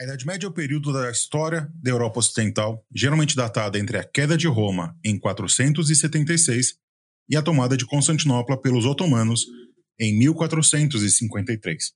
A 0.00 0.04
Idade 0.04 0.24
Média 0.24 0.46
é 0.46 0.48
o 0.48 0.52
período 0.52 0.94
da 0.94 1.10
história 1.10 1.70
da 1.74 1.90
Europa 1.90 2.20
Ocidental, 2.20 2.82
geralmente 2.90 3.36
datada 3.36 3.78
entre 3.78 3.98
a 3.98 4.02
queda 4.02 4.34
de 4.34 4.46
Roma 4.46 4.96
em 5.04 5.18
476 5.18 6.72
e 7.28 7.36
a 7.36 7.42
tomada 7.42 7.76
de 7.76 7.84
Constantinopla 7.84 8.58
pelos 8.58 8.86
otomanos 8.86 9.44
em 10.00 10.18
1453. 10.18 11.92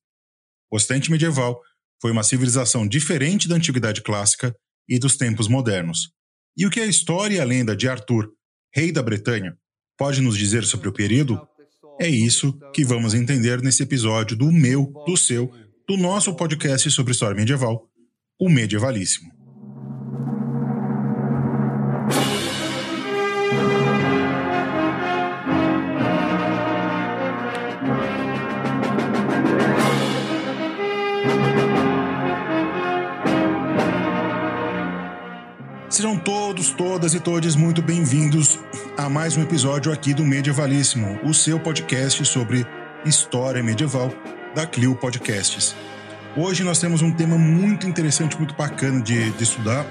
O 0.71 0.77
Ocidente 0.77 1.11
medieval 1.11 1.59
foi 1.98 2.11
uma 2.11 2.22
civilização 2.22 2.87
diferente 2.87 3.48
da 3.48 3.56
Antiguidade 3.56 4.03
Clássica 4.03 4.54
e 4.86 4.98
dos 4.98 5.16
tempos 5.16 5.48
modernos. 5.48 6.10
E 6.58 6.66
o 6.66 6.71
que 6.71 6.80
a 6.80 6.86
história 6.86 7.36
e 7.36 7.40
a 7.40 7.44
lenda 7.44 7.74
de 7.74 7.88
Arthur, 7.88 8.30
rei 8.74 8.92
da 8.92 9.02
Bretanha, 9.02 9.56
pode 9.96 10.21
nos 10.21 10.36
dizer 10.36 10.64
sobre 10.64 10.90
o 10.90 10.92
período? 10.92 11.40
É 11.98 12.06
isso 12.06 12.52
que 12.74 12.84
vamos 12.84 13.14
entender 13.14 13.62
nesse 13.62 13.82
episódio 13.82 14.36
do 14.36 14.52
meu, 14.52 14.92
do 15.06 15.16
seu, 15.16 15.50
do 15.88 15.96
nosso 15.96 16.34
podcast 16.34 16.91
sobre 16.91 17.12
história 17.12 17.34
medieval, 17.34 17.91
o 18.38 18.48
Medievalíssimo. 18.48 19.32
Sejam 35.88 36.18
todos, 36.18 36.70
todas 36.73 37.14
e 37.14 37.20
todos 37.20 37.54
muito 37.54 37.80
bem-vindos 37.80 38.59
a 38.96 39.09
mais 39.09 39.37
um 39.37 39.42
episódio 39.42 39.92
aqui 39.92 40.12
do 40.12 40.24
Medievalíssimo, 40.24 41.20
o 41.23 41.32
seu 41.32 41.60
podcast 41.60 42.24
sobre 42.24 42.66
história 43.04 43.62
medieval 43.62 44.10
da 44.56 44.66
Clio 44.66 44.96
Podcasts. 44.96 45.76
Hoje 46.37 46.65
nós 46.65 46.80
temos 46.80 47.01
um 47.01 47.12
tema 47.12 47.38
muito 47.38 47.87
interessante, 47.87 48.37
muito 48.37 48.56
bacana 48.56 49.01
de, 49.01 49.30
de 49.30 49.45
estudar. 49.45 49.87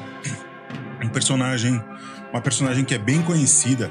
Um 1.02 1.08
personagem, 1.08 1.82
uma 2.34 2.42
personagem 2.42 2.84
que 2.84 2.94
é 2.94 2.98
bem 2.98 3.22
conhecida 3.22 3.90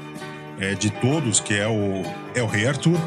é, 0.59 0.75
de 0.75 0.91
todos, 0.91 1.39
que 1.39 1.55
é 1.55 1.67
o, 1.67 2.03
é 2.35 2.43
o 2.43 2.45
Rei 2.45 2.67
Arthur. 2.67 2.99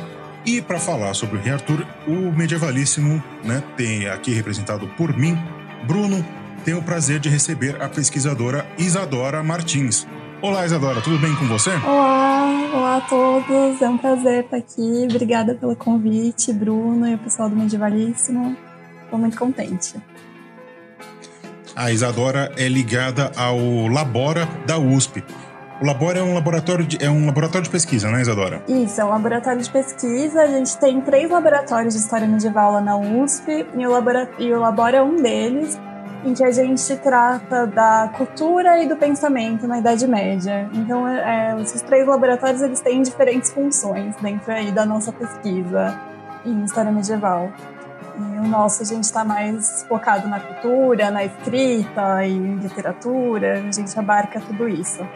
E 0.44 0.60
para 0.60 0.80
falar 0.80 1.14
sobre 1.14 1.36
o 1.36 1.40
Rei 1.40 1.52
Arthur, 1.52 1.86
o 2.08 2.32
Medievalíssimo 2.36 3.22
né, 3.44 3.62
tem 3.76 4.08
aqui 4.08 4.32
representado 4.32 4.88
por 4.96 5.16
mim, 5.16 5.38
Bruno, 5.86 6.26
tenho 6.64 6.78
o 6.78 6.82
prazer 6.82 7.20
de 7.20 7.28
receber 7.28 7.80
a 7.80 7.88
pesquisadora 7.88 8.66
Isadora 8.76 9.44
Martins. 9.44 10.08
Olá, 10.42 10.66
Isadora, 10.66 11.00
tudo 11.00 11.20
bem 11.20 11.34
com 11.36 11.46
você? 11.46 11.70
Olá, 11.84 12.46
olá 12.74 12.96
a 12.96 13.00
todos, 13.02 13.80
é 13.80 13.88
um 13.88 13.96
prazer 13.96 14.44
estar 14.44 14.56
aqui. 14.56 15.06
Obrigada 15.08 15.54
pelo 15.54 15.76
convite, 15.76 16.52
Bruno 16.52 17.06
e 17.06 17.14
o 17.14 17.18
pessoal 17.18 17.48
do 17.48 17.54
Medievalíssimo. 17.54 18.65
Estou 19.06 19.18
muito 19.18 19.38
contente. 19.38 19.94
A 21.74 21.92
Isadora 21.92 22.52
é 22.56 22.68
ligada 22.68 23.30
ao 23.36 23.58
Labora 23.86 24.48
da 24.66 24.78
USP. 24.78 25.22
O 25.80 25.86
Labora 25.86 26.18
é 26.18 26.22
um 26.22 26.32
laboratório 26.32 26.86
de, 26.86 27.04
é 27.04 27.10
um 27.10 27.26
laboratório 27.26 27.64
de 27.64 27.70
pesquisa, 27.70 28.10
né, 28.10 28.22
Isadora? 28.22 28.62
Isso, 28.66 28.98
é 29.00 29.04
um 29.04 29.10
laboratório 29.10 29.60
de 29.60 29.70
pesquisa. 29.70 30.42
A 30.42 30.46
gente 30.46 30.76
tem 30.78 31.00
três 31.02 31.30
laboratórios 31.30 31.94
de 31.94 32.00
história 32.00 32.26
medieval 32.26 32.72
lá 32.72 32.80
na 32.80 32.96
USP 32.96 33.66
e 33.76 33.86
o, 33.86 33.90
labora, 33.90 34.30
e 34.38 34.52
o 34.52 34.58
Labora 34.58 34.96
é 34.96 35.02
um 35.02 35.16
deles, 35.16 35.78
em 36.24 36.32
que 36.32 36.42
a 36.42 36.50
gente 36.50 36.96
trata 36.96 37.66
da 37.66 38.10
cultura 38.16 38.82
e 38.82 38.88
do 38.88 38.96
pensamento 38.96 39.66
na 39.66 39.78
Idade 39.78 40.06
Média. 40.06 40.68
Então, 40.72 41.06
é, 41.06 41.52
é 41.52 41.60
esses 41.60 41.82
três 41.82 42.08
laboratórios 42.08 42.62
eles 42.62 42.80
têm 42.80 43.02
diferentes 43.02 43.52
funções 43.52 44.16
dentro 44.16 44.50
aí 44.50 44.72
da 44.72 44.86
nossa 44.86 45.12
pesquisa 45.12 45.94
em 46.44 46.64
história 46.64 46.90
medieval. 46.90 47.52
E 48.18 48.38
o 48.38 48.48
nosso, 48.48 48.82
a 48.82 48.86
gente 48.86 49.04
está 49.04 49.24
mais 49.24 49.84
focado 49.88 50.26
na 50.28 50.40
cultura, 50.40 51.10
na 51.10 51.24
escrita 51.24 52.24
e 52.24 52.38
literatura, 52.38 53.58
a 53.68 53.72
gente 53.72 53.98
abarca 53.98 54.40
tudo 54.40 54.68
isso. 54.68 55.06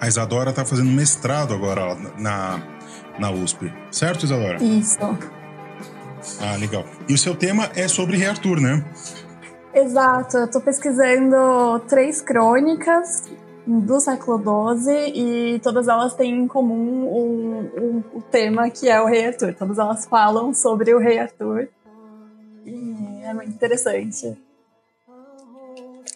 A 0.00 0.06
Isadora 0.06 0.50
está 0.50 0.64
fazendo 0.64 0.90
mestrado 0.90 1.54
agora 1.54 1.96
na, 2.18 2.60
na 3.18 3.30
USP, 3.30 3.72
certo, 3.90 4.24
Isadora? 4.24 4.62
Isso. 4.62 4.98
Ah, 6.40 6.56
legal. 6.56 6.84
E 7.08 7.14
o 7.14 7.18
seu 7.18 7.34
tema 7.34 7.70
é 7.74 7.88
sobre 7.88 8.16
Rei 8.16 8.28
Arthur, 8.28 8.60
né? 8.60 8.84
Exato, 9.74 10.38
eu 10.38 10.44
estou 10.44 10.60
pesquisando 10.60 11.80
três 11.88 12.22
crônicas 12.22 13.24
do 13.66 13.98
século 13.98 14.38
XII 14.38 15.12
e 15.14 15.58
todas 15.58 15.88
elas 15.88 16.14
têm 16.14 16.42
em 16.42 16.46
comum 16.46 17.04
o, 17.04 17.70
um, 17.76 18.04
um, 18.16 18.20
tema 18.20 18.70
que 18.70 18.88
é 18.88 19.00
o 19.00 19.06
rei 19.06 19.26
Arthur. 19.26 19.54
Todas 19.54 19.78
elas 19.78 20.06
falam 20.06 20.54
sobre 20.54 20.94
o 20.94 20.98
rei 20.98 21.18
Arthur 21.18 21.68
e 22.64 23.22
é 23.24 23.34
muito 23.34 23.50
interessante. 23.50 24.36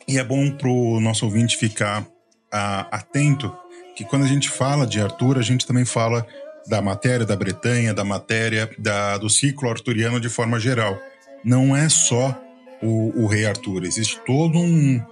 E 0.06 0.18
é 0.18 0.24
bom 0.24 0.50
para 0.50 0.68
o 0.68 1.00
nosso 1.00 1.24
ouvinte 1.24 1.56
ficar 1.56 2.02
uh, 2.02 2.86
atento 2.90 3.52
que 3.96 4.04
quando 4.04 4.24
a 4.24 4.28
gente 4.28 4.48
fala 4.48 4.86
de 4.86 5.00
Arthur, 5.00 5.38
a 5.38 5.42
gente 5.42 5.66
também 5.66 5.84
fala 5.84 6.26
da 6.66 6.80
matéria 6.80 7.26
da 7.26 7.36
Bretanha, 7.36 7.92
da 7.92 8.04
matéria 8.04 8.70
da, 8.78 9.18
do 9.18 9.28
ciclo 9.28 9.68
arturiano 9.68 10.20
de 10.20 10.28
forma 10.28 10.58
geral. 10.58 10.98
Não 11.44 11.74
é 11.74 11.88
só 11.88 12.36
o, 12.82 13.24
o 13.24 13.26
rei 13.26 13.44
Arthur, 13.44 13.84
existe 13.84 14.20
todo 14.24 14.58
um, 14.58 15.02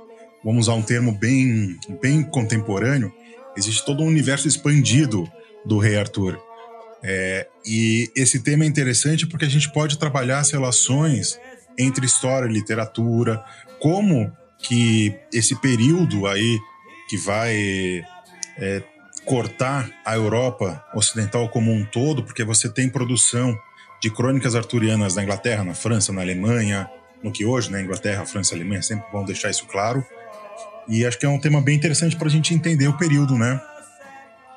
vamos 0.48 0.66
usar 0.66 0.78
um 0.78 0.82
termo 0.82 1.12
bem, 1.12 1.78
bem 2.00 2.22
contemporâneo, 2.22 3.12
existe 3.54 3.84
todo 3.84 4.02
um 4.02 4.06
universo 4.06 4.48
expandido 4.48 5.30
do 5.62 5.76
Rei 5.76 5.98
Arthur. 5.98 6.40
É, 7.02 7.46
e 7.66 8.10
esse 8.16 8.40
tema 8.40 8.64
é 8.64 8.66
interessante 8.66 9.26
porque 9.26 9.44
a 9.44 9.48
gente 9.50 9.70
pode 9.70 9.98
trabalhar 9.98 10.38
as 10.38 10.50
relações 10.50 11.38
entre 11.78 12.06
história 12.06 12.48
e 12.48 12.52
literatura, 12.52 13.44
como 13.78 14.32
que 14.58 15.14
esse 15.34 15.54
período 15.60 16.26
aí 16.26 16.58
que 17.10 17.18
vai 17.18 18.02
é, 18.56 18.82
cortar 19.26 19.90
a 20.02 20.16
Europa 20.16 20.82
ocidental 20.94 21.50
como 21.50 21.70
um 21.70 21.84
todo, 21.84 22.24
porque 22.24 22.42
você 22.42 22.70
tem 22.70 22.88
produção 22.88 23.54
de 24.00 24.10
crônicas 24.10 24.56
arturianas 24.56 25.14
na 25.14 25.24
Inglaterra, 25.24 25.62
na 25.62 25.74
França, 25.74 26.10
na 26.10 26.22
Alemanha, 26.22 26.88
no 27.22 27.30
que 27.30 27.44
hoje, 27.44 27.70
né, 27.70 27.82
Inglaterra, 27.82 28.24
França, 28.24 28.54
Alemanha, 28.54 28.80
sempre 28.80 29.04
vão 29.12 29.26
deixar 29.26 29.50
isso 29.50 29.66
claro. 29.66 30.02
E 30.88 31.04
acho 31.04 31.18
que 31.18 31.26
é 31.26 31.28
um 31.28 31.38
tema 31.38 31.60
bem 31.60 31.76
interessante 31.76 32.16
para 32.16 32.28
a 32.28 32.30
gente 32.30 32.54
entender 32.54 32.88
o 32.88 32.96
período, 32.96 33.36
né? 33.36 33.60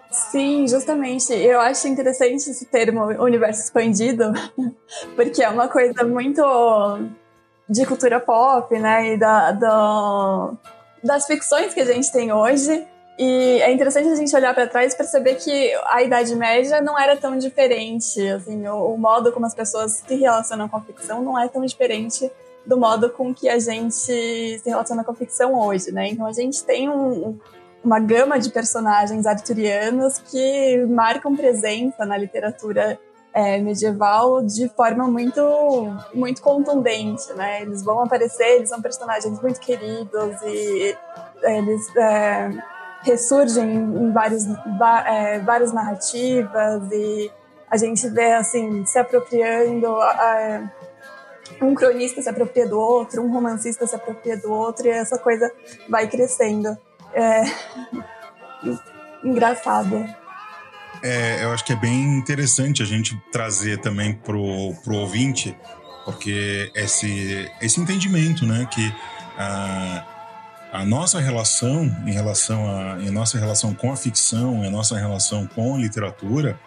Sim, 0.10 0.68
justamente. 0.68 1.34
Eu 1.34 1.60
acho 1.60 1.88
interessante 1.88 2.50
esse 2.50 2.66
termo 2.66 3.06
universo 3.22 3.62
expandido, 3.62 4.32
porque 5.16 5.44
é 5.44 5.50
uma 5.50 5.68
coisa 5.68 6.04
muito 6.04 6.42
de 7.70 7.86
cultura 7.86 8.20
pop, 8.20 8.78
né? 8.78 9.14
E 9.14 9.18
da, 9.18 9.52
da, 9.52 10.52
das 11.04 11.26
ficções 11.26 11.74
que 11.74 11.82
a 11.82 11.86
gente 11.86 12.12
tem 12.12 12.32
hoje. 12.32 12.86
E 13.20 13.62
é 13.62 13.72
interessante 13.72 14.10
a 14.10 14.16
gente 14.16 14.36
olhar 14.36 14.54
para 14.54 14.68
trás 14.68 14.94
e 14.94 14.98
perceber 14.98 15.36
que 15.36 15.74
a 15.86 16.02
Idade 16.02 16.36
Média 16.36 16.82
não 16.82 16.98
era 17.00 17.16
tão 17.18 17.38
diferente. 17.38 18.26
Assim, 18.30 18.68
o, 18.68 18.94
o 18.94 18.98
modo 18.98 19.32
como 19.32 19.46
as 19.46 19.54
pessoas 19.54 20.02
se 20.06 20.16
relacionam 20.16 20.68
com 20.68 20.78
a 20.78 20.82
ficção 20.82 21.22
não 21.22 21.40
é 21.40 21.48
tão 21.48 21.66
diferente 21.66 22.32
do 22.66 22.78
modo 22.78 23.10
com 23.10 23.34
que 23.34 23.50
a 23.50 23.60
gente 23.60 23.94
se 23.94 24.62
relaciona 24.66 25.04
com 25.04 25.12
a 25.12 25.16
ficção 25.16 25.60
hoje, 25.60 25.92
né? 25.92 26.10
Então 26.10 26.26
a 26.26 26.34
gente 26.34 26.64
tem 26.64 26.90
um, 26.90 27.38
uma 27.84 28.00
gama 28.00 28.40
de 28.40 28.50
personagens 28.50 29.26
arturianos 29.26 30.20
que 30.20 30.86
marcam 30.88 31.36
presença 31.36 32.06
na 32.06 32.18
literatura 32.18 33.00
é, 33.34 33.60
medieval 33.60 34.44
de 34.44 34.68
forma 34.70 35.08
muito 35.08 35.42
muito 36.14 36.42
contundente, 36.42 37.34
né? 37.34 37.62
Eles 37.62 37.84
vão 37.84 38.04
aparecer, 38.04 38.58
eles 38.58 38.70
são 38.70 38.82
personagens 38.82 39.42
muito 39.42 39.60
queridos 39.60 40.42
e 40.44 40.96
eles 41.44 41.96
é, 41.96 42.50
ressurgem 43.04 43.70
em 43.74 44.12
vários, 44.12 44.46
é, 45.08 45.40
várias 45.40 45.74
narrativas 45.74 46.84
e 46.92 47.32
a 47.70 47.78
gente 47.78 48.08
vê 48.10 48.34
assim 48.34 48.86
se 48.86 49.00
apropriando 49.00 49.96
um 51.62 51.74
cronista 51.74 52.22
se 52.22 52.30
apropria 52.30 52.68
do 52.68 52.80
outro, 52.80 53.22
um 53.22 53.32
romancista 53.32 53.88
se 53.88 53.96
apropria 53.96 54.38
do 54.38 54.52
outro, 54.52 54.88
e 54.88 54.90
essa 54.90 55.18
coisa 55.18 55.52
vai 55.90 56.08
crescendo. 56.08 56.78
É... 57.14 57.44
Engraçado. 59.24 60.06
É, 61.04 61.44
eu 61.44 61.52
acho 61.52 61.66
que 61.66 61.74
é 61.74 61.76
bem 61.76 62.18
interessante 62.18 62.84
a 62.84 62.86
gente 62.86 63.20
trazer 63.32 63.80
também 63.80 64.14
pro, 64.14 64.74
pro 64.84 64.96
ouvinte, 64.96 65.58
porque 66.06 66.72
esse, 66.76 67.50
esse 67.60 67.80
entendimento, 67.80 68.46
né, 68.46 68.68
que 68.72 68.94
a, 69.38 70.06
a 70.72 70.86
nossa 70.86 71.20
relação 71.20 71.84
em 72.06 72.12
relação 72.12 72.70
a, 72.70 72.98
em 73.02 73.10
nossa 73.10 73.40
relação 73.40 73.74
com 73.74 73.92
a 73.92 73.96
ficção, 73.96 74.64
a 74.64 74.70
nossa 74.70 74.98
relação 74.98 75.48
com 75.48 75.76
a 75.76 75.78
literatura, 75.78 76.60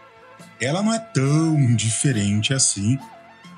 ela 0.60 0.82
não 0.82 0.92
é 0.92 0.98
tão 0.98 1.74
diferente 1.74 2.52
assim 2.52 2.98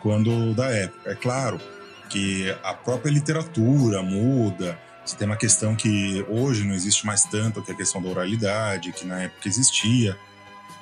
quando 0.06 0.54
da 0.54 0.66
época. 0.66 1.10
É 1.10 1.16
claro 1.16 1.60
que 2.08 2.48
a 2.62 2.72
própria 2.72 3.10
literatura 3.10 4.04
muda, 4.04 4.78
você 5.04 5.16
tem 5.16 5.26
uma 5.26 5.36
questão 5.36 5.74
que 5.74 6.24
hoje 6.28 6.62
não 6.62 6.72
existe 6.72 7.04
mais 7.04 7.24
tanto, 7.24 7.60
que 7.60 7.72
é 7.72 7.74
a 7.74 7.76
questão 7.76 8.00
da 8.00 8.08
oralidade, 8.08 8.92
que 8.92 9.04
na 9.04 9.22
época 9.22 9.48
existia. 9.48 10.16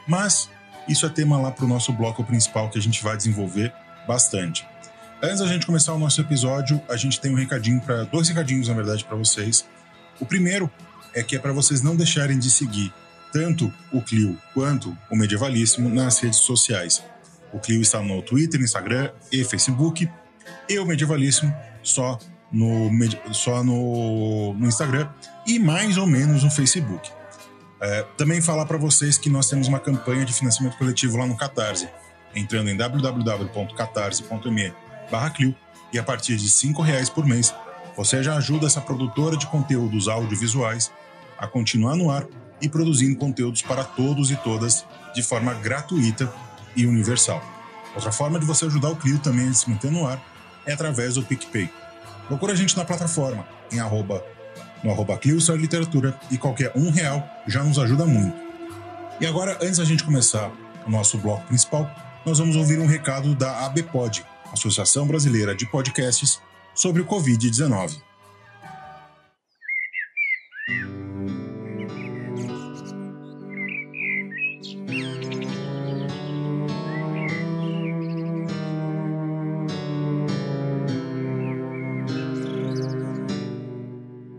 Mas 0.07 0.51
isso 0.87 1.07
é 1.07 1.09
tema 1.09 1.41
lá 1.41 1.51
para 1.51 1.65
o 1.65 1.69
nosso 1.69 1.91
bloco 1.91 2.23
principal 2.23 2.69
que 2.69 2.79
a 2.79 2.83
gente 2.83 3.03
vai 3.03 3.17
desenvolver 3.17 3.73
bastante. 4.07 4.69
Antes 5.23 5.39
da 5.39 5.47
gente 5.47 5.65
começar 5.65 5.95
o 5.95 5.99
nosso 5.99 6.21
episódio, 6.21 6.79
a 6.87 6.97
gente 6.99 7.19
tem 7.19 7.33
um 7.33 7.37
recadinho 7.37 7.81
para 7.81 8.05
dois 8.05 8.29
recadinhos 8.29 8.69
na 8.69 8.75
verdade 8.75 9.07
para 9.07 9.17
vocês. 9.17 9.65
O 10.21 10.27
primeiro 10.27 10.71
é 11.15 11.23
que 11.23 11.35
é 11.35 11.39
para 11.39 11.53
vocês 11.55 11.81
não 11.81 11.97
deixarem 11.97 12.39
de 12.39 12.51
seguir 12.51 12.93
tanto 13.33 13.73
o 13.91 14.03
Clio 14.03 14.39
quanto 14.53 14.95
o 15.11 15.17
Medievalíssimo 15.17 15.89
nas 15.89 16.19
redes 16.19 16.41
sociais. 16.41 17.03
O 17.55 17.61
Clio 17.61 17.81
está 17.81 18.03
no 18.03 18.21
Twitter, 18.21 18.61
Instagram 18.61 19.13
e 19.31 19.45
Facebook, 19.45 20.11
e 20.69 20.79
o 20.79 20.85
Medievalíssimo 20.85 21.55
só 21.85 22.19
no, 22.51 22.91
só 23.33 23.63
no, 23.63 24.55
no 24.55 24.67
Instagram 24.67 25.09
e 25.47 25.61
mais 25.61 25.97
ou 25.97 26.07
menos 26.07 26.43
no 26.43 26.51
Facebook. 26.51 27.11
É, 27.81 28.03
também 28.17 28.43
falar 28.43 28.67
para 28.67 28.77
vocês 28.77 29.17
que 29.17 29.31
nós 29.31 29.49
temos 29.49 29.69
uma 29.69 29.79
campanha 29.79 30.25
de 30.25 30.33
financiamento 30.33 30.77
coletivo 30.77 31.17
lá 31.17 31.27
no 31.27 31.37
Catarse, 31.37 31.89
entrando 32.35 32.71
em 32.71 32.77
www.catarse.me 32.77 34.75
Clio 35.35 35.55
e 35.93 35.99
a 35.99 36.03
partir 36.03 36.37
de 36.37 36.47
R$ 36.47 36.83
reais 36.83 37.09
por 37.09 37.25
mês 37.25 37.55
você 37.97 38.21
já 38.21 38.37
ajuda 38.37 38.67
essa 38.67 38.81
produtora 38.81 39.37
de 39.37 39.47
conteúdos 39.47 40.09
audiovisuais 40.09 40.91
a 41.39 41.47
continuar 41.47 41.95
no 41.95 42.11
ar 42.11 42.27
e 42.61 42.69
produzindo 42.69 43.17
conteúdos 43.17 43.63
para 43.63 43.85
todos 43.85 44.33
e 44.33 44.37
todas 44.37 44.85
de 45.15 45.23
forma 45.23 45.55
gratuita 45.55 46.33
e 46.77 46.87
universal. 46.87 47.43
Outra 47.95 48.11
forma 48.11 48.39
de 48.39 48.47
você 48.47 48.65
ajudar 48.67 48.91
o 48.91 48.97
Clio 48.97 49.19
também 49.19 49.49
a 49.49 49.55
se 49.55 49.69
manter 49.71 49.91
no 49.91 50.07
ar 50.07 50.23
é 50.67 50.73
através 50.73 51.15
do 51.15 51.23
PicPay. 51.23 51.71
Procura 52.27 52.53
a 52.53 52.57
gente 52.57 52.77
na 52.77 52.85
plataforma, 52.85 53.47
em 53.71 53.79
arroba, 53.79 54.25
no 54.83 54.91
arroba 54.91 55.17
Clio 55.19 55.39
Literatura, 55.57 56.19
e 56.31 56.39
qualquer 56.39 56.73
um 56.75 56.91
real 56.91 57.27
já 57.47 57.63
nos 57.63 57.79
ajuda 57.79 58.07
muito. 58.07 58.37
E 59.21 59.27
agora, 59.27 59.59
antes 59.63 59.79
da 59.79 59.85
gente 59.85 60.03
começar 60.03 60.51
o 60.87 60.91
nosso 60.91 61.19
bloco 61.19 61.47
principal, 61.47 61.89
nós 62.27 62.39
vamos 62.39 62.57
ouvir 62.57 62.79
um 62.79 62.87
recado 62.87 63.35
da 63.35 63.67
ABPOD, 63.67 64.25
Associação 64.53 65.07
Brasileira 65.07 65.55
de 65.55 65.67
Podcasts, 65.67 66.41
sobre 66.75 67.03
o 67.03 67.07
Covid-19. 67.07 68.01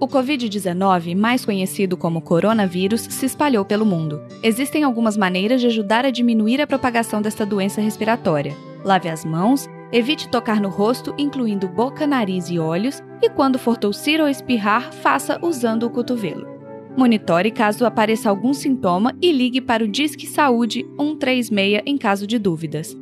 O 0.06 0.08
Covid-19, 0.08 1.16
mais 1.16 1.44
conhecido 1.44 1.98
como 1.98 2.22
coronavírus, 2.22 3.02
se 3.02 3.26
espalhou 3.26 3.66
pelo 3.66 3.88
mundo. 3.88 4.22
Existem 4.44 4.84
algumas 4.84 5.18
maneiras 5.18 5.60
de 5.60 5.66
ajudar 5.66 6.06
a 6.06 6.12
diminuir 6.12 6.62
a 6.62 6.68
propagação 6.68 7.24
desta 7.24 7.44
doença 7.44 7.82
respiratória. 7.82 8.56
Lave 8.84 9.10
as 9.10 9.26
mãos, 9.26 9.68
evite 9.92 10.30
tocar 10.30 10.62
no 10.62 10.70
rosto, 10.70 11.12
incluindo 11.18 11.68
boca, 11.68 12.06
nariz 12.06 12.52
e 12.52 12.60
olhos, 12.60 13.02
e 13.20 13.32
quando 13.32 13.58
for 13.58 13.78
tossir 13.78 14.22
ou 14.22 14.30
espirrar, 14.30 14.94
faça 14.94 15.40
usando 15.42 15.88
o 15.88 15.90
cotovelo. 15.90 16.48
Monitore 16.96 17.50
caso 17.50 17.84
apareça 17.84 18.30
algum 18.30 18.54
sintoma 18.54 19.12
e 19.20 19.32
ligue 19.32 19.60
para 19.60 19.84
o 19.84 19.88
Disque 19.88 20.28
Saúde 20.28 20.86
136 21.00 21.82
em 21.84 21.98
caso 21.98 22.28
de 22.28 22.38
dúvidas. 22.38 22.96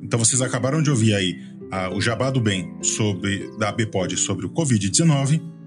Então 0.00 0.18
vocês 0.18 0.40
acabaram 0.40 0.82
de 0.82 0.88
ouvir 0.88 1.14
aí 1.14 1.38
ah, 1.70 1.90
o 1.94 2.00
Jabá 2.00 2.30
do 2.30 2.40
Bem 2.40 2.82
sobre, 2.82 3.50
da 3.58 3.68
ABPOD 3.68 4.16
sobre 4.16 4.46
o 4.46 4.48
Covid-19 4.48 5.57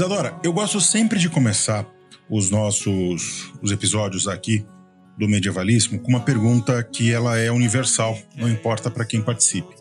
Isadora, 0.00 0.34
eu 0.42 0.50
gosto 0.50 0.80
sempre 0.80 1.18
de 1.18 1.28
começar 1.28 1.84
os 2.30 2.50
nossos 2.50 3.52
os 3.60 3.70
episódios 3.70 4.26
aqui 4.26 4.66
do 5.18 5.28
Medievalíssimo 5.28 6.00
com 6.00 6.08
uma 6.08 6.20
pergunta 6.20 6.82
que 6.82 7.12
ela 7.12 7.36
é 7.36 7.52
universal, 7.52 8.16
não 8.34 8.48
importa 8.48 8.90
para 8.90 9.04
quem 9.04 9.20
participe. 9.20 9.76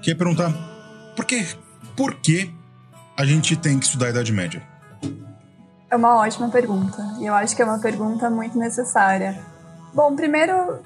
Que 0.00 0.12
é 0.12 0.14
perguntar 0.14 0.52
por 1.16 1.24
que, 1.24 1.44
por 1.96 2.14
que 2.20 2.48
a 3.16 3.24
gente 3.26 3.56
tem 3.56 3.76
que 3.76 3.86
estudar 3.86 4.06
a 4.06 4.10
Idade 4.10 4.32
Média? 4.32 4.62
É 5.90 5.96
uma 5.96 6.14
ótima 6.14 6.48
pergunta. 6.48 7.02
E 7.18 7.26
eu 7.26 7.34
acho 7.34 7.56
que 7.56 7.60
é 7.60 7.64
uma 7.64 7.80
pergunta 7.80 8.30
muito 8.30 8.56
necessária. 8.56 9.36
Bom, 9.92 10.14
primeiro, 10.14 10.78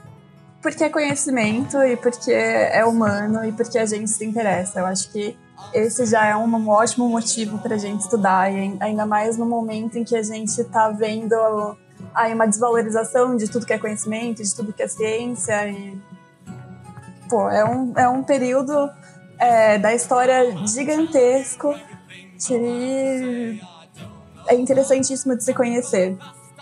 porque 0.62 0.84
é 0.84 0.88
conhecimento 0.88 1.82
e 1.82 1.96
porque 1.96 2.32
é 2.32 2.84
humano 2.84 3.44
e 3.44 3.52
porque 3.52 3.78
a 3.78 3.86
gente 3.86 4.10
se 4.10 4.24
interessa. 4.24 4.80
Eu 4.80 4.86
acho 4.86 5.10
que 5.10 5.36
esse 5.72 6.04
já 6.06 6.26
é 6.26 6.36
um 6.36 6.68
ótimo 6.68 7.08
motivo 7.08 7.58
para 7.58 7.74
a 7.74 7.78
gente 7.78 8.00
estudar, 8.00 8.52
e 8.52 8.76
ainda 8.80 9.06
mais 9.06 9.36
no 9.36 9.46
momento 9.46 9.96
em 9.96 10.04
que 10.04 10.16
a 10.16 10.22
gente 10.22 10.60
está 10.60 10.90
vendo 10.90 11.34
aí 12.14 12.34
uma 12.34 12.46
desvalorização 12.46 13.36
de 13.36 13.48
tudo 13.48 13.66
que 13.66 13.72
é 13.72 13.78
conhecimento, 13.78 14.42
de 14.42 14.54
tudo 14.54 14.72
que 14.72 14.82
é 14.82 14.88
ciência. 14.88 15.68
E, 15.68 16.00
pô, 17.28 17.48
é 17.48 17.64
um, 17.64 17.92
é 17.96 18.08
um 18.08 18.22
período 18.22 18.90
é, 19.38 19.78
da 19.78 19.94
história 19.94 20.56
gigantesco 20.66 21.74
que 22.46 23.60
é 24.48 24.54
interessantíssimo 24.54 25.36
de 25.36 25.44
se 25.44 25.54
conhecer. 25.54 26.16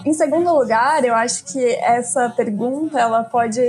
Em 0.05 0.15
segundo 0.15 0.53
lugar, 0.55 1.05
eu 1.05 1.15
acho 1.15 1.45
que 1.45 1.65
essa 1.77 2.29
pergunta 2.31 2.99
ela 2.99 3.25
pode 3.25 3.61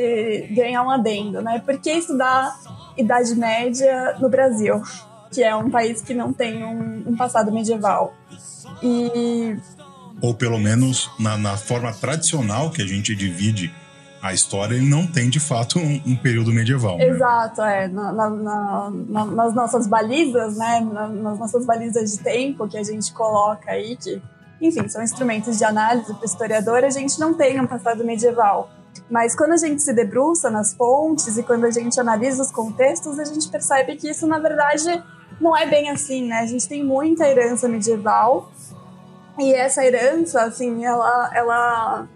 ganhar 0.52 0.84
um 0.84 0.90
adendo, 0.90 1.42
né? 1.42 1.60
Por 1.66 1.80
que 1.80 1.92
estudar 1.92 2.56
Idade 2.98 3.36
Média 3.36 4.16
no 4.20 4.30
Brasil? 4.30 4.82
que 5.32 5.44
é 5.44 5.56
um 5.56 5.70
país 5.70 6.02
que 6.02 6.14
não 6.14 6.34
tem 6.34 6.64
um, 6.64 7.04
um 7.08 7.16
passado 7.16 7.52
medieval. 7.52 8.14
E 8.82 9.58
ou 10.22 10.34
pelo 10.34 10.60
menos 10.60 11.10
na, 11.18 11.38
na, 11.38 11.56
forma 11.56 11.94
tradicional 11.94 12.72
que 12.72 12.82
a 12.82 12.86
gente 12.86 13.16
divide 13.16 13.74
a 14.22 14.34
história, 14.34 14.76
ele 14.76 14.90
não 14.90 15.08
tem 15.08 15.30
de 15.30 15.40
fato 15.40 15.80
um, 15.80 16.02
um 16.06 16.16
período 16.16 16.52
medieval. 16.52 16.98
Né? 16.98 17.06
Exato, 17.08 17.62
é. 17.62 17.88
Na, 17.88 18.12
na, 18.12 18.92
nas 19.26 19.56
nossas 19.56 19.88
balizas, 19.88 20.58
né? 20.58 20.82
nas 20.82 21.40
nossas 21.40 21.66
balizas 21.66 22.12
de 22.12 22.18
tempo 22.20 22.68
que 22.68 22.78
a 22.78 22.84
gente 22.84 23.14
coloca 23.14 23.72
aí, 23.72 23.96
que, 23.96 24.22
enfim, 24.62 24.88
são 24.88 25.02
instrumentos 25.02 25.58
de 25.58 25.64
análise 25.64 26.14
para 26.14 26.22
o 26.22 26.26
historiador, 26.26 26.84
a 26.84 26.90
gente 26.90 27.20
não 27.20 27.34
tem 27.34 27.60
um 27.60 27.68
passado 27.68 28.04
medieval. 28.04 28.70
Mas 29.10 29.36
quando 29.36 29.54
a 29.54 29.58
gente 29.58 29.82
se 29.82 29.94
debruça 29.94 30.50
nas 30.50 30.74
fontes 30.74 31.38
e 31.38 31.44
quando 31.44 31.66
a 31.66 31.72
gente 31.72 32.00
analisa 32.00 32.44
os 32.44 32.52
contextos, 32.52 33.18
a 33.20 33.24
gente 33.24 33.48
percebe 33.50 33.96
que 33.96 34.10
isso, 34.10 34.28
na 34.28 34.40
verdade, 34.40 35.04
não 35.40 35.56
é 35.56 35.66
bem 35.66 35.90
assim, 35.90 36.28
né? 36.28 36.40
A 36.40 36.46
gente 36.46 36.68
tem 36.68 36.84
muita 36.84 37.28
herança 37.28 37.68
medieval 37.68 38.52
e 39.38 39.54
essa 39.54 39.86
herança, 39.86 40.42
assim, 40.44 40.86
ela, 40.86 41.32
ela 41.34 42.08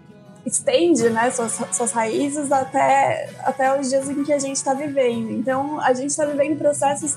estende, 0.44 1.08
né, 1.08 1.30
suas, 1.30 1.58
suas 1.72 1.90
raízes 1.90 2.52
até, 2.52 3.30
até 3.44 3.80
os 3.80 3.88
dias 3.88 4.08
em 4.10 4.22
que 4.22 4.32
a 4.32 4.38
gente 4.38 4.56
está 4.56 4.74
vivendo. 4.74 5.30
Então, 5.30 5.80
a 5.80 5.94
gente 5.94 6.10
está 6.10 6.26
vivendo 6.26 6.58
processos 6.58 7.16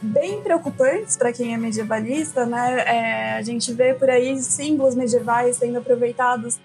bem 0.00 0.42
preocupantes 0.42 1.16
para 1.16 1.32
quem 1.32 1.54
é 1.54 1.56
medievalista, 1.56 2.46
né? 2.46 2.80
É, 2.86 3.32
a 3.36 3.42
gente 3.42 3.72
vê 3.72 3.94
por 3.94 4.08
aí 4.08 4.40
símbolos 4.40 4.94
medievais 4.94 5.56
sendo 5.56 5.78
aproveitados 5.78 6.58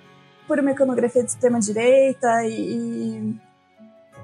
por 0.48 0.60
uma 0.60 0.72
iconografia 0.72 1.24
de 1.24 1.30
extrema 1.30 1.60
direita 1.60 2.44
e, 2.44 2.52
e 2.52 3.36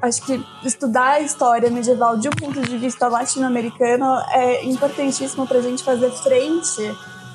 acho 0.02 0.26
que 0.26 0.44
estudar 0.64 1.14
a 1.14 1.22
história 1.22 1.70
medieval 1.70 2.18
de 2.18 2.28
um 2.28 2.32
ponto 2.32 2.62
de 2.62 2.78
vista 2.78 3.08
latino-americano 3.08 4.06
é 4.32 4.66
importantíssimo 4.66 5.48
para 5.48 5.60
a 5.60 5.62
gente 5.62 5.84
fazer 5.84 6.12
frente 6.12 6.82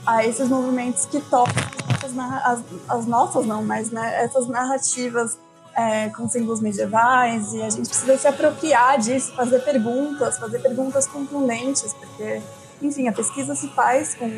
a 0.07 0.25
esses 0.25 0.49
movimentos 0.49 1.07
que 1.07 1.21
tocam 1.21 1.63
as, 2.45 2.61
as 2.89 3.07
nossas 3.07 3.47
não, 3.47 3.65
mas 3.65 3.91
né, 3.91 4.23
essas 4.23 4.47
narrativas 4.47 5.39
é, 5.77 6.09
com 6.11 6.29
símbolos 6.29 6.61
medievais 6.61 7.53
e 7.53 7.63
a 7.63 7.71
gente 7.71 7.89
precisa 7.89 8.17
se 8.17 8.29
apropriar 8.29 8.99
disso, 8.99 9.33
fazer 9.35 9.61
perguntas, 9.61 10.39
fazer 10.39 10.61
perguntas 10.61 11.07
contundentes, 11.07 11.93
porque 11.95 12.41
enfim, 12.83 13.09
a 13.09 13.13
pesquisa 13.13 13.55
se 13.55 13.69
faz 13.69 14.15
com, 14.15 14.29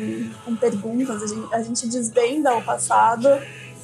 com 0.45 0.55
perguntas, 0.55 1.21
a 1.21 1.27
gente, 1.27 1.55
a 1.55 1.61
gente 1.61 1.87
desvenda 1.87 2.55
o 2.55 2.63
passado 2.63 3.27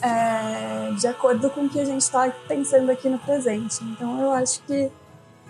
é, 0.02 0.92
de 1.00 1.08
acordo 1.08 1.50
com 1.50 1.66
o 1.66 1.70
que 1.70 1.80
a 1.80 1.86
gente 1.86 2.02
está 2.02 2.30
pensando 2.48 2.92
aqui 2.92 3.10
no 3.10 3.18
presente. 3.20 3.84
Então, 3.84 4.22
eu 4.22 4.32
acho 4.32 4.62
que 4.64 4.92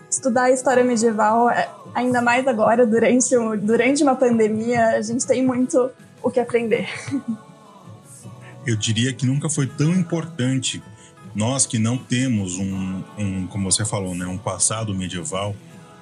estudar 0.10 0.44
a 0.44 0.52
história 0.52 0.84
medieval, 0.84 1.50
é, 1.50 1.70
ainda 1.94 2.22
mais 2.22 2.48
agora, 2.48 2.86
durante, 2.86 3.36
durante 3.62 4.04
uma 4.04 4.16
pandemia, 4.16 4.90
a 4.90 5.02
gente 5.02 5.26
tem 5.26 5.44
muito 5.46 5.90
o 6.22 6.30
que 6.30 6.40
aprender. 6.40 6.88
Eu 8.66 8.78
diria 8.78 9.12
que 9.12 9.26
nunca 9.26 9.50
foi 9.50 9.68
tão 9.68 9.92
importante 9.92 10.82
nós 11.36 11.66
que 11.66 11.80
não 11.80 11.98
temos 11.98 12.58
um, 12.58 13.04
um, 13.18 13.48
como 13.48 13.72
você 13.72 13.84
falou, 13.84 14.14
né, 14.14 14.26
um 14.26 14.38
passado 14.38 14.94
medieval, 14.94 15.56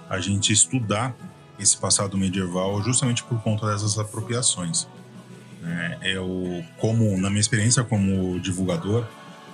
a 0.10 0.20
gente 0.20 0.52
estudar 0.52 1.16
esse 1.58 1.78
passado 1.78 2.18
medieval 2.18 2.82
justamente 2.84 3.24
por 3.24 3.42
conta 3.42 3.68
dessas 3.68 3.98
apropriações. 3.98 4.88
É, 5.64 6.16
eu, 6.16 6.64
como 6.80 7.18
na 7.18 7.30
minha 7.30 7.40
experiência 7.40 7.84
como 7.84 8.40
divulgador, 8.40 9.06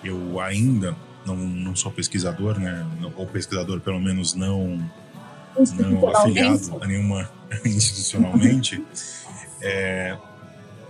eu 0.03 0.39
ainda 0.39 0.95
não, 1.25 1.35
não 1.35 1.75
sou 1.75 1.91
pesquisador, 1.91 2.57
né? 2.57 2.85
Ou 3.15 3.27
pesquisador, 3.27 3.81
pelo 3.81 3.99
menos 3.99 4.33
não, 4.33 4.89
não 5.75 6.09
afiliado 6.15 6.77
a 6.81 6.87
nenhuma 6.87 7.29
institucionalmente. 7.65 8.83
é, 9.61 10.17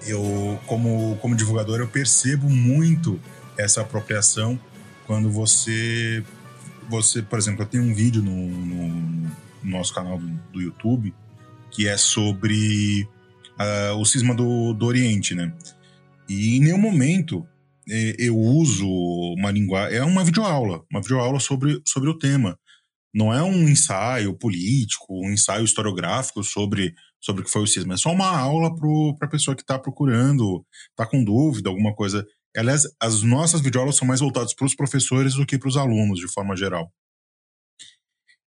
eu, 0.06 0.60
como, 0.67 1.17
como 1.20 1.36
divulgador, 1.36 1.79
eu 1.79 1.88
percebo 1.88 2.48
muito 2.48 3.20
essa 3.58 3.82
apropriação 3.82 4.60
quando 5.08 5.32
você, 5.32 6.24
você, 6.90 7.22
por 7.24 7.40
exemplo, 7.40 7.64
eu 7.64 7.68
tenho 7.68 7.84
um 7.84 7.94
vídeo 7.94 8.22
no, 8.22 8.36
no, 8.36 8.88
no 8.90 9.32
nosso 9.64 9.94
canal 9.94 10.20
do, 10.20 10.28
do, 10.52 10.62
YouTube 10.62 11.16
que 11.72 11.88
é 11.88 11.98
sobre 11.98 13.08
uh, 13.58 13.96
o 13.96 14.06
cisma 14.06 14.36
do, 14.36 14.74
do 14.74 14.86
Oriente, 14.86 15.34
né? 15.34 15.54
E 16.28 16.58
em 16.58 16.60
nenhum 16.60 16.78
momento 16.78 17.48
é, 17.90 18.16
eu 18.20 18.38
uso 18.38 18.86
uma 19.38 19.50
linguagem. 19.50 19.98
É 19.98 20.04
uma 20.04 20.24
videoaula, 20.24 20.84
uma 20.92 21.02
videoaula 21.02 21.40
sobre, 21.40 21.82
sobre 21.86 22.10
o 22.10 22.18
tema. 22.18 22.60
Não 23.14 23.34
é 23.34 23.42
um 23.42 23.68
ensaio 23.68 24.38
político, 24.38 25.06
um 25.10 25.32
ensaio 25.32 25.64
historiográfico 25.64 26.44
sobre, 26.44 26.94
sobre 27.20 27.42
o 27.42 27.46
que 27.46 27.52
foi 27.52 27.64
o 27.64 27.68
cisma. 27.68 27.94
É 27.94 27.98
só 27.98 28.12
uma 28.12 28.28
aula 28.28 28.76
para 29.18 29.28
a 29.28 29.32
pessoa 29.32 29.56
que 29.56 29.64
está 29.64 29.80
procurando, 29.80 30.66
está 30.90 31.06
com 31.06 31.24
dúvida, 31.24 31.70
alguma 31.70 31.96
coisa. 31.96 32.26
Aliás, 32.56 32.84
as 33.00 33.22
nossas 33.22 33.62
videoaulas 33.62 33.98
são 33.98 34.08
mais 34.08 34.20
voltadas 34.20 34.54
para 34.54 34.66
os 34.66 34.75
professores 34.75 35.36
do 35.36 35.46
que 35.46 35.58
para 35.58 35.70
os 35.70 35.77
alunos, 35.77 36.20
de 36.20 36.27
forma 36.27 36.56
geral. 36.56 36.92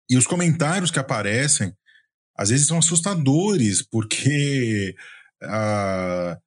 E 0.10 0.18
os 0.18 0.25
comentários 0.25 0.89
que 0.89 1.00
aparecem, 1.00 1.74
às 2.36 2.50
vezes, 2.50 2.68
são 2.68 2.79
assustadores, 2.79 3.82
porque 3.82 4.96
uh, 5.44 6.39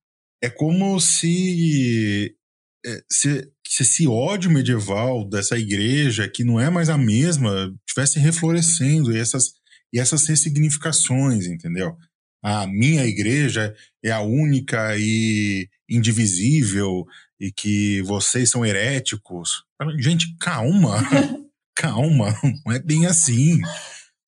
é 0.42 0.50
como 0.50 0.98
se 0.98 2.36
é, 2.84 3.02
se, 3.10 3.48
se 3.66 3.82
esse 3.82 4.08
ódio 4.08 4.50
medieval 4.50 5.28
dessa 5.28 5.56
igreja, 5.56 6.28
que 6.28 6.42
não 6.42 6.60
é 6.60 6.68
mais 6.68 6.88
a 6.88 6.98
mesma, 6.98 7.72
tivesse 7.86 8.18
reflorescendo 8.18 9.14
e 9.14 9.18
essas, 9.18 9.52
e 9.92 10.00
essas 10.00 10.26
ressignificações, 10.26 11.46
entendeu? 11.46 11.96
A 12.42 12.66
minha 12.66 13.06
igreja 13.06 13.72
é 14.04 14.10
a 14.10 14.20
única 14.20 14.96
e 14.98 15.68
indivisível 15.88 17.06
e 17.42 17.50
que 17.50 18.00
vocês 18.02 18.48
são 18.48 18.64
heréticos. 18.64 19.64
Gente, 19.98 20.36
calma, 20.38 20.98
calma, 21.74 22.32
não 22.64 22.72
é 22.72 22.78
bem 22.78 23.04
assim 23.06 23.60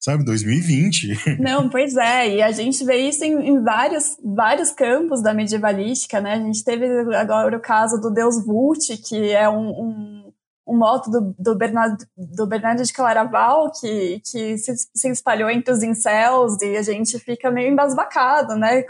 sabe, 0.04 0.22
2020. 0.22 1.40
Não, 1.40 1.70
pois 1.70 1.96
é, 1.96 2.28
e 2.28 2.42
a 2.42 2.52
gente 2.52 2.84
vê 2.84 2.96
isso 2.96 3.24
em, 3.24 3.48
em, 3.48 3.62
vários, 3.62 4.18
vários 4.22 4.70
campos 4.70 5.22
da 5.22 5.32
medievalística, 5.32 6.20
né? 6.20 6.34
A 6.34 6.40
gente 6.40 6.62
teve 6.62 6.86
agora 7.16 7.56
o 7.56 7.60
caso 7.60 7.98
do 7.98 8.10
Deus 8.10 8.44
Vult, 8.44 8.98
que 8.98 9.32
é 9.32 9.48
um, 9.48 9.70
um, 9.70 10.32
um 10.68 10.76
moto 10.76 11.10
do, 11.10 11.34
do, 11.38 11.56
Bernardo, 11.56 12.04
do 12.14 12.46
Bernardo 12.46 12.82
de 12.82 12.92
Claraval, 12.92 13.72
que, 13.72 14.20
que 14.30 14.58
se, 14.58 14.74
se 14.94 15.08
espalhou 15.08 15.48
entre 15.48 15.72
os 15.72 15.82
incels, 15.82 16.60
e 16.60 16.76
a 16.76 16.82
gente 16.82 17.18
fica 17.18 17.50
meio 17.50 17.72
embasbacado, 17.72 18.56
né? 18.56 18.82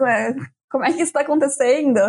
Como 0.69 0.85
é 0.85 0.88
que 0.88 0.97
isso 0.97 1.04
está 1.04 1.21
acontecendo? 1.21 2.00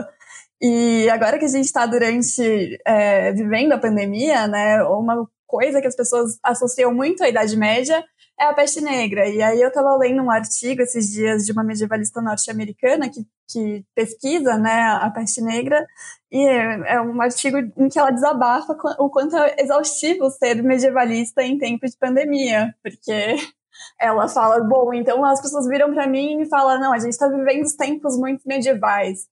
E 0.67 1.07
agora 1.11 1.37
que 1.37 1.45
a 1.45 1.49
gente 1.49 1.65
está 1.65 1.85
durante, 1.85 2.79
é, 2.87 3.31
vivendo 3.33 3.73
a 3.73 3.77
pandemia, 3.77 4.47
né, 4.47 4.81
uma 4.83 5.27
coisa 5.45 5.79
que 5.79 5.85
as 5.85 5.95
pessoas 5.95 6.39
associam 6.41 6.91
muito 6.91 7.23
à 7.23 7.29
Idade 7.29 7.55
Média 7.55 8.03
é 8.39 8.45
a 8.45 8.53
peste 8.53 8.81
negra. 8.81 9.27
E 9.27 9.43
aí 9.43 9.61
eu 9.61 9.67
estava 9.67 9.95
lendo 9.95 10.23
um 10.23 10.31
artigo 10.31 10.81
esses 10.81 11.11
dias 11.11 11.45
de 11.45 11.51
uma 11.51 11.63
medievalista 11.63 12.19
norte-americana 12.19 13.07
que, 13.09 13.23
que 13.47 13.85
pesquisa 13.93 14.57
né, 14.57 14.97
a 14.99 15.07
peste 15.11 15.39
negra, 15.39 15.85
e 16.31 16.43
é, 16.43 16.95
é 16.95 17.01
um 17.01 17.21
artigo 17.21 17.57
em 17.77 17.87
que 17.87 17.99
ela 17.99 18.09
desabafa 18.09 18.75
o 18.97 19.07
quanto 19.07 19.37
é 19.37 19.57
exaustivo 19.59 20.31
ser 20.31 20.63
medievalista 20.63 21.43
em 21.43 21.59
tempo 21.59 21.85
de 21.85 21.95
pandemia, 21.95 22.73
porque 22.81 23.35
ela 24.01 24.27
fala, 24.27 24.63
bom, 24.63 24.91
então 24.95 25.23
as 25.23 25.39
pessoas 25.39 25.67
viram 25.67 25.93
para 25.93 26.07
mim 26.07 26.41
e 26.41 26.49
falam, 26.49 26.79
não, 26.79 26.91
a 26.91 26.97
gente 26.97 27.11
está 27.11 27.27
vivendo 27.27 27.67
tempos 27.77 28.17
muito 28.17 28.41
medievais. 28.47 29.27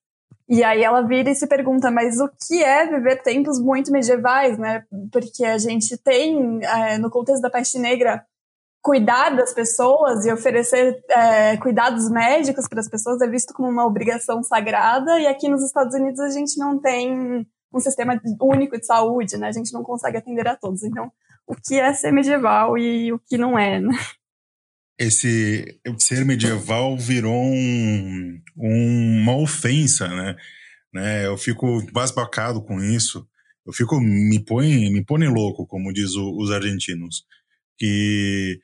E 0.48 0.64
aí 0.64 0.84
ela 0.84 1.02
vira 1.02 1.30
e 1.30 1.36
se 1.36 1.48
pergunta, 1.48 1.90
mas 1.90 2.20
o 2.20 2.30
que 2.48 2.62
é 2.62 2.86
viver 2.86 3.22
tempos 3.24 3.60
muito 3.60 3.92
medievais, 3.92 4.58
né? 4.58 4.84
Porque 5.12 5.46
a 5.46 5.58
gente 5.58 5.98
tem, 5.98 6.60
é, 6.64 6.98
no 6.98 7.10
contexto 7.10 7.42
da 7.42 7.50
peste 7.50 7.80
negra, 7.80 8.26
cuidar 8.82 9.30
das 9.30 9.54
pessoas 9.54 10.26
e 10.26 10.32
oferecer 10.34 11.02
é, 11.10 11.56
cuidados 11.58 12.10
médicos 12.10 12.68
para 12.68 12.82
as 12.82 12.90
pessoas 12.90 13.22
é 13.22 13.28
visto 13.28 13.54
como 13.54 13.70
uma 13.70 13.86
obrigação 13.86 14.44
sagrada 14.44 15.18
e 15.22 15.26
aqui 15.26 15.48
nos 15.48 15.64
Estados 15.64 15.96
Unidos 15.96 16.20
a 16.20 16.30
gente 16.30 16.60
não 16.60 16.78
tem 16.78 17.48
um 17.74 17.80
sistema 17.80 18.22
único 18.42 18.78
de 18.78 18.86
saúde, 18.86 19.38
né? 19.38 19.48
A 19.48 19.52
gente 19.54 19.74
não 19.74 19.82
consegue 19.82 20.18
atender 20.18 20.48
a 20.48 20.56
todos. 20.58 20.84
Então, 20.84 21.10
o 21.48 21.56
que 21.56 21.80
é 21.80 21.94
ser 21.94 22.12
medieval 22.12 22.78
e 22.78 23.12
o 23.14 23.20
que 23.20 23.38
não 23.38 23.58
é, 23.58 23.80
né? 23.80 23.94
Esse 24.98 25.80
ser 26.00 26.24
medieval 26.24 26.98
virou 26.98 27.44
um, 27.44 28.42
um, 28.58 29.22
uma 29.22 29.36
ofensa, 29.38 30.08
né? 30.08 30.36
né? 30.94 31.26
Eu 31.26 31.38
fico 31.38 31.82
basbacado 31.92 32.62
com 32.62 32.80
isso. 32.82 33.28
Eu 33.66 33.74
fico 33.74 34.00
me 34.00 34.44
põe 34.44 34.92
me 34.92 35.04
põe 35.04 35.28
louco, 35.28 35.66
como 35.66 35.94
diz 35.94 36.16
o, 36.16 36.38
os 36.38 36.52
argentinos, 36.52 37.26
que 37.78 38.60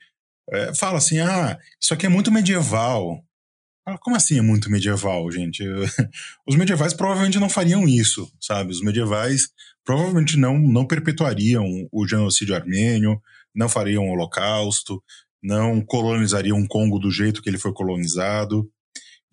é, 0.52 0.74
fala 0.74 0.98
assim: 0.98 1.18
ah, 1.20 1.58
isso 1.80 1.94
aqui 1.94 2.06
é 2.06 2.08
muito 2.08 2.30
medieval. 2.30 3.24
Como 4.02 4.14
assim 4.14 4.38
é 4.38 4.42
muito 4.42 4.70
medieval, 4.70 5.30
gente? 5.32 5.64
Os 6.46 6.54
medievais 6.54 6.94
provavelmente 6.94 7.40
não 7.40 7.48
fariam 7.48 7.88
isso, 7.88 8.30
sabe? 8.40 8.70
Os 8.70 8.82
medievais 8.82 9.48
provavelmente 9.84 10.36
não, 10.36 10.58
não 10.58 10.86
perpetuariam 10.86 11.64
o 11.90 12.06
genocídio 12.06 12.54
armênio, 12.54 13.20
não 13.54 13.68
fariam 13.68 14.06
o 14.06 14.12
holocausto, 14.12 15.02
não 15.42 15.80
colonizariam 15.80 16.58
o 16.58 16.68
Congo 16.68 16.98
do 16.98 17.10
jeito 17.10 17.42
que 17.42 17.48
ele 17.48 17.58
foi 17.58 17.72
colonizado. 17.72 18.70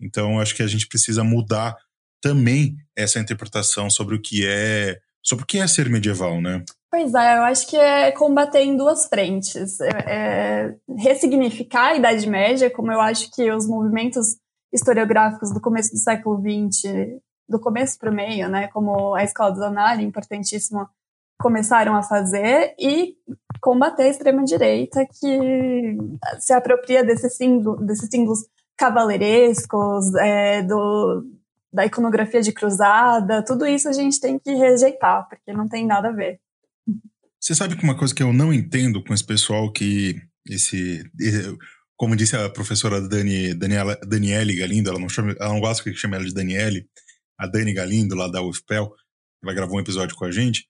Então, 0.00 0.40
acho 0.40 0.54
que 0.54 0.62
a 0.62 0.66
gente 0.66 0.86
precisa 0.86 1.24
mudar 1.24 1.76
também 2.20 2.76
essa 2.96 3.18
interpretação 3.20 3.90
sobre 3.90 4.16
o 4.16 4.20
que 4.20 4.46
é 4.46 4.98
sobre 5.22 5.44
o 5.44 5.46
que 5.46 5.58
é 5.58 5.66
ser 5.66 5.90
medieval, 5.90 6.40
né? 6.40 6.64
Pois 6.90 7.12
é, 7.12 7.36
eu 7.36 7.42
acho 7.42 7.68
que 7.68 7.76
é 7.76 8.10
combater 8.12 8.60
em 8.60 8.76
duas 8.76 9.06
frentes. 9.06 9.78
É, 9.80 9.90
é 10.06 10.74
ressignificar 10.96 11.88
a 11.88 11.96
Idade 11.96 12.26
Média, 12.26 12.70
como 12.70 12.90
eu 12.90 13.00
acho 13.00 13.30
que 13.32 13.50
os 13.52 13.66
movimentos 13.66 14.36
historiográficos 14.72 15.52
do 15.52 15.60
começo 15.60 15.90
do 15.92 15.98
século 15.98 16.40
XX, 16.40 17.20
do 17.48 17.60
começo 17.60 17.98
para 17.98 18.10
o 18.10 18.14
meio, 18.14 18.48
né, 18.48 18.68
como 18.68 19.14
a 19.14 19.22
Escola 19.22 19.52
do 19.52 19.58
Zanari, 19.58 20.02
importantíssimo, 20.02 20.88
começaram 21.38 21.94
a 21.94 22.02
fazer, 22.02 22.74
e 22.78 23.14
combater 23.60 24.04
a 24.04 24.08
extrema-direita 24.08 25.06
que 25.06 25.96
se 26.40 26.52
apropria 26.52 27.04
desses 27.04 27.36
símbolos, 27.36 27.86
desses 27.86 28.08
símbolos 28.10 28.40
cavaleirescos, 28.76 30.14
é, 30.16 30.62
do, 30.62 31.24
da 31.72 31.86
iconografia 31.86 32.40
de 32.40 32.52
cruzada, 32.52 33.44
tudo 33.44 33.66
isso 33.66 33.88
a 33.88 33.92
gente 33.92 34.20
tem 34.20 34.38
que 34.38 34.52
rejeitar, 34.54 35.28
porque 35.28 35.52
não 35.52 35.68
tem 35.68 35.86
nada 35.86 36.08
a 36.08 36.12
ver. 36.12 36.40
Você 37.40 37.54
sabe 37.54 37.76
que 37.76 37.84
uma 37.84 37.96
coisa 37.96 38.14
que 38.14 38.22
eu 38.22 38.32
não 38.32 38.52
entendo 38.52 39.02
com 39.02 39.14
esse 39.14 39.24
pessoal 39.24 39.72
que 39.72 40.20
esse, 40.48 41.04
como 41.96 42.16
disse 42.16 42.36
a 42.36 42.48
professora 42.48 43.00
Dani, 43.00 43.54
Daniela, 43.54 43.96
Daniele 44.06 44.56
Galindo, 44.56 44.90
ela 44.90 44.98
não 44.98 45.08
chama, 45.08 45.34
ela 45.38 45.52
não 45.52 45.60
gosta 45.60 45.84
que 45.84 45.94
chame 45.94 46.16
ela 46.16 46.24
de 46.24 46.34
Daniele, 46.34 46.88
a 47.38 47.46
Dani 47.46 47.72
Galindo 47.72 48.16
lá 48.16 48.28
da 48.28 48.42
UFPEL, 48.42 48.92
ela 49.42 49.54
gravou 49.54 49.76
um 49.76 49.80
episódio 49.80 50.16
com 50.16 50.24
a 50.24 50.32
gente 50.32 50.66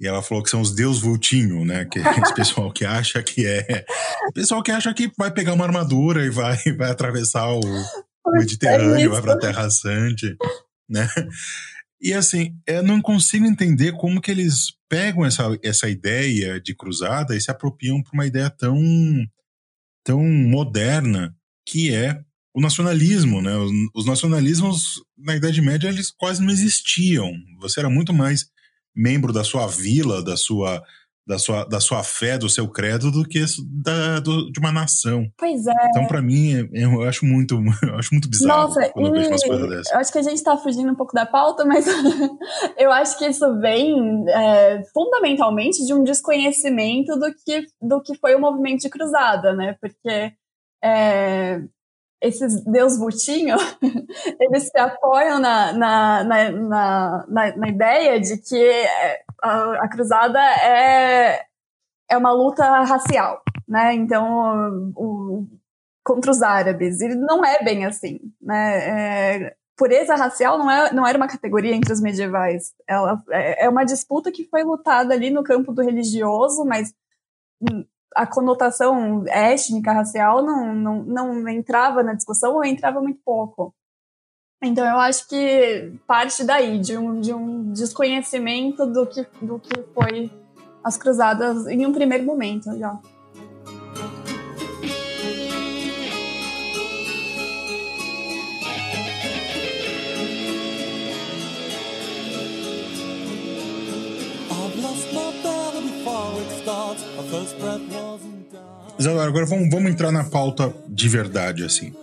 e 0.00 0.06
ela 0.06 0.22
falou 0.22 0.42
que 0.42 0.48
são 0.48 0.62
os 0.62 0.74
Deus 0.74 1.00
Vultinho, 1.00 1.64
né? 1.64 1.84
Que 1.84 1.98
é 1.98 2.20
esse 2.22 2.34
pessoal 2.34 2.72
que 2.72 2.86
acha 2.86 3.22
que 3.22 3.46
é. 3.46 3.84
O 4.28 4.32
pessoal 4.32 4.62
que 4.62 4.70
acha 4.70 4.92
que 4.94 5.12
vai 5.18 5.30
pegar 5.30 5.52
uma 5.52 5.66
armadura 5.66 6.24
e 6.24 6.30
vai, 6.30 6.56
vai 6.78 6.90
atravessar 6.90 7.46
o, 7.50 7.60
o 7.60 8.32
Mediterrâneo, 8.32 9.10
é 9.10 9.12
vai 9.12 9.20
pra 9.20 9.38
Terra 9.38 9.68
Sante, 9.68 10.34
né? 10.88 11.06
E 12.00 12.14
assim, 12.14 12.56
eu 12.66 12.82
não 12.82 13.02
consigo 13.02 13.44
entender 13.44 13.92
como 13.92 14.22
que 14.22 14.30
eles 14.30 14.72
pegam 14.88 15.24
essa, 15.26 15.44
essa 15.62 15.86
ideia 15.86 16.58
de 16.58 16.74
cruzada 16.74 17.36
e 17.36 17.40
se 17.40 17.50
apropriam 17.50 18.02
para 18.02 18.14
uma 18.14 18.26
ideia 18.26 18.48
tão, 18.48 18.80
tão 20.02 20.22
moderna 20.22 21.36
que 21.66 21.94
é 21.94 22.18
o 22.54 22.60
nacionalismo, 22.60 23.42
né? 23.42 23.54
Os, 23.54 23.70
os, 23.94 24.06
nacionalismos 24.06 25.02
na 25.16 25.36
Idade 25.36 25.60
Média 25.60 25.88
eles 25.88 26.10
quase 26.10 26.42
não 26.42 26.50
existiam. 26.50 27.30
Você 27.60 27.80
era 27.80 27.90
muito 27.90 28.14
mais 28.14 28.46
membro 28.94 29.32
da 29.32 29.44
sua 29.44 29.66
vila, 29.66 30.22
da 30.22 30.36
sua 30.36 30.82
da 31.30 31.38
sua, 31.38 31.64
da 31.64 31.78
sua 31.78 32.02
fé, 32.02 32.36
do 32.36 32.48
seu 32.48 32.68
credo, 32.68 33.08
do 33.12 33.24
que 33.24 33.44
da, 33.64 34.18
do, 34.18 34.50
de 34.50 34.58
uma 34.58 34.72
nação. 34.72 35.30
Pois 35.38 35.64
é. 35.64 35.88
Então, 35.90 36.04
para 36.06 36.20
mim, 36.20 36.68
eu 36.72 37.02
acho 37.02 37.24
muito, 37.24 37.54
eu 37.86 37.94
acho 37.96 38.12
muito 38.12 38.28
bizarro 38.28 38.62
Nossa, 38.62 38.88
quando 38.90 39.06
eu 39.06 39.12
vejo 39.12 39.28
umas 39.28 39.44
coisas 39.44 39.68
dessas. 39.68 39.92
Eu 39.92 39.98
acho 39.98 40.12
que 40.12 40.18
a 40.18 40.22
gente 40.22 40.42
tá 40.42 40.56
fugindo 40.56 40.90
um 40.90 40.94
pouco 40.96 41.14
da 41.14 41.24
pauta, 41.24 41.64
mas 41.64 41.86
eu 42.76 42.90
acho 42.90 43.16
que 43.16 43.26
isso 43.26 43.60
vem 43.60 44.24
é, 44.28 44.82
fundamentalmente 44.92 45.86
de 45.86 45.94
um 45.94 46.02
desconhecimento 46.02 47.16
do 47.16 47.32
que, 47.46 47.64
do 47.80 48.02
que 48.02 48.16
foi 48.16 48.34
o 48.34 48.40
movimento 48.40 48.80
de 48.80 48.90
cruzada, 48.90 49.54
né? 49.54 49.76
Porque 49.80 50.32
é, 50.82 51.60
esses 52.20 52.62
Deus 52.64 52.98
Butinho, 52.98 53.56
eles 54.38 54.68
se 54.68 54.78
apoiam 54.78 55.38
na, 55.38 55.72
na, 55.72 56.24
na, 56.24 56.50
na, 57.26 57.56
na, 57.56 57.68
ideia 57.68 58.20
de 58.20 58.36
que 58.36 58.62
é, 58.62 59.22
a, 59.42 59.84
a, 59.84 59.88
cruzada 59.88 60.38
é, 60.38 61.46
é 62.08 62.16
uma 62.16 62.32
luta 62.32 62.64
racial, 62.82 63.42
né? 63.66 63.94
Então, 63.94 64.92
o, 64.96 65.46
contra 66.04 66.30
os 66.30 66.42
árabes. 66.42 67.00
E 67.00 67.08
não 67.14 67.44
é 67.44 67.62
bem 67.62 67.86
assim, 67.86 68.20
né? 68.40 69.46
É, 69.46 69.56
pureza 69.76 70.14
racial 70.14 70.58
não, 70.58 70.70
é, 70.70 70.92
não 70.92 71.06
era 71.06 71.16
uma 71.16 71.28
categoria 71.28 71.74
entre 71.74 71.92
os 71.92 72.02
medievais. 72.02 72.74
Ela 72.86 73.22
é, 73.30 73.64
é 73.64 73.68
uma 73.68 73.84
disputa 73.84 74.30
que 74.30 74.44
foi 74.44 74.62
lutada 74.62 75.14
ali 75.14 75.30
no 75.30 75.42
campo 75.42 75.72
do 75.72 75.82
religioso, 75.82 76.64
mas 76.66 76.92
a 78.14 78.26
conotação 78.26 79.24
étnica, 79.28 79.92
racial, 79.92 80.42
não, 80.42 80.74
não, 80.74 81.04
não 81.04 81.48
entrava 81.48 82.02
na 82.02 82.14
discussão 82.14 82.54
ou 82.54 82.64
entrava 82.64 83.00
muito 83.00 83.20
pouco. 83.24 83.74
Então 84.62 84.86
eu 84.86 84.98
acho 84.98 85.26
que 85.28 85.92
parte 86.06 86.44
daí, 86.44 86.78
de 86.78 86.96
um, 86.96 87.20
de 87.20 87.32
um 87.32 87.72
desconhecimento 87.72 88.84
do 88.86 89.06
que, 89.06 89.26
do 89.40 89.58
que 89.58 89.82
foi 89.94 90.30
as 90.84 90.96
cruzadas 90.96 91.66
em 91.66 91.86
um 91.86 91.92
primeiro 91.92 92.24
momento 92.24 92.76
já. 92.78 92.98
Isadora, 108.98 109.28
agora 109.28 109.46
vamos, 109.46 109.70
vamos 109.70 109.90
entrar 109.90 110.10
na 110.10 110.24
pauta 110.24 110.74
de 110.88 111.08
verdade, 111.08 111.64
assim, 111.64 111.94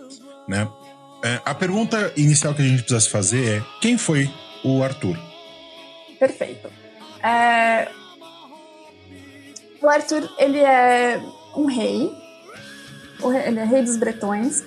né? 0.48 0.68
É, 1.22 1.40
a 1.44 1.54
pergunta 1.54 2.12
inicial 2.16 2.54
que 2.54 2.62
a 2.62 2.64
gente 2.64 2.82
precisa 2.82 3.10
fazer 3.10 3.58
é: 3.58 3.62
quem 3.80 3.98
foi 3.98 4.30
o 4.64 4.82
Arthur? 4.82 5.18
Perfeito. 6.18 6.70
É... 7.22 7.88
O 9.82 9.88
Arthur, 9.88 10.28
ele 10.38 10.58
é 10.58 11.20
um 11.56 11.66
rei. 11.66 12.10
Ele 13.46 13.60
é 13.60 13.64
rei 13.64 13.82
dos 13.82 13.96
bretões. 13.96 14.64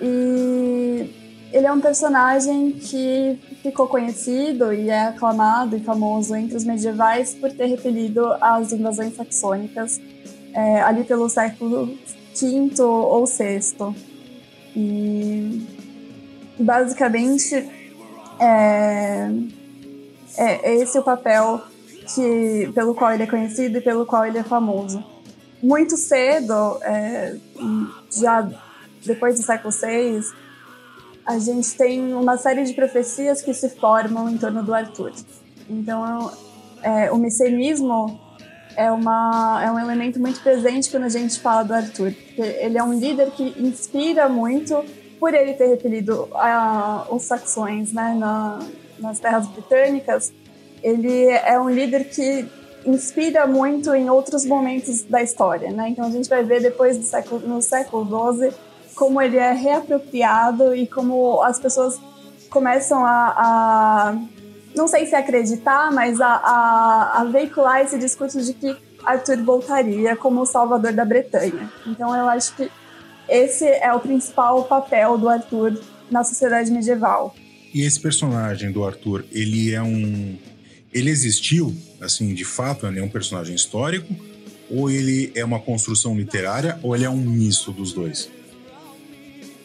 E 0.00 1.25
ele 1.52 1.66
é 1.66 1.72
um 1.72 1.80
personagem 1.80 2.72
que 2.72 3.38
ficou 3.62 3.86
conhecido 3.86 4.72
e 4.72 4.90
é 4.90 5.08
aclamado 5.08 5.76
e 5.76 5.80
famoso 5.80 6.34
entre 6.34 6.56
os 6.56 6.64
medievais 6.64 7.34
por 7.34 7.50
ter 7.52 7.66
repelido 7.66 8.26
as 8.40 8.72
invasões 8.72 9.14
saxônicas 9.14 10.00
é, 10.52 10.80
ali 10.80 11.04
pelo 11.04 11.28
século 11.28 11.86
V 12.34 12.82
ou 12.82 13.26
VI. 13.26 13.94
E 14.74 15.66
basicamente 16.58 17.68
é, 18.38 19.30
é 20.36 20.74
esse 20.76 20.98
o 20.98 21.02
papel 21.02 21.62
que, 22.14 22.70
pelo 22.74 22.94
qual 22.94 23.12
ele 23.12 23.22
é 23.22 23.26
conhecido 23.26 23.78
e 23.78 23.80
pelo 23.80 24.04
qual 24.04 24.24
ele 24.24 24.38
é 24.38 24.42
famoso. 24.42 25.02
Muito 25.62 25.96
cedo, 25.96 26.78
é, 26.82 27.36
já 28.10 28.48
depois 29.04 29.36
do 29.36 29.42
século 29.42 29.72
VI, 29.72 30.20
a 31.26 31.38
gente 31.40 31.76
tem 31.76 32.14
uma 32.14 32.38
série 32.38 32.62
de 32.64 32.72
profecias 32.72 33.42
que 33.42 33.52
se 33.52 33.68
formam 33.68 34.30
em 34.30 34.38
torno 34.38 34.62
do 34.62 34.72
Arthur. 34.72 35.12
Então, 35.68 36.30
é, 36.82 37.10
o 37.10 37.16
messianismo 37.16 38.20
é, 38.76 38.92
uma, 38.92 39.60
é 39.64 39.70
um 39.72 39.78
elemento 39.78 40.20
muito 40.20 40.40
presente 40.40 40.88
quando 40.88 41.02
a 41.02 41.08
gente 41.08 41.40
fala 41.40 41.64
do 41.64 41.74
Arthur. 41.74 42.14
Ele 42.38 42.78
é 42.78 42.82
um 42.82 42.92
líder 42.92 43.32
que 43.32 43.54
inspira 43.58 44.28
muito 44.28 44.84
por 45.18 45.34
ele 45.34 45.54
ter 45.54 45.66
repelido 45.66 46.28
a, 46.34 47.06
os 47.10 47.24
saxões 47.24 47.92
né, 47.92 48.14
na, 48.16 48.60
nas 49.00 49.18
terras 49.18 49.48
britânicas. 49.48 50.32
Ele 50.80 51.28
é 51.28 51.58
um 51.58 51.68
líder 51.68 52.04
que 52.04 52.46
inspira 52.86 53.48
muito 53.48 53.92
em 53.92 54.08
outros 54.08 54.44
momentos 54.44 55.02
da 55.02 55.20
história. 55.20 55.72
Né? 55.72 55.88
Então 55.88 56.04
a 56.04 56.10
gente 56.10 56.28
vai 56.28 56.44
ver 56.44 56.62
depois 56.62 56.96
do 56.96 57.02
século, 57.02 57.40
no 57.40 57.60
século 57.60 58.06
XII 58.38 58.54
como 58.96 59.20
ele 59.20 59.36
é 59.36 59.52
reapropriado 59.52 60.74
e 60.74 60.86
como 60.86 61.42
as 61.42 61.60
pessoas 61.60 62.00
começam 62.50 63.04
a, 63.04 63.34
a 63.36 64.18
não 64.74 64.88
sei 64.88 65.06
se 65.06 65.14
acreditar, 65.14 65.92
mas 65.92 66.20
a, 66.20 66.26
a, 66.26 67.20
a, 67.20 67.24
veicular 67.24 67.82
esse 67.82 67.98
discurso 67.98 68.42
de 68.42 68.52
que 68.54 68.76
Arthur 69.04 69.42
voltaria 69.44 70.16
como 70.16 70.40
o 70.40 70.46
salvador 70.46 70.92
da 70.92 71.04
Bretanha. 71.04 71.70
Então 71.86 72.14
eu 72.16 72.28
acho 72.28 72.56
que 72.56 72.70
esse 73.28 73.64
é 73.64 73.92
o 73.92 74.00
principal 74.00 74.64
papel 74.64 75.18
do 75.18 75.28
Arthur 75.28 75.78
na 76.10 76.24
sociedade 76.24 76.70
medieval. 76.70 77.34
E 77.74 77.82
esse 77.82 78.00
personagem 78.00 78.72
do 78.72 78.84
Arthur, 78.84 79.24
ele 79.30 79.72
é 79.72 79.82
um. 79.82 80.36
Ele 80.92 81.10
existiu, 81.10 81.74
assim, 82.00 82.32
de 82.32 82.44
fato, 82.44 82.86
é 82.86 83.02
um 83.02 83.08
personagem 83.08 83.54
histórico? 83.54 84.14
Ou 84.70 84.90
ele 84.90 85.30
é 85.34 85.44
uma 85.44 85.60
construção 85.60 86.16
literária? 86.16 86.78
Ou 86.82 86.94
ele 86.94 87.04
é 87.04 87.10
um 87.10 87.16
misto 87.16 87.70
dos 87.70 87.92
dois? 87.92 88.30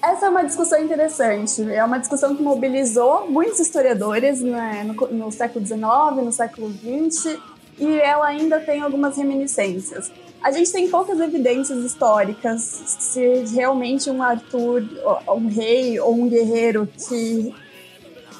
Essa 0.01 0.25
é 0.25 0.29
uma 0.29 0.43
discussão 0.43 0.83
interessante. 0.83 1.61
É 1.71 1.83
uma 1.83 1.99
discussão 1.99 2.35
que 2.35 2.41
mobilizou 2.41 3.29
muitos 3.29 3.59
historiadores 3.59 4.41
né, 4.41 4.83
no, 4.83 4.93
no 5.07 5.31
século 5.31 5.65
XIX, 5.65 5.81
no 6.23 6.31
século 6.31 6.71
XX, 6.71 7.37
e 7.77 7.99
ela 7.99 8.27
ainda 8.27 8.59
tem 8.59 8.81
algumas 8.81 9.15
reminiscências. 9.15 10.11
A 10.41 10.51
gente 10.51 10.71
tem 10.71 10.89
poucas 10.89 11.19
evidências 11.19 11.83
históricas 11.85 12.61
se 12.61 13.43
realmente 13.53 14.09
um 14.09 14.23
Arthur, 14.23 14.83
um 15.27 15.47
rei 15.47 15.99
ou 15.99 16.15
um 16.15 16.27
guerreiro 16.27 16.87
que 16.87 17.53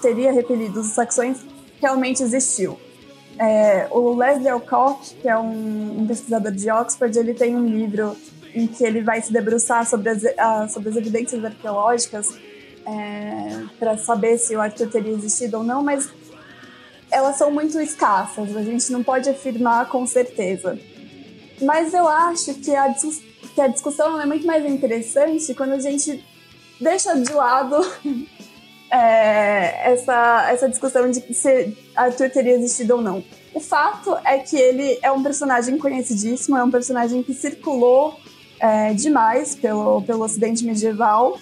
teria 0.02 0.32
repelido 0.32 0.80
os 0.80 0.88
saxões 0.88 1.46
realmente 1.80 2.24
existiu. 2.24 2.78
É, 3.38 3.88
o 3.92 4.16
Leslie 4.16 4.50
Alcock, 4.50 5.16
que 5.16 5.28
é 5.28 5.38
um, 5.38 6.02
um 6.02 6.08
pesquisador 6.08 6.52
de 6.52 6.70
Oxford, 6.72 7.18
ele 7.18 7.34
tem 7.34 7.56
um 7.56 7.66
livro 7.66 8.16
em 8.54 8.68
que 8.68 8.84
ele 8.84 9.02
vai 9.02 9.22
se 9.22 9.32
debruçar 9.32 9.88
sobre 9.88 10.10
as, 10.10 10.24
uh, 10.24 10.70
sobre 10.70 10.90
as 10.90 10.96
evidências 10.96 11.44
arqueológicas 11.44 12.28
é, 12.86 13.64
para 13.80 13.98
saber 13.98 14.38
se 14.38 14.56
o 14.56 14.62
Arthur 14.62 14.90
teria 14.90 15.14
existido 15.14 15.58
ou 15.58 15.64
não, 15.64 15.84
mas 15.84 16.10
elas 17.12 17.36
são 17.36 17.52
muito 17.52 17.80
escassas, 17.80 18.56
a 18.56 18.64
gente 18.64 18.92
não 18.92 19.04
pode 19.04 19.30
afirmar 19.30 19.90
com 19.90 20.06
certeza. 20.06 20.80
Mas 21.62 21.94
eu 21.94 22.08
acho 22.08 22.54
que 22.56 22.74
a, 22.74 22.94
que 23.54 23.62
a 23.62 23.68
discussão 23.68 24.20
é 24.20 24.26
muito 24.26 24.48
mais 24.48 24.66
interessante 24.66 25.54
quando 25.54 25.74
a 25.74 25.80
gente 25.80 26.24
deixa 26.80 27.14
de 27.16 27.32
lado 27.32 27.76
é, 28.90 29.92
essa, 29.92 30.50
essa 30.50 30.70
discussão 30.70 31.12
de 31.12 31.22
se 31.34 31.78
Arthur 31.96 32.30
teria 32.30 32.54
existido 32.54 32.96
ou 32.96 33.02
não. 33.02 33.24
O 33.54 33.60
fato 33.60 34.18
é 34.26 34.40
que 34.40 34.56
ele 34.56 34.98
é 35.02 35.12
um 35.12 35.22
personagem 35.22 35.78
conhecidíssimo, 35.78 36.58
é 36.58 36.64
um 36.64 36.72
personagem 36.72 37.22
que 37.22 37.34
circulou 37.34 38.18
é, 38.62 38.94
demais 38.94 39.56
pelo, 39.56 40.04
pelo 40.04 40.24
ocidente 40.24 40.64
medieval. 40.64 41.40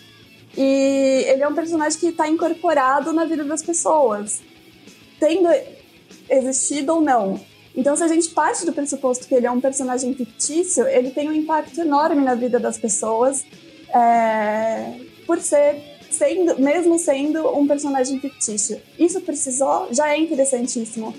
E 0.58 1.26
ele 1.28 1.44
é 1.44 1.48
um 1.48 1.54
personagem 1.54 2.00
que 2.00 2.08
está 2.08 2.28
incorporado 2.28 3.14
na 3.14 3.26
vida 3.26 3.44
das 3.44 3.62
pessoas, 3.62 4.42
tendo 5.20 5.48
existido 6.30 6.96
ou 6.96 7.02
não. 7.02 7.40
Então, 7.76 7.96
se 7.96 8.04
a 8.04 8.08
gente 8.08 8.30
parte 8.30 8.66
do 8.66 8.74
pressuposto 8.74 9.28
que 9.28 9.36
ele 9.36 9.46
é 9.46 9.52
um 9.52 9.62
personagem 9.62 10.14
fictício, 10.16 10.88
ele 10.88 11.12
tem 11.12 11.30
um 11.30 11.34
impacto 11.34 11.80
enorme 11.80 12.24
na 12.24 12.36
vida 12.36 12.60
das 12.60 12.78
pessoas, 12.78 13.46
é, 13.94 14.96
por 15.28 15.40
ser, 15.40 15.82
sendo, 16.10 16.60
mesmo 16.60 16.98
sendo 16.98 17.48
um 17.56 17.68
personagem 17.68 18.20
fictício. 18.20 18.82
Isso 18.98 19.22
por 19.22 19.36
já 19.92 20.10
é 20.10 20.18
interessantíssimo 20.18 21.14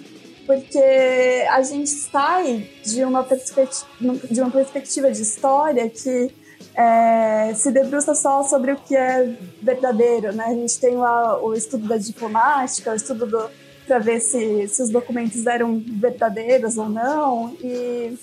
porque 0.47 1.47
a 1.51 1.63
gente 1.63 1.91
sai 1.91 2.69
de 2.85 3.05
uma, 3.05 3.23
perspectiva, 3.23 3.89
de 4.31 4.41
uma 4.41 4.51
perspectiva 4.51 5.11
de 5.11 5.23
história 5.23 5.89
que 5.89 6.33
é, 6.75 7.53
se 7.55 7.71
debruça 7.71 8.15
só 8.15 8.43
sobre 8.43 8.73
o 8.73 8.77
que 8.77 8.97
é 8.97 9.37
verdadeiro, 9.63 10.33
né? 10.35 10.45
A 10.47 10.55
gente 10.55 10.79
tem 10.79 10.97
lá 10.97 11.43
o 11.43 11.55
estudo 11.55 11.87
da 11.87 11.97
diplomática, 11.97 12.93
o 12.93 12.95
estudo 12.95 13.51
para 13.87 13.99
ver 13.99 14.21
se, 14.21 14.69
se 14.69 14.83
os 14.83 14.91
documentos 14.91 15.45
eram 15.47 15.83
verdadeiros 15.85 16.79
ou 16.79 16.89
não. 16.89 17.57
E 17.61 18.17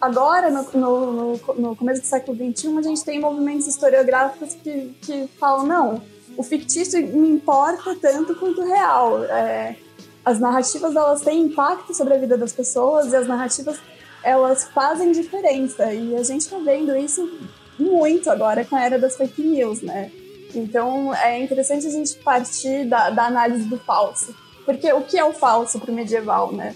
agora, 0.00 0.50
no, 0.50 0.62
no, 0.72 1.40
no 1.56 1.76
começo 1.76 2.00
do 2.00 2.06
século 2.06 2.36
XXI, 2.36 2.78
a 2.78 2.82
gente 2.82 3.04
tem 3.04 3.20
movimentos 3.20 3.66
historiográficos 3.66 4.54
que, 4.54 4.94
que 5.02 5.28
falam, 5.38 5.66
não, 5.66 6.02
o 6.36 6.42
fictício 6.42 7.06
me 7.06 7.28
importa 7.28 7.94
tanto 8.00 8.34
quanto 8.34 8.62
o 8.62 8.66
real. 8.66 9.24
É, 9.24 9.76
as 10.24 10.40
narrativas 10.40 10.96
elas 10.96 11.20
têm 11.20 11.42
impacto 11.42 11.94
sobre 11.94 12.14
a 12.14 12.18
vida 12.18 12.38
das 12.38 12.52
pessoas 12.52 13.12
e 13.12 13.16
as 13.16 13.26
narrativas 13.26 13.78
elas 14.22 14.64
fazem 14.64 15.12
diferença. 15.12 15.92
E 15.92 16.16
a 16.16 16.22
gente 16.22 16.42
está 16.42 16.58
vendo 16.58 16.96
isso 16.96 17.30
muito 17.78 18.30
agora 18.30 18.64
com 18.64 18.74
a 18.76 18.82
era 18.82 18.98
das 18.98 19.16
fake 19.16 19.42
news, 19.42 19.82
né? 19.82 20.10
Então 20.54 21.14
é 21.14 21.42
interessante 21.42 21.86
a 21.86 21.90
gente 21.90 22.14
partir 22.16 22.86
da, 22.86 23.10
da 23.10 23.26
análise 23.26 23.64
do 23.64 23.78
falso. 23.78 24.34
Porque 24.64 24.90
o 24.92 25.02
que 25.02 25.18
é 25.18 25.24
o 25.24 25.32
falso 25.32 25.78
para 25.78 25.90
o 25.90 25.94
medieval, 25.94 26.52
né? 26.52 26.74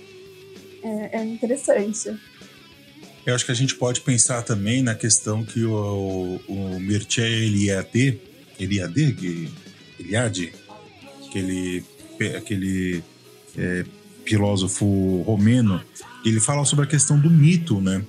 É, 0.82 1.18
é, 1.18 1.24
interessante. 1.24 2.14
Eu 3.24 3.34
acho 3.34 3.46
que 3.46 3.52
a 3.52 3.54
gente 3.54 3.74
pode 3.74 4.00
pensar 4.02 4.42
também 4.42 4.82
na 4.82 4.94
questão 4.94 5.44
que 5.44 5.64
o, 5.64 6.40
o 6.48 6.80
Mircea 6.80 7.26
Eliade, 7.26 8.20
Eliade, 8.58 9.12
que, 9.12 9.52
Eliade, 9.98 10.52
aquele, 11.26 11.84
aquele 12.36 13.02
é, 13.58 13.84
filósofo 14.24 15.22
romeno, 15.22 15.82
ele 16.24 16.38
fala 16.38 16.64
sobre 16.64 16.84
a 16.84 16.88
questão 16.88 17.18
do 17.18 17.28
mito, 17.28 17.80
né? 17.80 18.04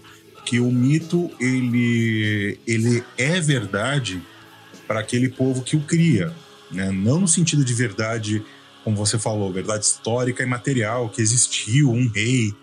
Que 0.46 0.60
o 0.60 0.72
mito 0.72 1.30
ele, 1.40 2.60
ele 2.68 3.04
é 3.18 3.42
verdade 3.42 4.22
para 4.88 5.00
aquele 5.00 5.30
povo 5.30 5.62
que 5.62 5.76
o 5.76 5.82
cria, 5.82 6.34
né? 6.72 6.92
Não 6.92 7.20
no 7.20 7.28
sentido 7.28 7.66
de 7.66 7.74
verdade, 7.74 8.44
como 8.84 8.96
você 8.96 9.18
falou, 9.18 9.52
verdade 9.52 9.86
histórica 9.86 10.44
e 10.44 10.46
material, 10.46 11.10
que 11.10 11.22
existiu 11.22 11.92
um 11.92 12.08
rei, 12.08 12.54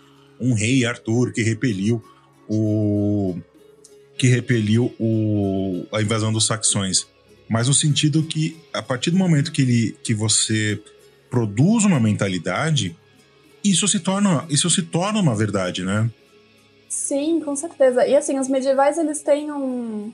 um 0.40 0.54
rei 0.54 0.84
Arthur 0.84 1.32
que 1.32 1.42
repeliu 1.42 2.02
o 2.48 3.38
que 4.18 4.28
repeliu 4.28 4.94
o, 4.98 5.84
a 5.92 6.00
invasão 6.00 6.32
dos 6.32 6.46
saxões, 6.46 7.06
mas 7.50 7.68
no 7.68 7.74
sentido 7.74 8.22
que 8.22 8.56
a 8.72 8.80
partir 8.80 9.10
do 9.10 9.18
momento 9.18 9.52
que 9.52 9.60
ele 9.60 9.96
que 10.02 10.14
você 10.14 10.80
produz 11.30 11.84
uma 11.84 12.00
mentalidade, 12.00 12.96
isso 13.62 13.86
se 13.88 14.00
torna, 14.00 14.44
isso 14.48 14.70
se 14.70 14.82
torna 14.82 15.20
uma 15.20 15.34
verdade, 15.34 15.84
né? 15.84 16.10
Sim, 16.88 17.40
com 17.40 17.54
certeza. 17.56 18.06
E 18.06 18.16
assim, 18.16 18.38
os 18.38 18.48
medievais 18.48 18.96
eles 18.96 19.22
têm 19.22 19.50
um, 19.50 20.12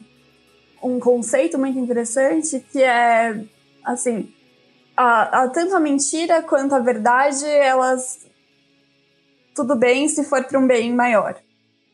um 0.82 0.98
conceito 0.98 1.58
muito 1.58 1.78
interessante 1.78 2.64
que 2.72 2.82
é 2.82 3.44
assim, 3.84 4.32
a, 4.96 5.42
a, 5.42 5.48
tanto 5.48 5.74
a 5.74 5.80
mentira 5.80 6.42
quanto 6.42 6.74
a 6.74 6.78
verdade, 6.78 7.46
elas 7.46 8.20
tudo 9.54 9.76
bem 9.76 10.08
se 10.08 10.24
for 10.24 10.44
para 10.44 10.58
um 10.58 10.66
bem 10.66 10.92
maior. 10.94 11.36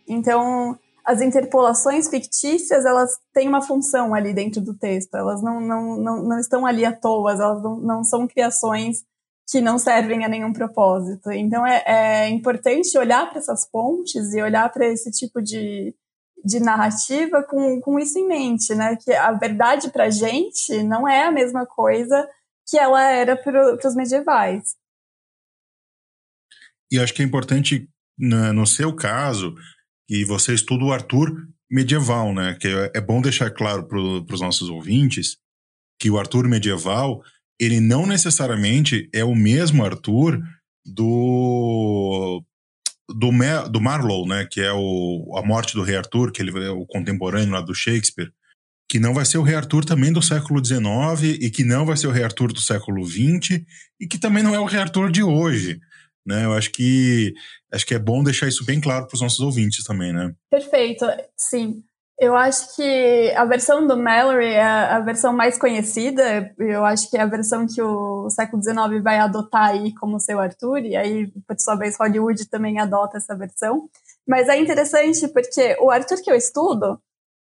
Então, 0.07 0.79
as 1.09 1.23
interpolações 1.23 2.07
fictícias, 2.07 2.85
elas 2.85 3.19
têm 3.33 3.49
uma 3.49 3.63
função 3.63 4.15
ali 4.15 4.35
dentro 4.35 4.61
do 4.61 4.75
texto. 4.75 5.15
Elas 5.15 5.43
não, 5.43 5.59
não, 5.59 5.97
não, 5.97 6.23
não 6.23 6.39
estão 6.39 6.67
ali 6.67 6.85
à 6.85 6.95
toa, 6.95 7.33
elas 7.33 7.63
não, 7.63 7.81
não 7.81 8.05
são 8.05 8.29
criações 8.29 8.99
que 9.49 9.59
não 9.63 9.79
servem 9.79 10.23
a 10.23 10.29
nenhum 10.29 10.53
propósito. 10.53 11.33
Então 11.33 11.67
é, 11.67 11.83
é 11.87 12.29
importante 12.29 12.99
olhar 12.99 13.27
para 13.31 13.39
essas 13.39 13.67
pontes 13.71 14.35
e 14.35 14.43
olhar 14.43 14.71
para 14.71 14.87
esse 14.87 15.11
tipo 15.11 15.41
de, 15.41 15.95
de 16.45 16.61
narrativa 16.61 17.43
com, 17.43 17.81
com 17.81 17.99
isso 17.99 18.19
em 18.19 18.29
mente, 18.29 18.75
né? 18.75 18.95
Que 18.97 19.11
a 19.15 19.33
verdade 19.33 19.91
para 19.91 20.05
a 20.05 20.11
gente 20.11 20.83
não 20.83 21.09
é 21.09 21.25
a 21.25 21.33
mesma 21.33 21.65
coisa 21.65 22.29
que 22.69 22.77
ela 22.79 23.03
era 23.03 23.35
para 23.35 23.79
os 23.83 23.95
medievais. 23.95 24.77
E 26.93 27.01
acho 27.01 27.15
que 27.15 27.23
é 27.23 27.25
importante, 27.25 27.89
né, 28.19 28.53
no 28.53 28.67
seu 28.67 28.95
caso, 28.95 29.55
que 30.09 30.25
você 30.25 30.55
estuda 30.55 30.85
o 30.85 30.93
Arthur 30.93 31.31
medieval, 31.71 32.35
né? 32.35 32.57
Que 32.59 32.69
é, 32.69 32.93
é 32.95 33.01
bom 33.01 33.21
deixar 33.21 33.51
claro 33.51 33.87
para 33.87 33.99
os 33.99 34.41
nossos 34.41 34.71
ouvintes 34.71 35.37
que 36.01 36.11
o 36.11 36.19
Arthur 36.19 36.49
medieval 36.49 37.23
ele 37.61 37.81
não 37.81 38.07
necessariamente 38.07 39.09
é 39.13 39.25
o 39.25 39.35
mesmo 39.35 39.85
Arthur 39.85 40.41
do 40.87 42.43
do, 43.09 43.31
do 43.71 43.81
Marlowe, 43.81 44.29
né, 44.29 44.47
que 44.51 44.61
é 44.61 44.71
o, 44.71 45.35
a 45.37 45.47
morte 45.47 45.75
do 45.75 45.83
rei 45.83 45.97
Arthur, 45.97 46.31
que 46.31 46.43
ele 46.43 46.51
é 46.63 46.71
o 46.71 46.85
contemporâneo 46.85 47.53
lá 47.55 47.63
do 47.63 47.75
Shakespeare, 47.75 48.31
que 48.87 48.99
não 48.99 49.15
vai 49.15 49.25
ser 49.25 49.39
o 49.39 49.43
rei 49.43 49.55
Arthur 49.55 49.85
também 49.85 50.13
do 50.13 50.21
século 50.21 50.63
XIX 50.63 51.39
e 51.41 51.51
que 51.51 51.65
não 51.65 51.87
vai 51.87 51.97
ser 51.97 52.07
o 52.07 52.11
rei 52.11 52.23
Arthur 52.23 52.53
do 52.53 52.61
século 52.61 53.05
XX 53.05 53.63
e 53.99 54.07
que 54.07 54.19
também 54.19 54.43
não 54.43 54.55
é 54.55 54.61
o 54.61 54.67
rei 54.67 54.81
Arthur 54.81 55.11
de 55.11 55.23
hoje, 55.23 55.81
né? 56.29 56.45
Eu 56.45 56.53
acho 56.53 56.71
que 56.71 57.33
acho 57.73 57.87
que 57.87 57.95
é 57.95 57.99
bom 57.99 58.23
deixar 58.23 58.47
isso 58.47 58.65
bem 58.65 58.81
claro 58.81 59.07
para 59.07 59.15
os 59.15 59.21
nossos 59.21 59.41
ouvintes 59.41 59.83
também, 59.83 60.13
né? 60.13 60.33
Perfeito, 60.51 61.07
sim. 61.37 61.83
Eu 62.21 62.35
acho 62.35 62.75
que 62.75 63.33
a 63.37 63.45
versão 63.45 63.87
do 63.87 63.97
Mallory 63.97 64.47
é 64.47 64.63
a 64.63 64.99
versão 64.99 65.33
mais 65.33 65.57
conhecida. 65.57 66.53
Eu 66.59 66.85
acho 66.85 67.09
que 67.09 67.17
é 67.17 67.21
a 67.21 67.27
versão 67.27 67.65
que 67.65 67.81
o 67.81 68.29
século 68.29 68.61
XIX 68.61 69.03
vai 69.03 69.19
adotar 69.19 69.71
aí 69.71 69.95
como 69.95 70.19
seu 70.19 70.41
Arthur, 70.41 70.81
e 70.81 70.97
aí, 70.97 71.29
por 71.47 71.57
sua 71.61 71.77
vez, 71.77 71.97
Hollywood 71.97 72.45
também 72.51 72.81
adota 72.81 73.19
essa 73.19 73.37
versão. 73.37 73.89
Mas 74.27 74.49
é 74.49 74.59
interessante 74.59 75.29
porque 75.29 75.77
o 75.81 75.91
Arthur 75.91 76.21
que 76.21 76.31
eu 76.31 76.35
estudo, 76.35 77.01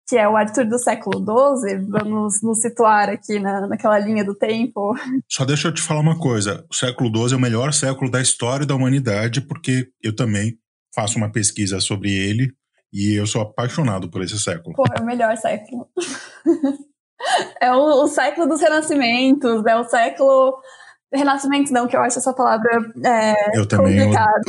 que 0.06 0.16
é 0.16 0.28
o 0.28 0.36
Arthur 0.36 0.66
do 0.66 0.78
século 0.78 1.18
XII, 1.18 1.86
vamos 1.88 2.42
nos 2.42 2.60
situar 2.60 3.08
aqui 3.08 3.38
na, 3.38 3.66
naquela 3.66 3.98
linha 3.98 4.24
do 4.24 4.34
tempo. 4.34 4.94
Só 5.30 5.44
deixa 5.44 5.68
eu 5.68 5.74
te 5.74 5.80
falar 5.80 6.00
uma 6.00 6.18
coisa: 6.18 6.64
o 6.70 6.74
século 6.74 7.10
XII 7.10 7.34
é 7.34 7.36
o 7.36 7.40
melhor 7.40 7.72
século 7.72 8.10
da 8.10 8.20
história 8.20 8.66
da 8.66 8.74
humanidade, 8.74 9.40
porque 9.40 9.88
eu 10.02 10.14
também 10.14 10.58
faço 10.94 11.16
uma 11.16 11.32
pesquisa 11.32 11.80
sobre 11.80 12.10
ele 12.10 12.52
e 12.92 13.18
eu 13.18 13.26
sou 13.26 13.42
apaixonado 13.42 14.10
por 14.10 14.22
esse 14.22 14.38
século. 14.38 14.76
Pô, 14.76 14.84
é 14.96 15.00
o 15.00 15.06
melhor 15.06 15.36
século. 15.36 15.88
é 17.60 17.72
o, 17.72 18.04
o, 18.04 18.06
século 18.06 18.46
dos 18.46 18.60
renascimentos, 18.60 19.64
é 19.66 19.76
o 19.76 19.84
século. 19.84 20.56
Renascimentos 21.12 21.70
não, 21.70 21.86
que 21.86 21.96
eu 21.96 22.00
acho 22.00 22.18
essa 22.18 22.32
palavra 22.32 22.70
é, 23.04 23.58
eu 23.58 23.66
também, 23.66 23.98
complicada. 23.98 24.42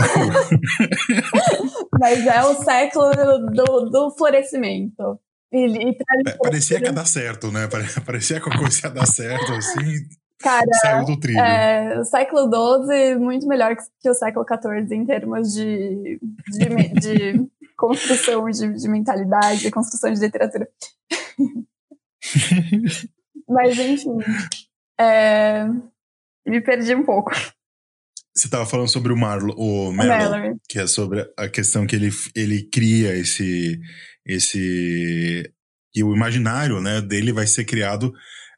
Eu... 1.10 1.90
Mas 2.00 2.26
é 2.26 2.44
o 2.44 2.56
século 2.56 3.12
do, 3.52 3.90
do 3.90 4.16
florescimento. 4.18 5.20
E, 5.56 5.68
e 5.68 5.98
é, 6.28 6.34
parecia 6.38 6.80
que 6.80 6.86
ia 6.86 6.92
dar 6.92 7.06
certo, 7.06 7.50
né? 7.50 7.70
Parecia 8.06 8.42
que 8.42 8.50
a 8.50 8.58
coisa 8.58 8.88
ia 8.88 8.90
dar 8.92 9.06
certo, 9.06 9.54
assim. 9.54 10.06
Cara, 10.38 10.68
saiu 10.82 11.06
do 11.06 11.18
trilho. 11.18 11.40
É, 11.40 11.98
o 11.98 12.04
século 12.04 12.50
XII 12.52 13.16
muito 13.16 13.48
melhor 13.48 13.74
que 14.02 14.10
o 14.10 14.14
século 14.14 14.46
XIV 14.46 14.94
em 14.94 15.06
termos 15.06 15.54
de, 15.54 16.20
de, 16.52 17.00
de 17.00 17.48
construção 17.78 18.50
de, 18.50 18.74
de 18.74 18.90
mentalidade, 18.90 19.72
construção 19.72 20.12
de 20.12 20.20
literatura. 20.20 20.68
Mas, 23.48 23.80
enfim, 23.80 24.18
é, 25.00 25.68
me 26.46 26.60
perdi 26.60 26.94
um 26.96 27.06
pouco. 27.06 27.32
Você 28.36 28.48
estava 28.48 28.66
falando 28.66 28.90
sobre 28.90 29.14
o 29.14 29.18
Marlo, 29.18 29.56
o 29.58 29.94
Mallory, 29.94 30.58
que 30.68 30.80
é 30.80 30.88
sobre 30.88 31.26
a 31.38 31.48
questão 31.48 31.88
que 31.88 31.96
ele, 31.96 32.10
ele 32.36 32.64
cria 32.64 33.16
esse 33.16 33.80
esse 34.26 35.52
e 35.96 36.04
o 36.04 36.14
imaginário, 36.14 36.82
né, 36.82 37.00
dele 37.02 37.32
vai 37.32 37.48
ser 37.48 37.64
criado 37.64 38.14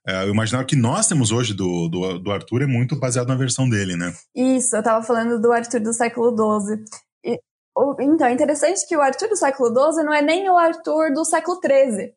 é, 0.07 0.23
o 0.23 0.29
imaginário 0.29 0.65
que 0.65 0.75
nós 0.75 1.05
temos 1.05 1.33
hoje 1.33 1.53
do, 1.53 1.89
do, 1.89 2.19
do, 2.19 2.31
Arthur 2.31 2.61
é 2.61 2.65
muito 2.65 2.97
baseado 2.97 3.27
na 3.27 3.35
versão 3.35 3.69
dele, 3.69 3.97
né? 3.97 4.13
Isso, 4.33 4.73
eu 4.73 4.79
estava 4.79 5.03
falando 5.03 5.37
do 5.41 5.51
Arthur 5.51 5.81
do 5.81 5.91
século 5.91 6.29
XII. 6.29 6.81
Então, 7.99 8.25
é 8.25 8.31
interessante 8.31 8.87
que 8.87 8.95
o 8.95 9.01
Arthur 9.01 9.27
do 9.27 9.35
século 9.35 9.67
XII 9.69 10.05
não 10.05 10.13
é 10.13 10.21
nem 10.21 10.49
o 10.49 10.57
Arthur 10.57 11.13
do 11.13 11.25
século 11.25 11.59
XIII. 11.59 12.13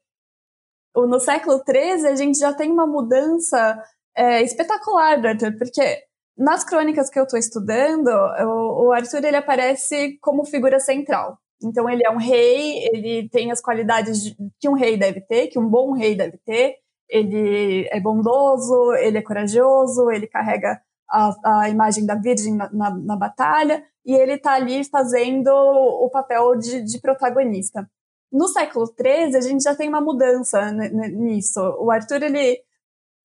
No 0.96 1.18
século 1.18 1.60
XIII, 1.68 2.06
a 2.06 2.14
gente 2.14 2.38
já 2.38 2.52
tem 2.52 2.70
uma 2.70 2.86
mudança 2.86 3.82
é, 4.16 4.40
espetacular 4.42 5.20
do 5.20 5.26
Arthur, 5.26 5.58
porque 5.58 6.04
nas 6.38 6.62
crônicas 6.62 7.10
que 7.10 7.18
eu 7.18 7.24
estou 7.24 7.38
estudando, 7.38 8.08
o, 8.08 8.86
o 8.86 8.92
Arthur 8.92 9.24
ele 9.24 9.36
aparece 9.36 10.16
como 10.20 10.44
figura 10.44 10.78
central. 10.78 11.38
Então, 11.62 11.88
ele 11.88 12.02
é 12.04 12.10
um 12.10 12.16
rei, 12.16 12.88
ele 12.92 13.28
tem 13.28 13.50
as 13.50 13.60
qualidades 13.60 14.22
de, 14.22 14.36
que 14.58 14.68
um 14.68 14.74
rei 14.74 14.96
deve 14.96 15.20
ter, 15.20 15.48
que 15.48 15.58
um 15.58 15.68
bom 15.68 15.92
rei 15.92 16.14
deve 16.14 16.38
ter. 16.38 16.76
Ele 17.08 17.88
é 17.90 18.00
bondoso, 18.00 18.94
ele 18.94 19.18
é 19.18 19.22
corajoso, 19.22 20.10
ele 20.10 20.26
carrega 20.26 20.80
a, 21.10 21.62
a 21.62 21.68
imagem 21.68 22.06
da 22.06 22.14
Virgem 22.14 22.54
na, 22.54 22.70
na, 22.72 22.90
na 22.90 23.16
batalha, 23.16 23.84
e 24.06 24.14
ele 24.14 24.34
está 24.34 24.54
ali 24.54 24.84
fazendo 24.84 25.50
o 25.50 26.08
papel 26.08 26.56
de, 26.56 26.82
de, 26.82 27.00
protagonista. 27.00 27.88
No 28.32 28.48
século 28.48 28.86
XIII, 28.86 29.36
a 29.36 29.40
gente 29.40 29.62
já 29.62 29.74
tem 29.74 29.88
uma 29.88 30.00
mudança 30.00 30.70
nisso. 30.72 31.60
O 31.78 31.90
Arthur, 31.90 32.22
ele, 32.22 32.60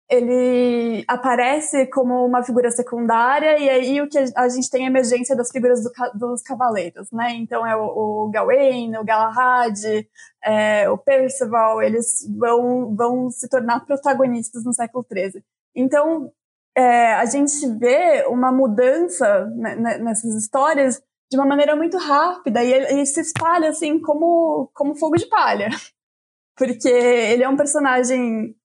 ele 0.09 1.03
aparece 1.07 1.87
como 1.87 2.25
uma 2.25 2.43
figura 2.43 2.69
secundária, 2.69 3.57
e 3.57 3.69
aí 3.69 4.01
o 4.01 4.07
que 4.07 4.17
a 4.35 4.49
gente 4.49 4.69
tem 4.69 4.85
a 4.85 4.89
emergência 4.89 5.35
das 5.35 5.49
figuras 5.49 5.83
do, 5.83 5.91
dos 6.13 6.41
cavaleiros, 6.41 7.11
né? 7.11 7.31
Então 7.33 7.65
é 7.65 7.75
o, 7.75 8.25
o 8.25 8.29
Gawain, 8.29 8.95
o 8.97 9.03
Galahad, 9.03 10.07
é, 10.43 10.89
o 10.89 10.97
Percival, 10.97 11.81
eles 11.81 12.27
vão, 12.37 12.95
vão 12.95 13.29
se 13.31 13.47
tornar 13.49 13.85
protagonistas 13.85 14.63
no 14.63 14.73
século 14.73 15.05
XIII. 15.11 15.43
Então, 15.75 16.31
é, 16.75 17.13
a 17.13 17.25
gente 17.25 17.67
vê 17.77 18.25
uma 18.27 18.51
mudança 18.51 19.45
nessas 19.55 20.35
histórias 20.35 21.01
de 21.31 21.37
uma 21.37 21.45
maneira 21.45 21.75
muito 21.75 21.97
rápida 21.97 22.63
e 22.63 22.71
ele, 22.71 23.05
se 23.05 23.21
espalha 23.21 23.69
assim 23.69 23.99
como, 23.99 24.69
como 24.73 24.95
fogo 24.95 25.15
de 25.15 25.25
palha. 25.27 25.69
Porque 26.55 26.87
ele 26.87 27.43
é 27.43 27.49
um 27.49 27.57
personagem 27.57 28.55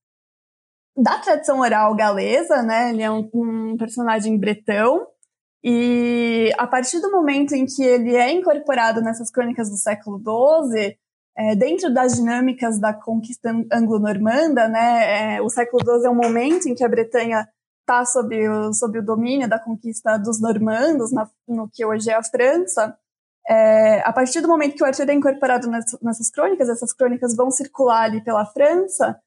da 0.98 1.18
tradição 1.18 1.60
oral 1.60 1.94
galesa, 1.94 2.62
né? 2.62 2.90
Ele 2.90 3.02
é 3.02 3.10
um, 3.10 3.28
um 3.32 3.76
personagem 3.76 4.36
bretão 4.36 5.06
E 5.62 6.52
a 6.58 6.66
partir 6.66 7.00
do 7.00 7.10
momento 7.10 7.54
em 7.54 7.64
que 7.66 7.82
ele 7.82 8.16
é 8.16 8.32
incorporado 8.32 9.00
nessas 9.00 9.30
crônicas 9.30 9.70
do 9.70 9.76
século 9.76 10.18
XII, 10.18 10.96
é, 11.36 11.54
dentro 11.54 11.92
das 11.94 12.14
dinâmicas 12.14 12.80
da 12.80 12.92
conquista 12.92 13.50
anglo-normanda, 13.72 14.68
né, 14.68 15.36
é, 15.36 15.42
o 15.42 15.48
século 15.48 15.82
XII 15.84 16.06
é 16.06 16.10
um 16.10 16.14
momento 16.14 16.68
em 16.68 16.74
que 16.74 16.84
a 16.84 16.88
Bretanha 16.88 17.48
está 17.80 18.04
sob, 18.04 18.36
sob 18.74 18.98
o 18.98 19.04
domínio 19.04 19.48
da 19.48 19.58
conquista 19.58 20.18
dos 20.18 20.40
normandos, 20.40 21.12
na, 21.12 21.30
no 21.46 21.68
que 21.72 21.84
hoje 21.84 22.10
é 22.10 22.14
a 22.14 22.24
França. 22.24 22.96
É, 23.48 24.00
a 24.00 24.12
partir 24.12 24.40
do 24.40 24.48
momento 24.48 24.74
que 24.74 24.82
o 24.82 24.86
Arthur 24.86 25.08
é 25.08 25.14
incorporado 25.14 25.70
nessas, 25.70 25.98
nessas 26.02 26.28
crônicas, 26.28 26.68
essas 26.68 26.92
crônicas 26.92 27.36
vão 27.36 27.50
circular 27.50 28.02
ali 28.02 28.22
pela 28.22 28.44
França, 28.44 29.18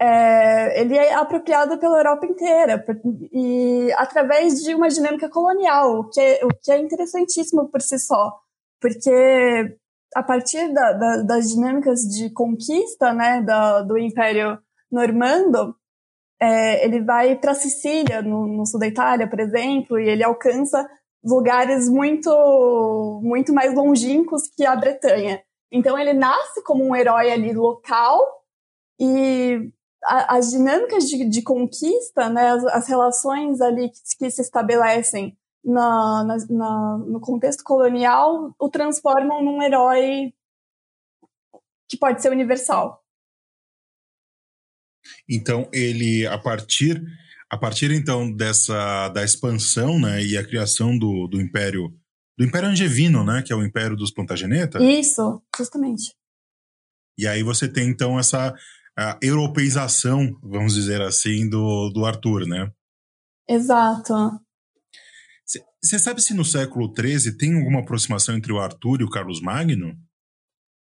é, 0.00 0.80
ele 0.80 0.96
é 0.96 1.14
apropriado 1.14 1.78
pela 1.78 1.98
Europa 1.98 2.26
inteira 2.26 2.84
e 3.32 3.92
através 3.96 4.62
de 4.62 4.74
uma 4.74 4.88
dinâmica 4.88 5.28
colonial, 5.28 6.00
o 6.00 6.10
que 6.10 6.20
é, 6.20 6.44
o 6.44 6.48
que 6.48 6.72
é 6.72 6.78
interessantíssimo 6.78 7.68
por 7.68 7.80
si 7.80 7.98
só, 7.98 8.36
porque 8.80 9.76
a 10.14 10.22
partir 10.22 10.72
da, 10.72 10.92
da, 10.92 11.16
das 11.22 11.48
dinâmicas 11.48 12.00
de 12.02 12.30
conquista 12.30 13.12
né, 13.12 13.42
da, 13.42 13.82
do 13.82 13.98
Império 13.98 14.58
Normando, 14.90 15.74
é, 16.40 16.84
ele 16.84 17.02
vai 17.02 17.36
para 17.36 17.54
Sicília, 17.54 18.22
no, 18.22 18.46
no, 18.46 18.66
sul 18.66 18.78
da 18.78 18.86
Itália, 18.86 19.28
por 19.28 19.40
exemplo, 19.40 19.98
e 19.98 20.08
ele 20.08 20.22
alcança 20.22 20.88
lugares 21.24 21.88
muito, 21.88 23.20
muito 23.22 23.52
mais 23.52 23.74
longínquos 23.74 24.42
que 24.54 24.64
a 24.64 24.76
Bretanha. 24.76 25.42
Então 25.72 25.98
ele 25.98 26.12
nasce 26.12 26.62
como 26.62 26.84
um 26.84 26.94
herói 26.94 27.32
ali 27.32 27.52
local 27.52 28.20
e 29.00 29.72
a, 30.06 30.36
as 30.36 30.50
dinâmicas 30.50 31.04
de, 31.04 31.28
de, 31.28 31.42
conquista, 31.42 32.28
né, 32.28 32.50
as, 32.50 32.64
as 32.66 32.88
relações 32.88 33.60
ali 33.60 33.90
que, 33.90 34.00
que 34.18 34.30
se 34.30 34.42
estabelecem 34.42 35.36
na, 35.64 36.24
na, 36.24 36.36
na, 36.50 36.98
no 36.98 37.20
contexto 37.20 37.64
colonial 37.64 38.54
o 38.58 38.68
transformam 38.68 39.42
num 39.42 39.62
herói 39.62 40.32
que 41.88 41.96
pode 41.96 42.20
ser 42.20 42.30
universal. 42.30 43.02
Então 45.28 45.68
ele 45.72 46.26
a 46.26 46.38
partir 46.38 47.02
a 47.50 47.56
partir 47.56 47.90
então 47.90 48.30
dessa 48.30 49.08
da 49.10 49.22
expansão, 49.22 49.98
né, 49.98 50.22
e 50.22 50.36
a 50.36 50.44
criação 50.44 50.98
do, 50.98 51.26
do 51.26 51.40
império 51.40 51.94
do 52.36 52.44
Império 52.44 52.68
Angevino, 52.68 53.24
né, 53.24 53.42
que 53.42 53.52
é 53.52 53.56
o 53.56 53.62
Império 53.62 53.96
dos 53.96 54.12
Plantageneta. 54.12 54.82
Isso, 54.82 55.40
justamente. 55.56 56.14
E 57.16 57.28
aí 57.28 57.44
você 57.44 57.68
tem 57.68 57.88
então 57.88 58.18
essa 58.18 58.52
europeização, 59.22 60.28
vamos 60.42 60.74
dizer 60.74 61.00
assim, 61.02 61.48
do, 61.48 61.90
do 61.90 62.04
Arthur, 62.04 62.46
né? 62.46 62.70
Exato. 63.48 64.14
Você 65.82 65.98
sabe 65.98 66.22
se 66.22 66.32
no 66.32 66.44
século 66.44 66.92
XIII 66.96 67.36
tem 67.36 67.56
alguma 67.56 67.80
aproximação 67.80 68.34
entre 68.34 68.52
o 68.52 68.58
Arthur 68.58 69.00
e 69.00 69.04
o 69.04 69.10
Carlos 69.10 69.42
Magno? 69.42 69.94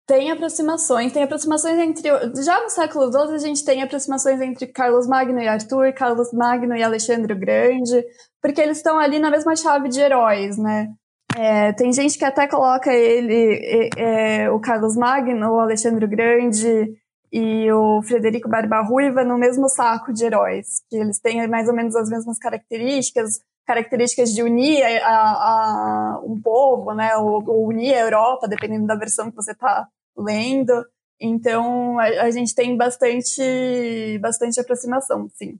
Tem 0.04 0.32
aproximações, 0.32 1.12
tem 1.12 1.22
aproximações 1.22 1.78
entre. 1.78 2.08
Já 2.42 2.60
no 2.60 2.68
século 2.68 3.12
XII 3.12 3.32
a 3.32 3.38
gente 3.38 3.64
tem 3.64 3.80
aproximações 3.80 4.40
entre 4.40 4.66
Carlos 4.66 5.06
Magno 5.06 5.38
e 5.38 5.46
Arthur, 5.46 5.92
Carlos 5.92 6.32
Magno 6.32 6.74
e 6.74 6.82
Alexandre 6.82 7.32
o 7.32 7.38
Grande, 7.38 8.04
porque 8.42 8.60
eles 8.60 8.78
estão 8.78 8.98
ali 8.98 9.20
na 9.20 9.30
mesma 9.30 9.54
chave 9.54 9.88
de 9.88 10.00
heróis, 10.00 10.58
né? 10.58 10.88
É, 11.36 11.72
tem 11.74 11.92
gente 11.92 12.18
que 12.18 12.24
até 12.24 12.48
coloca 12.48 12.92
ele, 12.92 13.90
é, 13.96 14.42
é, 14.42 14.50
o 14.50 14.58
Carlos 14.58 14.96
Magno, 14.96 15.52
o 15.52 15.60
Alexandre 15.60 16.04
o 16.04 16.08
Grande 16.08 16.88
e 17.33 17.71
o 17.73 18.03
Frederico 18.03 18.49
Barba 18.49 18.83
Ruiva 18.83 19.25
no 19.25 19.38
mesmo 19.38 19.69
saco 19.69 20.12
de 20.12 20.25
heróis, 20.25 20.83
que 20.88 20.97
eles 20.97 21.21
têm 21.21 21.47
mais 21.47 21.69
ou 21.69 21.75
menos 21.75 21.95
as 21.95 22.09
mesmas 22.09 22.38
características, 22.38 23.40
características 23.66 24.35
de 24.35 24.43
unir 24.43 24.83
a, 24.83 25.09
a 25.09 26.21
um 26.25 26.40
povo, 26.40 26.93
né, 26.93 27.16
ou, 27.16 27.43
ou, 27.49 27.69
unir 27.69 27.95
a 27.95 28.01
Europa, 28.01 28.49
dependendo 28.49 28.87
da 28.87 28.97
versão 28.97 29.31
que 29.31 29.37
você 29.37 29.53
está 29.53 29.87
lendo. 30.16 30.73
Então, 31.21 31.99
a, 32.01 32.05
a, 32.23 32.31
gente 32.31 32.53
tem 32.53 32.77
bastante, 32.77 34.19
bastante 34.21 34.59
aproximação, 34.59 35.29
sim. 35.35 35.59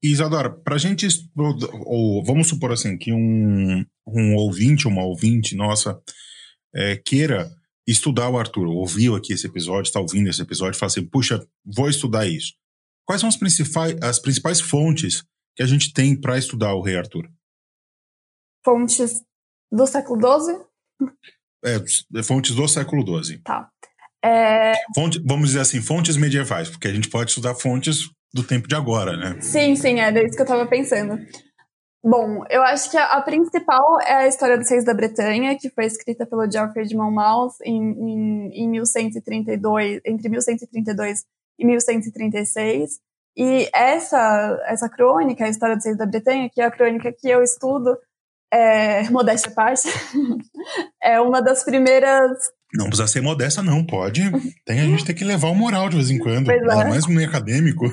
Isadora, 0.00 0.50
para 0.50 0.76
a 0.76 0.78
gente, 0.78 1.08
ou 1.86 2.22
vamos 2.22 2.48
supor 2.48 2.70
assim, 2.70 2.96
que 2.96 3.10
um, 3.12 3.84
um 4.06 4.36
ouvinte, 4.36 4.86
uma 4.86 5.02
ouvinte 5.02 5.56
nossa, 5.56 6.00
é, 6.74 6.96
queira 6.96 7.50
estudar 7.86 8.30
o 8.30 8.38
Arthur, 8.38 8.66
ouviu 8.66 9.14
aqui 9.14 9.32
esse 9.32 9.46
episódio, 9.46 9.88
está 9.88 10.00
ouvindo 10.00 10.28
esse 10.28 10.40
episódio, 10.40 10.78
fala 10.78 10.90
assim, 10.90 11.04
puxa, 11.04 11.46
vou 11.64 11.88
estudar 11.88 12.26
isso. 12.26 12.54
Quais 13.06 13.20
são 13.20 13.28
as 13.28 13.36
principais, 13.36 13.96
as 14.02 14.18
principais 14.18 14.60
fontes 14.60 15.22
que 15.54 15.62
a 15.62 15.66
gente 15.66 15.92
tem 15.92 16.18
para 16.18 16.38
estudar 16.38 16.74
o 16.74 16.82
rei 16.82 16.96
Arthur? 16.96 17.30
Fontes 18.64 19.22
do 19.70 19.86
século 19.86 20.20
XII? 20.20 21.10
É, 21.64 22.22
fontes 22.22 22.54
do 22.54 22.66
século 22.66 23.22
XII. 23.22 23.38
Tá. 23.38 23.70
É... 24.24 24.72
Fonte, 24.94 25.22
vamos 25.24 25.48
dizer 25.48 25.60
assim, 25.60 25.82
fontes 25.82 26.16
medievais, 26.16 26.70
porque 26.70 26.88
a 26.88 26.92
gente 26.92 27.10
pode 27.10 27.30
estudar 27.30 27.54
fontes 27.54 28.10
do 28.32 28.42
tempo 28.42 28.66
de 28.66 28.74
agora, 28.74 29.16
né? 29.16 29.40
Sim, 29.40 29.76
sim, 29.76 30.00
é 30.00 30.10
isso 30.24 30.34
que 30.34 30.40
eu 30.40 30.44
estava 30.44 30.66
pensando. 30.66 31.18
Bom, 32.06 32.44
eu 32.50 32.62
acho 32.62 32.90
que 32.90 32.98
a, 32.98 33.06
a, 33.12 33.22
principal 33.22 33.98
é 34.02 34.12
a 34.12 34.28
história 34.28 34.58
dos 34.58 34.68
reis 34.68 34.84
da 34.84 34.92
Bretanha, 34.92 35.56
que 35.58 35.70
foi 35.70 35.86
escrita 35.86 36.26
pelo 36.26 36.50
Geoffrey 36.50 36.86
de 36.86 36.94
Monmouth 36.94 37.54
em, 37.62 37.80
em, 37.80 38.64
em 38.64 38.68
1132, 38.68 40.02
entre 40.04 40.28
1132 40.28 41.24
e 41.58 41.64
1136. 41.64 43.00
E 43.34 43.70
essa, 43.74 44.62
essa 44.66 44.86
crônica, 44.86 45.46
a 45.46 45.48
história 45.48 45.76
dos 45.76 45.86
reis 45.86 45.96
da 45.96 46.04
Bretanha, 46.04 46.50
que 46.52 46.60
é 46.60 46.66
a 46.66 46.70
crônica 46.70 47.10
que 47.10 47.26
eu 47.26 47.42
estudo, 47.42 47.96
é, 48.52 49.08
modéstia 49.08 49.50
à 49.50 49.54
parte, 49.54 49.88
é 51.02 51.18
uma 51.22 51.40
das 51.40 51.64
primeiras 51.64 52.38
não 52.74 52.86
precisa 52.86 53.06
ser 53.06 53.20
modesta, 53.20 53.62
não, 53.62 53.84
pode. 53.86 54.22
Tem, 54.64 54.80
a 54.80 54.84
gente 54.84 55.04
tem 55.04 55.14
que 55.14 55.24
levar 55.24 55.48
o 55.48 55.54
moral 55.54 55.88
de 55.88 55.96
vez 55.96 56.10
em 56.10 56.18
quando. 56.18 56.46
Pois 56.46 56.60
é. 56.60 56.88
mais 56.88 57.06
meio 57.06 57.28
acadêmico. 57.28 57.84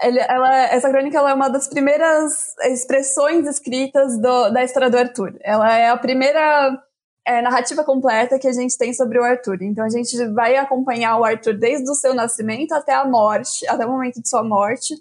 Ele, 0.00 0.18
ela, 0.20 0.66
essa 0.66 0.88
crônica 0.90 1.18
é 1.18 1.34
uma 1.34 1.48
das 1.48 1.68
primeiras 1.68 2.54
expressões 2.64 3.46
escritas 3.46 4.18
do, 4.20 4.50
da 4.50 4.64
história 4.64 4.88
do 4.88 4.96
Arthur. 4.96 5.36
Ela 5.42 5.76
é 5.76 5.90
a 5.90 5.96
primeira 5.96 6.78
é, 7.26 7.42
narrativa 7.42 7.84
completa 7.84 8.38
que 8.38 8.48
a 8.48 8.52
gente 8.52 8.76
tem 8.78 8.92
sobre 8.94 9.18
o 9.18 9.24
Arthur. 9.24 9.62
Então 9.62 9.84
a 9.84 9.90
gente 9.90 10.16
vai 10.32 10.56
acompanhar 10.56 11.18
o 11.18 11.24
Arthur 11.24 11.54
desde 11.54 11.90
o 11.90 11.94
seu 11.94 12.14
nascimento 12.14 12.72
até 12.72 12.94
a 12.94 13.04
morte, 13.04 13.66
até 13.68 13.84
o 13.84 13.90
momento 13.90 14.20
de 14.20 14.28
sua 14.28 14.42
morte, 14.42 14.94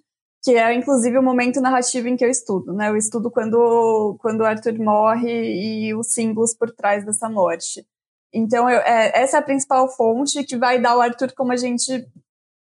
que 0.44 0.56
é 0.56 0.74
inclusive 0.74 1.18
o 1.18 1.24
momento 1.24 1.62
narrativo 1.62 2.08
em 2.10 2.18
que 2.18 2.26
eu 2.26 2.30
estudo. 2.30 2.74
Né? 2.74 2.90
Eu 2.90 2.98
estudo 2.98 3.32
quando, 3.32 4.18
quando 4.20 4.42
o 4.42 4.46
Arthur 4.46 4.78
morre 4.78 5.88
e 5.88 5.96
os 5.96 6.14
símbolos 6.14 6.54
por 6.54 6.70
trás 6.72 7.06
dessa 7.06 7.30
morte. 7.30 7.86
Então, 8.34 8.70
eu, 8.70 8.80
é, 8.80 9.12
essa 9.14 9.38
é 9.38 9.40
a 9.40 9.44
principal 9.44 9.88
fonte 9.88 10.44
que 10.44 10.58
vai 10.58 10.82
dar 10.82 10.98
o 10.98 11.02
Arthur 11.02 11.34
como 11.36 11.52
a 11.52 11.56
gente, 11.56 12.08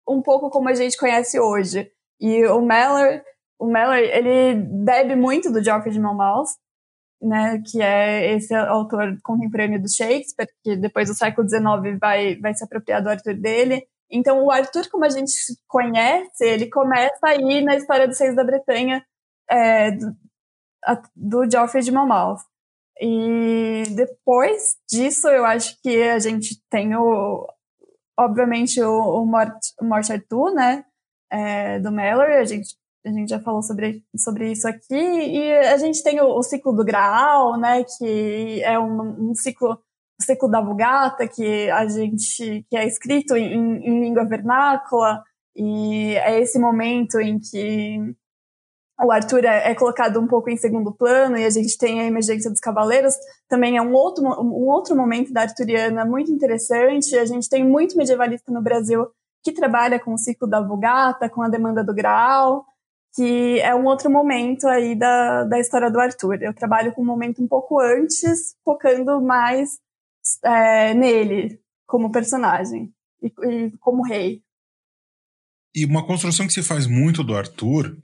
um 0.09 0.23
pouco 0.23 0.49
como 0.49 0.69
a 0.69 0.75
gente 0.75 0.97
conhece 0.97 1.41
hoje. 1.41 1.91
E 2.21 2.47
o 2.47 2.61
Meller, 2.63 3.25
o 3.59 3.67
Meller, 3.67 3.99
ele 3.99 4.55
bebe 4.85 5.17
muito 5.17 5.51
do 5.51 5.63
Geoffrey 5.63 5.93
de 5.93 6.01
Monmouth, 6.01 6.51
né, 7.21 7.61
que 7.67 7.83
é 7.83 8.35
esse 8.35 8.55
autor 8.55 9.19
contemporâneo 9.23 9.81
do 9.81 9.91
Shakespeare, 9.93 10.49
que 10.63 10.77
depois 10.77 11.09
do 11.09 11.15
século 11.15 11.49
XIX 11.49 11.99
vai, 11.99 12.37
vai 12.37 12.55
se 12.55 12.63
apropriar 12.63 13.03
do 13.03 13.09
Arthur 13.09 13.35
dele. 13.35 13.87
Então, 14.11 14.45
o 14.45 14.51
Arthur, 14.51 14.89
como 14.89 15.05
a 15.05 15.09
gente 15.09 15.33
conhece, 15.67 16.45
ele 16.45 16.71
começa 16.71 17.27
aí 17.27 17.63
na 17.63 17.75
história 17.75 18.07
dos 18.07 18.17
Seis 18.17 18.37
da 18.37 18.45
Bretanha, 18.45 19.05
é, 19.51 19.91
do, 19.91 20.17
a, 20.85 21.03
do 21.15 21.51
Geoffrey 21.51 21.83
de 21.83 21.91
Monmouth. 21.91 22.43
E 23.01 23.83
depois 23.95 24.77
disso, 24.89 25.29
eu 25.29 25.45
acho 25.45 25.77
que 25.83 26.03
a 26.03 26.19
gente 26.19 26.61
tem 26.71 26.97
o, 26.97 27.47
obviamente, 28.19 28.81
o, 28.83 29.23
o 29.23 29.27
Mort, 29.27 29.59
o 29.81 29.85
Mort 29.85 30.11
Arthur, 30.11 30.55
né, 30.55 30.85
é, 31.31 31.79
do 31.79 31.93
Mallory, 31.93 32.35
a 32.35 32.45
gente, 32.45 32.75
a 33.05 33.11
gente 33.11 33.29
já 33.29 33.41
falou 33.41 33.63
sobre, 33.63 34.03
sobre 34.17 34.51
isso 34.51 34.67
aqui, 34.67 34.95
e 34.95 35.53
a 35.53 35.77
gente 35.77 36.03
tem 36.03 36.21
o, 36.21 36.39
o 36.39 36.43
ciclo 36.43 36.73
do 36.73 36.85
Graal, 36.85 37.59
né, 37.59 37.85
que 37.85 38.63
é 38.63 38.79
um, 38.79 39.31
um 39.31 39.35
ciclo, 39.35 39.79
o 40.19 40.23
ciclo 40.23 40.49
da 40.49 40.63
Vulgata, 40.63 41.29
que 41.29 41.71
a 41.71 41.87
gente, 41.87 42.65
que 42.71 42.77
é 42.77 42.87
escrito 42.87 43.37
em, 43.37 43.87
em 43.87 44.01
língua 44.01 44.25
vernácula, 44.25 45.23
e 45.55 46.15
é 46.17 46.41
esse 46.41 46.59
momento 46.59 47.21
em 47.21 47.39
que 47.39 48.15
o 49.05 49.13
Arthur 49.13 49.45
é, 49.45 49.71
é, 49.71 49.75
colocado 49.75 50.19
um 50.19 50.27
pouco 50.27 50.49
em 50.49 50.57
segundo 50.57 50.93
plano 50.93 51.37
e 51.37 51.45
a 51.45 51.51
gente 51.51 51.77
tem 51.77 52.01
a 52.01 52.05
emergência 52.05 52.51
dos 52.51 52.61
cavaleiros, 52.61 53.15
também 53.49 53.77
é 53.77 53.83
um 53.83 53.93
outro, 53.93 54.25
um 54.25 54.69
outro 54.69 54.97
momento 54.97 55.33
da 55.33 55.43
arturiana 55.43 56.05
muito 56.05 56.33
interessante. 56.33 57.15
A 57.17 57.27
gente 57.27 57.49
tem 57.49 57.63
muito 57.63 57.97
medievalista 57.97 58.51
no 58.51 58.63
Brasil 58.63 59.07
que 59.45 59.53
trabalha 59.53 60.01
com 60.01 60.15
o 60.15 60.19
ciclo 60.19 60.49
da 60.49 60.61
Vulgata, 60.61 61.29
com 61.29 61.43
a 61.43 61.49
demanda 61.49 61.85
do 61.85 61.95
Graal, 61.95 62.65
que 63.15 63.61
é 63.61 63.75
um 63.75 63.85
outro 63.85 64.11
momento 64.11 64.67
aí 64.67 64.95
da, 64.95 65.45
da 65.45 65.61
história 65.61 65.91
do 65.91 66.01
Arthur. 66.01 66.43
Eu 66.43 66.55
trabalho 66.55 66.93
com 66.93 67.03
um 67.03 67.07
momento 67.07 67.43
um 67.43 67.47
pouco 67.47 67.79
antes, 67.79 68.57
focando 68.65 69.21
mais 69.21 69.79
é, 70.43 70.95
nele 70.95 71.61
como 71.87 72.11
personagem 72.11 72.93
e, 73.23 73.27
e 73.27 73.71
como 73.79 74.03
rei. 74.03 74.43
E 75.75 75.85
uma 75.85 76.07
construção 76.07 76.47
que 76.47 76.55
se 76.55 76.63
faz 76.63 76.87
muito 76.87 77.23
do 77.23 77.37
Arthur 77.37 77.97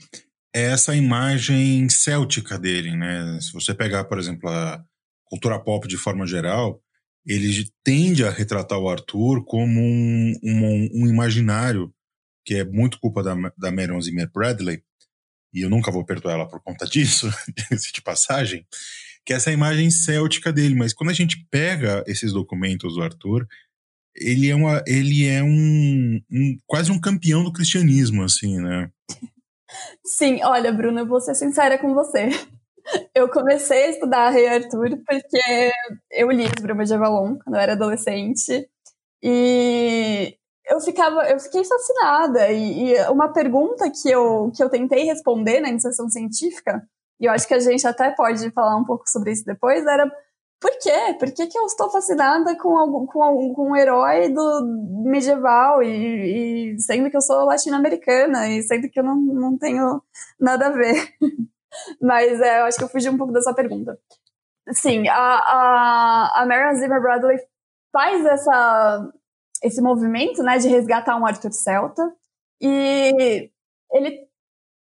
é 0.55 0.63
essa 0.63 0.95
imagem 0.95 1.89
céltica 1.89 2.59
dele, 2.59 2.95
né? 2.97 3.39
Se 3.41 3.53
você 3.53 3.75
pegar, 3.75 4.05
por 4.05 4.19
exemplo, 4.19 4.49
a 4.49 4.85
cultura 5.25 5.59
pop 5.59 5.89
de 5.89 5.97
forma 5.97 6.27
geral, 6.27 6.83
ele 7.27 7.71
tende 7.85 8.25
a 8.25 8.31
retratar 8.31 8.79
o 8.79 8.89
Arthur 8.89 9.45
como 9.45 9.81
um, 9.81 10.39
um, 10.43 10.89
um 10.95 11.07
imaginário 11.07 11.93
que 12.45 12.57
é 12.57 12.65
muito 12.65 12.99
culpa 12.99 13.23
da, 13.23 13.35
da 13.57 13.71
Marion 13.71 14.01
Zimmer 14.01 14.31
Bradley, 14.33 14.83
e 15.55 15.61
eu 15.61 15.71
nunca 15.71 15.93
vou 15.93 16.05
perdoar 16.05 16.35
ela 16.35 16.49
por 16.49 16.61
conta 16.61 16.87
disso, 16.87 17.31
de 17.95 18.03
passagem, 18.03 18.67
que 19.25 19.33
é 19.33 19.37
essa 19.37 19.53
imagem 19.53 19.91
céltica 19.91 20.53
dele. 20.53 20.75
Mas 20.75 20.93
quando 20.93 21.11
a 21.11 21.15
gente 21.15 21.47
pega 21.51 22.03
esses 22.07 22.33
documentos 22.33 22.95
do 22.95 23.03
Arthur, 23.03 23.47
ele 24.17 24.49
é, 24.49 24.55
uma, 24.55 24.83
ele 24.87 25.27
é 25.27 25.43
um, 25.43 26.21
um 26.31 26.59
quase 26.67 26.91
um 26.91 27.01
campeão 27.01 27.45
do 27.45 27.53
cristianismo, 27.53 28.23
assim, 28.23 28.61
né? 28.61 28.91
Sim, 30.05 30.43
olha, 30.45 30.73
Bruna, 30.73 31.01
eu 31.01 31.07
vou 31.07 31.21
ser 31.21 31.35
sincera 31.35 31.79
com 31.79 31.95
você. 31.95 32.29
Eu 33.15 33.29
comecei 33.31 33.85
a 33.85 33.91
estudar 33.91 34.31
Rei 34.31 34.49
Arthur 34.49 34.99
porque 35.07 35.73
eu 36.11 36.31
li 36.33 36.47
os 36.47 36.63
Brumas 36.63 36.89
de 36.89 36.95
Avalon 36.95 37.39
quando 37.39 37.55
eu 37.55 37.61
era 37.61 37.73
adolescente. 37.75 38.69
E 39.23 40.37
eu 40.69 40.81
ficava, 40.81 41.29
eu 41.31 41.39
fiquei 41.39 41.65
fascinada. 41.65 42.51
E, 42.51 42.93
e, 42.93 43.09
uma 43.09 43.33
pergunta 43.33 43.91
que 43.91 44.11
eu, 44.11 44.51
que 44.55 44.63
eu 44.63 44.69
tentei 44.69 45.05
responder 45.05 45.61
na 45.61 45.69
iniciação 45.69 46.09
científica, 46.09 46.83
e 47.21 47.27
eu 47.27 47.33
acho 47.33 47.47
que 47.47 47.55
a 47.55 47.61
gente 47.61 47.87
até 47.87 48.11
pode 48.11 48.51
falar 48.51 48.77
um 48.77 48.85
pouco 48.85 49.09
sobre 49.09 49.33
isso 49.33 49.45
depois, 49.45 49.87
era 49.87 50.11
por 50.63 50.71
quê? 50.79 51.17
Por 51.19 51.33
que, 51.33 51.49
que 51.49 51.59
eu 51.59 51.67
estou 51.67 51.91
fascinada 51.91 52.57
com, 52.57 52.79
algum, 52.79 53.05
com, 53.05 53.53
com 53.53 53.71
um 53.73 53.77
herói 53.77 54.29
do 54.29 54.65
medieval 55.05 55.83
e, 55.83 56.75
e 56.75 56.79
sendo 56.79 57.11
que 57.11 57.17
eu 57.17 57.21
sou 57.21 57.45
latino-americana 57.45 58.49
e 58.49 58.63
sendo 58.63 58.89
que 58.89 59.01
eu 59.01 59.03
não, 59.03 59.17
não 59.17 59.59
tenho 59.59 60.01
nada 60.39 60.69
a 60.69 60.71
ver? 60.71 60.95
Mas 62.01 62.41
é, 62.41 62.61
eu 62.61 62.67
acho 62.67 62.79
que 62.79 62.85
eu 62.85 62.89
fugi 62.89 63.11
um 63.11 63.19
pouco 63.19 63.33
dessa 63.33 63.53
pergunta. 63.53 63.99
Sim, 64.71 65.09
a, 65.09 65.17
a, 65.17 66.43
a 66.43 66.47
Marion 66.47 66.77
Zimmer 66.77 67.03
Bradley 67.03 67.39
faz 67.93 68.25
essa, 68.25 69.13
esse 69.65 69.83
movimento 69.83 70.45
né, 70.45 70.59
de 70.59 70.69
resgatar 70.69 71.17
um 71.17 71.27
Arthur 71.27 71.53
Celta 71.53 72.09
e 72.61 73.51
ele 73.91 74.29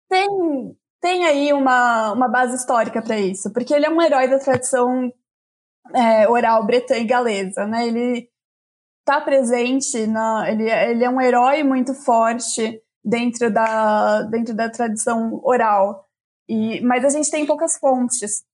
tem, 0.08 0.76
tem 1.00 1.24
aí 1.24 1.52
uma, 1.52 2.12
uma 2.14 2.28
base 2.28 2.56
histórica 2.56 3.00
para 3.00 3.16
isso, 3.16 3.52
porque 3.52 3.72
ele 3.72 3.86
é 3.86 3.90
um 3.90 4.02
herói 4.02 4.26
da 4.26 4.40
tradição 4.40 5.12
é, 5.94 6.28
oral 6.28 6.64
bretã 6.66 6.96
e 6.96 7.04
galesa, 7.04 7.66
né? 7.66 7.86
Ele 7.86 8.28
está 9.00 9.20
presente, 9.20 10.06
na, 10.06 10.50
ele, 10.50 10.70
ele 10.70 11.04
é 11.04 11.10
um 11.10 11.20
herói 11.20 11.62
muito 11.62 11.94
forte 11.94 12.82
dentro 13.02 13.50
da, 13.50 14.22
dentro 14.22 14.54
da 14.54 14.68
tradição 14.68 15.40
oral. 15.42 16.06
E, 16.48 16.80
mas 16.82 17.04
a 17.04 17.08
gente 17.08 17.30
tem 17.30 17.46
poucas 17.46 17.78
fontes. 17.78 18.44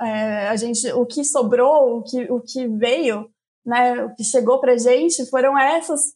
É, 0.00 0.48
a 0.48 0.56
gente, 0.56 0.90
o 0.92 1.06
que 1.06 1.24
sobrou, 1.24 1.98
o 1.98 2.02
que, 2.02 2.30
o 2.30 2.40
que 2.40 2.66
veio, 2.66 3.30
né, 3.64 4.04
o 4.04 4.14
que 4.14 4.24
chegou 4.24 4.60
para 4.60 4.76
gente 4.76 5.24
foram 5.30 5.58
essas 5.58 6.14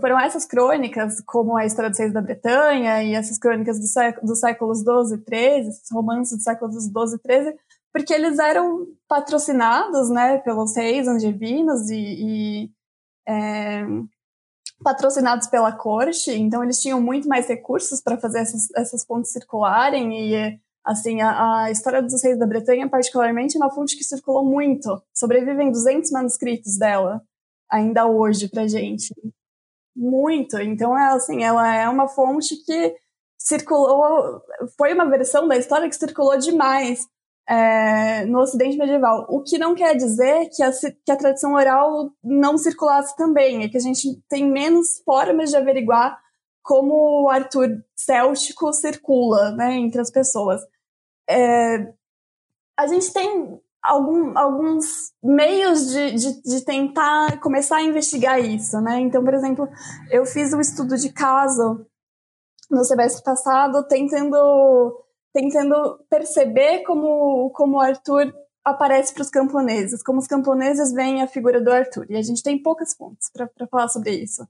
foram 0.00 0.20
essas 0.20 0.44
crônicas, 0.44 1.18
como 1.22 1.56
a 1.56 1.64
História 1.64 1.88
dos 1.88 1.98
Reis 1.98 2.12
da 2.12 2.20
Bretanha 2.20 3.02
e 3.02 3.14
essas 3.14 3.38
crônicas 3.38 3.78
do 3.78 3.86
século, 3.86 4.26
dos 4.26 4.38
séculos 4.38 4.84
12 4.84 5.14
e 5.14 5.18
13, 5.18 5.68
esses 5.70 5.90
romances 5.90 6.36
dos 6.36 6.44
séculos 6.44 6.92
12 6.92 7.16
e 7.16 7.18
13, 7.18 7.56
porque 7.92 8.12
eles 8.12 8.38
eram 8.38 8.86
patrocinados, 9.06 10.08
né, 10.08 10.38
pelos 10.38 10.74
reis 10.74 11.06
angevinos 11.06 11.90
e, 11.90 11.96
e 11.96 12.70
é, 13.28 13.84
patrocinados 14.82 15.46
pela 15.46 15.72
corte, 15.72 16.30
então 16.32 16.64
eles 16.64 16.80
tinham 16.80 17.00
muito 17.00 17.28
mais 17.28 17.46
recursos 17.46 18.00
para 18.00 18.18
fazer 18.18 18.40
essas, 18.40 18.70
essas 18.74 19.04
fontes 19.04 19.30
circularem. 19.30 20.32
E 20.32 20.58
assim 20.84 21.20
a, 21.20 21.64
a, 21.64 21.70
história 21.70 22.02
dos 22.02 22.22
reis 22.22 22.38
da 22.38 22.46
Bretanha 22.46 22.88
particularmente 22.88 23.56
é 23.56 23.60
uma 23.60 23.70
fonte 23.70 23.96
que 23.96 24.04
circulou 24.04 24.44
muito, 24.44 25.00
sobrevivem 25.14 25.70
200 25.70 26.10
manuscritos 26.10 26.76
dela 26.78 27.22
ainda 27.70 28.06
hoje 28.06 28.48
para 28.48 28.66
gente, 28.66 29.14
muito. 29.94 30.58
Então 30.58 30.96
é 30.96 31.12
assim, 31.12 31.42
ela 31.42 31.74
é 31.74 31.88
uma 31.88 32.08
fonte 32.08 32.56
que 32.64 32.96
circulou, 33.38 34.42
foi 34.76 34.92
uma 34.94 35.08
versão 35.08 35.46
da 35.46 35.56
história 35.56 35.88
que 35.88 35.96
circulou 35.96 36.36
demais 36.38 37.06
é, 37.48 38.24
no 38.26 38.40
Ocidente 38.40 38.76
medieval. 38.76 39.26
O 39.28 39.42
que 39.42 39.58
não 39.58 39.74
quer 39.74 39.96
dizer 39.96 40.48
que 40.50 40.62
a, 40.62 40.70
que 41.04 41.12
a 41.12 41.16
tradição 41.16 41.54
oral 41.54 42.10
não 42.22 42.56
circulasse 42.56 43.16
também, 43.16 43.62
é 43.62 43.68
que 43.68 43.76
a 43.76 43.80
gente 43.80 44.20
tem 44.28 44.50
menos 44.50 45.02
formas 45.04 45.50
de 45.50 45.56
averiguar 45.56 46.20
como 46.62 47.24
o 47.24 47.28
Arthur 47.28 47.82
céltico 47.96 48.72
circula 48.72 49.50
né, 49.52 49.74
entre 49.74 50.00
as 50.00 50.10
pessoas. 50.10 50.60
É, 51.28 51.92
a 52.78 52.86
gente 52.86 53.12
tem 53.12 53.60
algum, 53.82 54.38
alguns 54.38 55.12
meios 55.22 55.90
de, 55.90 56.12
de, 56.12 56.42
de, 56.42 56.64
tentar 56.64 57.40
começar 57.40 57.78
a 57.78 57.82
investigar 57.82 58.38
isso, 58.40 58.80
né? 58.80 59.00
Então, 59.00 59.24
por 59.24 59.34
exemplo, 59.34 59.68
eu 60.10 60.24
fiz 60.24 60.52
um 60.52 60.60
estudo 60.60 60.96
de 60.96 61.12
caso 61.12 61.84
no 62.70 62.84
semestre 62.84 63.22
passado, 63.24 63.86
tentando 63.88 65.04
tentando 65.32 65.98
perceber 66.10 66.82
como, 66.82 67.50
como 67.50 67.76
o 67.76 67.80
Arthur 67.80 68.32
aparece 68.64 69.12
para 69.12 69.22
os 69.22 69.30
camponeses, 69.30 70.02
como 70.02 70.18
os 70.18 70.26
camponeses 70.26 70.92
veem 70.92 71.22
a 71.22 71.26
figura 71.26 71.60
do 71.60 71.72
Arthur. 71.72 72.06
E 72.08 72.16
a 72.16 72.22
gente 72.22 72.42
tem 72.42 72.62
poucas 72.62 72.94
fontes 72.94 73.30
para 73.32 73.66
falar 73.66 73.88
sobre 73.88 74.12
isso. 74.12 74.46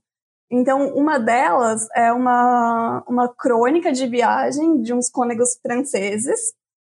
Então, 0.51 0.93
uma 0.93 1.17
delas 1.17 1.87
é 1.95 2.11
uma, 2.13 3.03
uma 3.07 3.27
crônica 3.27 3.91
de 3.91 4.05
viagem 4.05 4.81
de 4.81 4.93
uns 4.93 5.09
cônegos 5.09 5.57
franceses, 5.61 6.53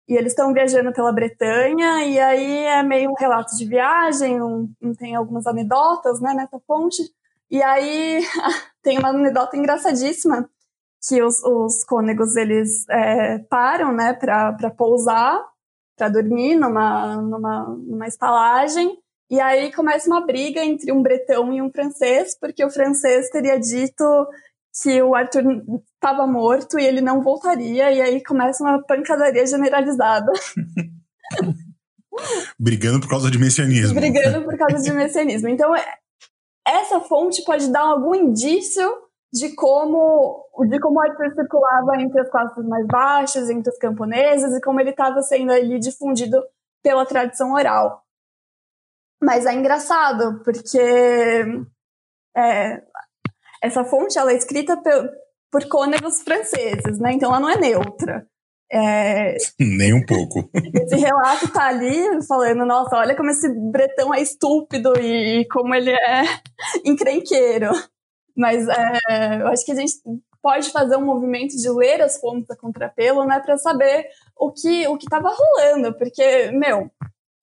e 0.08 0.16
eles 0.16 0.32
estão 0.32 0.52
viajando 0.52 0.92
pela 0.92 1.12
Bretanha, 1.12 2.04
e 2.04 2.18
aí 2.20 2.64
é 2.64 2.82
meio 2.82 3.10
um 3.10 3.14
relato 3.14 3.56
de 3.56 3.64
viagem, 3.66 4.40
um, 4.40 4.72
tem 4.96 5.16
algumas 5.16 5.46
anedotas 5.46 6.20
né, 6.20 6.32
nessa 6.34 6.60
fonte, 6.66 7.02
e 7.50 7.60
aí 7.62 8.22
tem 8.82 8.98
uma 8.98 9.08
anedota 9.08 9.56
engraçadíssima, 9.56 10.48
que 11.06 11.22
os, 11.22 11.42
os 11.44 11.84
cônegos 11.84 12.36
eles 12.36 12.88
é, 12.88 13.38
param, 13.50 13.92
né, 13.92 14.12
para 14.12 14.70
pousar, 14.76 15.40
para 15.96 16.08
dormir 16.08 16.56
numa, 16.56 17.16
numa, 17.16 17.76
numa 17.86 18.06
estalagem, 18.06 18.98
e 19.30 19.40
aí 19.40 19.72
começa 19.72 20.08
uma 20.08 20.24
briga 20.24 20.64
entre 20.64 20.90
um 20.90 21.02
bretão 21.02 21.52
e 21.52 21.60
um 21.60 21.70
francês, 21.70 22.36
porque 22.38 22.64
o 22.64 22.70
francês 22.70 23.28
teria 23.30 23.58
dito 23.58 24.04
que 24.82 25.02
o 25.02 25.14
Arthur 25.14 25.42
estava 25.94 26.26
morto 26.26 26.78
e 26.78 26.84
ele 26.84 27.00
não 27.00 27.22
voltaria, 27.22 27.92
e 27.92 28.00
aí 28.00 28.22
começa 28.22 28.62
uma 28.62 28.82
pancadaria 28.82 29.46
generalizada. 29.46 30.32
Brigando 32.58 33.00
por 33.00 33.08
causa 33.08 33.30
de 33.30 33.38
messianismo. 33.38 33.94
Brigando 33.94 34.44
por 34.44 34.56
causa 34.56 34.82
de 34.82 34.92
messianismo. 34.92 35.48
Então, 35.48 35.72
essa 36.66 37.00
fonte 37.00 37.44
pode 37.44 37.70
dar 37.70 37.82
algum 37.82 38.14
indício 38.14 38.90
de 39.32 39.54
como 39.54 40.46
de 40.68 40.80
como 40.80 40.98
o 40.98 41.02
Arthur 41.02 41.34
circulava 41.34 42.00
entre 42.00 42.20
as 42.20 42.30
classes 42.30 42.64
mais 42.66 42.86
baixas, 42.86 43.50
entre 43.50 43.70
os 43.70 43.78
camponeses 43.78 44.56
e 44.56 44.60
como 44.60 44.80
ele 44.80 44.90
estava 44.90 45.20
sendo 45.22 45.52
ali 45.52 45.78
difundido 45.78 46.42
pela 46.82 47.06
tradição 47.06 47.52
oral. 47.52 48.02
Mas 49.22 49.46
é 49.46 49.52
engraçado 49.52 50.42
porque 50.44 50.78
é, 52.36 52.82
essa 53.62 53.84
fonte 53.84 54.18
ela 54.18 54.32
é 54.32 54.36
escrita 54.36 54.76
por, 54.76 55.10
por 55.50 55.68
cônegos 55.68 56.22
franceses, 56.22 56.98
né? 56.98 57.12
Então 57.12 57.30
ela 57.30 57.40
não 57.40 57.50
é 57.50 57.56
neutra. 57.56 58.26
É, 58.70 59.36
Nem 59.58 59.94
um 59.94 60.04
pouco. 60.04 60.48
Esse 60.54 60.96
relato 60.96 61.52
tá 61.52 61.68
ali 61.68 62.22
falando, 62.26 62.64
nossa, 62.64 62.96
olha 62.96 63.16
como 63.16 63.30
esse 63.30 63.48
bretão 63.70 64.14
é 64.14 64.20
estúpido 64.20 64.92
e 65.00 65.46
como 65.50 65.74
ele 65.74 65.90
é 65.90 66.22
encrenqueiro. 66.84 67.70
Mas 68.38 68.68
é, 68.68 69.42
eu 69.42 69.48
acho 69.48 69.64
que 69.64 69.72
a 69.72 69.74
gente 69.74 69.94
pode 70.40 70.70
fazer 70.70 70.96
um 70.96 71.04
movimento 71.04 71.56
de 71.56 71.68
ler 71.68 72.00
as 72.00 72.20
fontes 72.20 72.46
da 72.46 72.56
contrapelo, 72.56 73.24
né, 73.24 73.40
para 73.40 73.58
saber 73.58 74.06
o 74.36 74.52
que 74.52 74.86
o 74.86 74.96
que 74.96 75.06
estava 75.06 75.34
rolando, 75.34 75.92
porque 75.98 76.52
meu, 76.52 76.88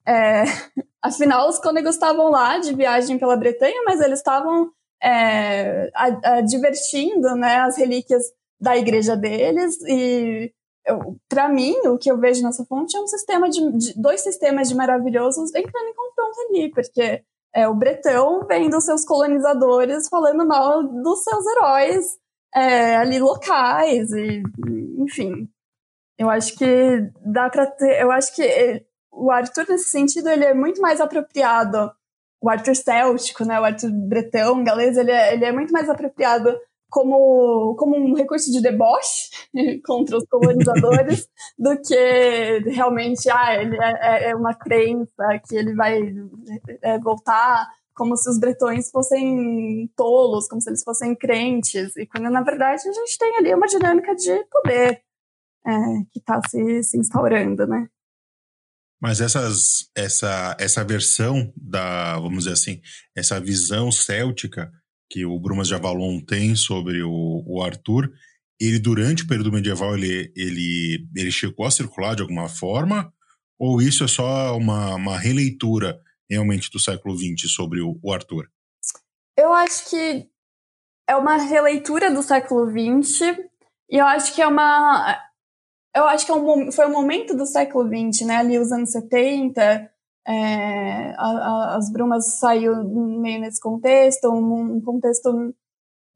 é, 0.08 0.44
afinal 1.04 1.50
os 1.50 1.60
cônegos 1.60 1.96
estavam 1.96 2.32
lá 2.32 2.58
de 2.60 2.74
viagem 2.74 3.20
pela 3.20 3.36
Bretanha, 3.36 3.84
mas 3.86 4.00
eles 4.00 4.20
estavam 4.20 4.72
é, 5.04 5.92
a, 5.94 6.38
a, 6.38 6.42
divertindo, 6.42 7.36
né, 7.36 7.58
as 7.58 7.78
relíquias 7.78 8.24
da 8.58 8.78
igreja 8.78 9.18
deles 9.18 9.78
e 9.86 10.54
para 11.28 11.50
mim, 11.50 11.76
o 11.88 11.98
que 11.98 12.10
eu 12.10 12.18
vejo 12.18 12.44
nessa 12.44 12.64
fonte 12.64 12.96
é 12.96 13.02
um 13.02 13.08
sistema 13.08 13.50
de, 13.50 13.72
de 13.72 14.00
dois 14.00 14.22
sistemas 14.22 14.70
de 14.70 14.76
maravilhosos 14.76 15.54
entrando 15.54 15.88
em 15.88 15.96
confronto 15.96 16.40
ali, 16.50 16.70
porque 16.70 17.24
é, 17.56 17.68
o 17.70 17.74
Bretão 17.74 18.46
vendo 18.46 18.82
seus 18.82 19.06
colonizadores 19.06 20.10
falando 20.10 20.46
mal 20.46 20.84
dos 20.84 21.24
seus 21.24 21.46
heróis 21.48 22.06
é, 22.54 22.98
ali 22.98 23.18
locais, 23.18 24.12
e, 24.12 24.44
enfim. 24.98 25.50
Eu 26.18 26.30
acho 26.30 26.56
que 26.58 27.10
dá 27.26 27.50
para 27.50 27.66
ter. 27.66 28.02
Eu 28.02 28.12
acho 28.12 28.36
que 28.36 28.86
o 29.12 29.32
Arthur, 29.32 29.66
nesse 29.70 29.90
sentido, 29.90 30.30
ele 30.30 30.46
é 30.46 30.54
muito 30.54 30.82
mais 30.82 31.00
apropriado. 31.00 31.92
O 32.42 32.50
Arthur 32.50 32.76
céltico, 32.76 33.46
né? 33.46 33.60
O 33.60 33.66
Arthur 33.66 33.90
bretão, 33.92 34.64
galês, 34.64 34.98
ele 34.98 35.12
é, 35.12 35.34
ele 35.34 35.46
é 35.46 35.52
muito 35.52 35.72
mais 35.72 35.90
apropriado 35.90 36.58
como, 36.96 37.76
como 37.76 37.98
um 37.98 38.16
recurso 38.16 38.50
de 38.50 38.62
deboche 38.62 39.30
contra 39.86 40.16
os 40.16 40.24
colonizadores 40.30 41.28
do 41.60 41.78
que 41.82 42.70
realmente 42.70 43.30
ah, 43.30 43.62
ele 43.62 43.76
é, 43.76 43.90
é, 43.92 44.30
é 44.30 44.36
uma 44.36 44.54
crença 44.54 45.42
que 45.46 45.58
ele 45.58 45.76
vai 45.76 46.00
é, 46.82 46.98
voltar 47.00 47.68
como 47.94 48.16
se 48.16 48.30
os 48.30 48.40
bretões 48.40 48.90
fossem 48.90 49.92
tolos, 49.94 50.48
como 50.48 50.62
se 50.62 50.70
eles 50.70 50.84
fossem 50.84 51.14
crentes, 51.16 51.96
e 51.98 52.06
quando 52.06 52.30
na 52.30 52.42
verdade 52.42 52.88
a 52.88 52.92
gente 52.92 53.18
tem 53.18 53.38
ali 53.38 53.54
uma 53.54 53.68
dinâmica 53.68 54.16
de 54.16 54.46
poder 54.46 55.02
é, 55.66 55.72
que 56.12 56.20
está 56.20 56.40
se, 56.48 56.84
se 56.84 56.98
instaurando, 56.98 57.68
né? 57.68 57.90
Mas 59.02 59.20
essas, 59.20 59.90
essa, 59.96 60.56
essa 60.58 60.84
versão 60.84 61.54
da, 61.58 62.18
vamos 62.20 62.46
dizer 62.46 62.54
assim, 62.54 62.82
essa 63.16 63.40
visão 63.40 63.92
céltica 63.92 64.72
que 65.16 65.26
o 65.26 65.40
Brumas 65.40 65.70
de 65.70 65.76
Avalon 65.76 66.20
tem 66.20 66.58
sobre 66.58 67.02
o, 67.02 67.42
o 67.48 67.64
Arthur, 67.64 68.12
ele 68.60 68.78
durante 68.78 69.24
o 69.24 69.28
período 69.28 69.50
medieval 69.50 69.96
ele, 69.96 70.30
ele, 70.36 71.08
ele 71.16 71.32
chegou 71.32 71.66
a 71.66 71.72
circular 71.72 72.18
de 72.18 72.22
alguma 72.22 72.50
forma? 72.50 73.14
Ou 73.58 73.82
isso 73.82 74.04
é 74.04 74.10
só 74.10 74.58
uma, 74.58 74.96
uma 74.96 75.18
releitura 75.18 76.02
realmente 76.30 76.70
do 76.70 76.82
século 76.82 77.18
XX 77.18 77.50
sobre 77.50 77.80
o, 77.80 77.98
o 78.04 78.12
Arthur? 78.12 78.50
Eu 79.38 79.54
acho 79.54 79.90
que 79.90 80.28
é 81.08 81.16
uma 81.16 81.38
releitura 81.38 82.14
do 82.14 82.22
século 82.22 82.70
XX 82.70 83.22
e 83.90 83.98
eu 83.98 84.06
acho 84.06 84.36
que 84.36 84.42
é 84.42 84.48
uma 84.48 85.18
eu 85.96 86.04
acho 86.10 86.26
que 86.26 86.32
é 86.34 86.36
um, 86.36 86.74
foi 86.74 86.88
um 86.88 86.92
momento 86.92 87.34
do 87.34 87.46
século 87.46 87.88
XX, 87.88 88.28
né? 88.28 88.36
Ali 88.36 88.60
os 88.60 88.70
anos 88.70 88.92
70, 88.92 89.90
é, 90.28 91.14
a, 91.18 91.28
a, 91.28 91.76
as 91.78 91.92
brumas 91.92 92.40
saiu 92.40 92.84
meio 92.84 93.42
nesse 93.42 93.60
contexto, 93.60 94.30
um, 94.30 94.76
um, 94.78 94.82
contexto 94.82 95.54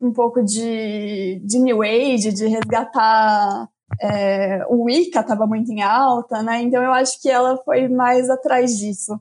um 0.01 0.13
pouco 0.13 0.43
de, 0.43 1.41
de 1.45 1.59
New 1.59 1.81
Age, 1.81 2.33
de 2.33 2.47
resgatar 2.47 3.69
é, 4.01 4.65
o 4.67 4.83
Wicca 4.83 5.21
estava 5.21 5.47
muito 5.47 5.71
em 5.71 5.81
alta, 5.81 6.43
né? 6.43 6.61
Então 6.61 6.81
eu 6.83 6.91
acho 6.91 7.21
que 7.21 7.29
ela 7.29 7.57
foi 7.63 7.87
mais 7.87 8.29
atrás 8.29 8.77
disso. 8.77 9.19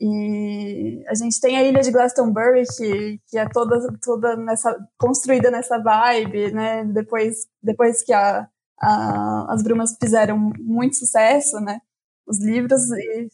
E 0.00 1.04
a 1.08 1.14
gente 1.14 1.38
tem 1.40 1.58
a 1.58 1.62
ilha 1.62 1.82
de 1.82 1.90
Glastonbury, 1.90 2.64
que, 2.76 3.20
que 3.28 3.38
é 3.38 3.46
toda, 3.48 3.78
toda 4.02 4.34
nessa, 4.36 4.74
construída 4.98 5.50
nessa 5.50 5.78
vibe, 5.78 6.52
né? 6.52 6.84
Depois, 6.84 7.46
depois 7.62 8.02
que 8.02 8.12
a, 8.12 8.48
a, 8.80 9.52
as 9.52 9.62
brumas 9.62 9.96
fizeram 10.00 10.38
muito 10.58 10.96
sucesso, 10.96 11.60
né? 11.60 11.80
Os 12.26 12.40
livros. 12.42 12.90
E... 12.92 13.28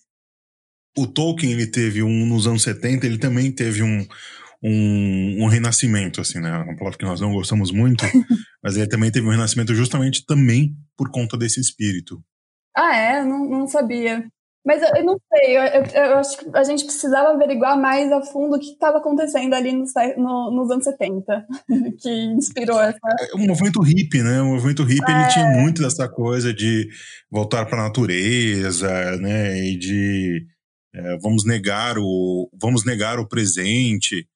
O 0.96 1.06
Tolkien, 1.06 1.52
ele 1.52 1.66
teve 1.66 2.02
um, 2.02 2.26
nos 2.26 2.46
anos 2.46 2.62
70, 2.62 3.06
ele 3.06 3.18
também 3.18 3.52
teve 3.52 3.82
um, 3.82 4.06
um, 4.62 5.44
um 5.44 5.46
renascimento, 5.46 6.20
assim, 6.20 6.40
né? 6.40 6.50
Uma 6.58 6.76
palavra 6.76 6.98
que 6.98 7.04
nós 7.04 7.20
não 7.20 7.32
gostamos 7.32 7.70
muito, 7.70 8.04
mas 8.62 8.76
ele 8.76 8.88
também 8.88 9.10
teve 9.10 9.26
um 9.26 9.30
renascimento 9.30 9.74
justamente 9.74 10.24
também 10.24 10.74
por 10.96 11.10
conta 11.10 11.36
desse 11.36 11.60
espírito. 11.60 12.22
Ah, 12.76 12.96
é? 12.96 13.24
Não, 13.24 13.48
não 13.48 13.66
sabia. 13.66 14.26
Mas 14.66 14.82
eu, 14.82 14.88
eu 14.96 15.04
não 15.04 15.16
sei, 15.32 15.56
eu, 15.56 15.62
eu, 15.62 15.84
eu, 15.84 16.18
acho 16.18 16.38
que 16.38 16.50
a 16.52 16.64
gente 16.64 16.84
precisava 16.84 17.30
averiguar 17.30 17.80
mais 17.80 18.10
a 18.10 18.20
fundo 18.20 18.56
o 18.56 18.58
que 18.58 18.72
estava 18.72 18.98
acontecendo 18.98 19.54
ali 19.54 19.70
no, 19.70 19.84
no, 20.16 20.50
nos 20.50 20.70
anos 20.72 20.84
70, 20.84 21.46
que 22.02 22.10
inspirou 22.10 22.82
essa. 22.82 22.98
É, 23.20 23.36
o 23.36 23.38
movimento 23.46 23.80
hippie, 23.80 24.22
né? 24.22 24.42
O 24.42 24.46
movimento 24.46 24.82
hippie 24.82 25.12
é... 25.12 25.14
ele 25.14 25.28
tinha 25.28 25.48
muito 25.50 25.80
dessa 25.80 26.08
coisa 26.08 26.52
de 26.52 26.88
voltar 27.30 27.64
para 27.66 27.78
a 27.80 27.84
natureza, 27.84 29.16
né? 29.18 29.56
E 29.56 29.78
de 29.78 30.44
é, 30.96 31.18
vamos 31.18 31.44
negar 31.44 31.98
o 31.98 32.48
vamos 32.58 32.84
negar 32.84 33.18
o 33.18 33.28
presente, 33.28 34.26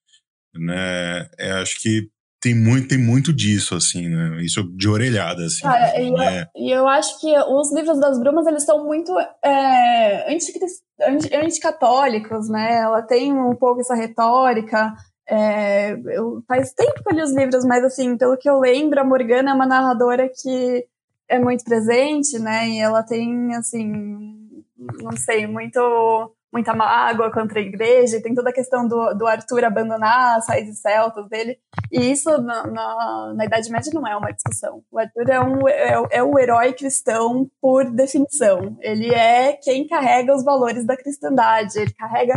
né? 0.53 1.27
É, 1.39 1.51
acho 1.53 1.79
que 1.81 2.07
tem 2.39 2.55
muito, 2.55 2.87
tem 2.87 2.97
muito 2.97 3.31
disso, 3.31 3.75
assim, 3.75 4.09
né? 4.09 4.41
Isso 4.41 4.63
de 4.75 4.87
orelhada, 4.89 5.45
assim. 5.45 5.61
Cara, 5.61 5.99
e, 5.99 6.11
né? 6.11 6.47
eu, 6.55 6.63
e 6.63 6.71
eu 6.71 6.87
acho 6.87 7.19
que 7.19 7.31
os 7.37 7.73
livros 7.73 7.99
das 7.99 8.19
brumas, 8.19 8.47
eles 8.47 8.63
são 8.63 8.83
muito 8.83 9.11
é, 9.43 10.25
anticatólicos, 11.43 12.49
né? 12.49 12.77
Ela 12.77 13.03
tem 13.03 13.31
um 13.31 13.55
pouco 13.55 13.81
essa 13.81 13.93
retórica. 13.93 14.93
É, 15.29 15.93
eu, 15.93 16.43
faz 16.47 16.73
tempo 16.73 17.03
que 17.03 17.13
eu 17.13 17.15
li 17.15 17.21
os 17.21 17.35
livros, 17.35 17.63
mas, 17.63 17.83
assim, 17.83 18.17
pelo 18.17 18.35
que 18.37 18.49
eu 18.49 18.59
lembro, 18.59 18.99
a 18.99 19.03
Morgana 19.03 19.51
é 19.51 19.53
uma 19.53 19.67
narradora 19.67 20.27
que 20.27 20.85
é 21.29 21.37
muito 21.37 21.63
presente, 21.63 22.39
né? 22.39 22.67
E 22.69 22.79
ela 22.79 23.03
tem, 23.03 23.53
assim, 23.53 24.63
não 24.99 25.15
sei, 25.15 25.45
muito 25.45 25.79
muita 26.51 26.73
mágoa 26.73 27.31
contra 27.31 27.59
a 27.59 27.63
igreja, 27.63 28.21
tem 28.21 28.35
toda 28.35 28.49
a 28.49 28.53
questão 28.53 28.87
do, 28.87 29.13
do 29.13 29.25
Arthur 29.25 29.63
abandonar 29.63 30.37
as 30.37 30.47
raízes 30.47 30.79
celtas 30.79 31.27
dele, 31.29 31.57
e 31.91 32.11
isso 32.11 32.29
na, 32.41 32.67
na, 32.67 33.33
na, 33.35 33.45
Idade 33.45 33.71
Média 33.71 33.91
não 33.93 34.05
é 34.05 34.15
uma 34.15 34.31
discussão. 34.31 34.83
O 34.91 34.99
Arthur 34.99 35.29
é, 35.29 35.39
um, 35.39 35.67
é, 35.67 36.03
é 36.11 36.23
o 36.23 36.37
herói 36.37 36.73
cristão 36.73 37.49
por 37.61 37.89
definição. 37.89 38.77
Ele 38.81 39.13
é 39.13 39.53
quem 39.53 39.87
carrega 39.87 40.35
os 40.35 40.43
valores 40.43 40.85
da 40.85 40.97
cristandade, 40.97 41.79
ele 41.79 41.93
carrega 41.93 42.35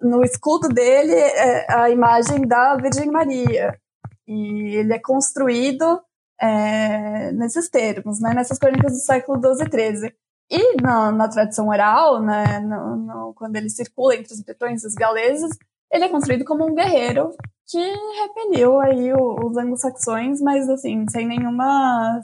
no 0.00 0.24
escudo 0.24 0.68
dele 0.68 1.14
é, 1.14 1.66
a 1.72 1.90
imagem 1.90 2.46
da 2.46 2.76
Virgem 2.76 3.10
Maria, 3.10 3.78
e 4.26 4.76
ele 4.76 4.94
é 4.94 4.98
construído 4.98 6.00
é, 6.40 7.32
nesses 7.32 7.68
termos, 7.68 8.20
né, 8.20 8.32
nessas 8.32 8.58
crônicas 8.58 8.92
do 8.92 8.98
século 8.98 9.38
XII 9.38 9.66
e 9.66 9.98
XIII. 9.98 10.14
E 10.50 10.82
na, 10.82 11.12
na 11.12 11.28
tradição 11.28 11.68
oral, 11.68 12.20
né, 12.20 12.58
no, 12.58 12.96
no, 12.96 13.34
quando 13.34 13.54
ele 13.54 13.70
circula 13.70 14.16
entre 14.16 14.32
os 14.32 14.42
bretões 14.42 14.82
e 14.82 14.86
os 14.86 14.94
galeses, 14.94 15.56
ele 15.92 16.04
é 16.04 16.08
construído 16.08 16.44
como 16.44 16.66
um 16.66 16.74
guerreiro 16.74 17.30
que 17.68 17.78
repeliu 17.78 18.80
aí 18.80 19.12
os 19.14 19.56
anglo-saxões, 19.56 20.40
mas 20.40 20.68
assim, 20.68 21.04
sem 21.08 21.26
nenhuma 21.26 22.20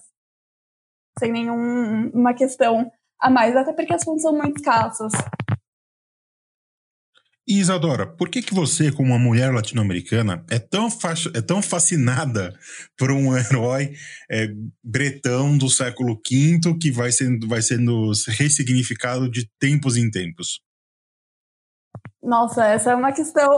sem 1.19 1.33
nenhuma 1.33 2.35
questão 2.35 2.91
a 3.21 3.31
mais, 3.31 3.57
até 3.57 3.73
porque 3.73 3.95
as 3.95 4.05
fontes 4.05 4.23
são 4.23 4.37
muito 4.37 4.57
escassas. 4.57 5.13
E 7.49 7.61
Isadora, 7.61 8.09
por 8.09 8.29
que, 8.29 8.43
que 8.43 8.53
você, 8.53 8.91
como 8.91 9.11
uma 9.11 9.19
mulher 9.21 9.55
latino-americana, 9.55 10.45
é 10.51 10.59
tão, 10.59 10.89
é 11.33 11.41
tão 11.41 11.63
fascinada 11.63 12.53
por 12.99 13.13
um 13.13 13.37
herói 13.39 13.93
é, 14.29 14.49
bretão 14.83 15.57
do 15.57 15.71
século 15.71 16.17
V 16.29 16.59
que 16.81 16.91
vai 16.91 17.13
sendo, 17.13 17.47
vai 17.47 17.63
sendo 17.63 18.11
ressignificado 18.37 19.31
de 19.31 19.49
tempos 19.61 19.97
em 19.97 20.11
tempos? 20.11 20.61
Nossa, 22.21 22.67
essa 22.67 22.91
é 22.91 22.97
uma 22.97 23.13
questão. 23.13 23.49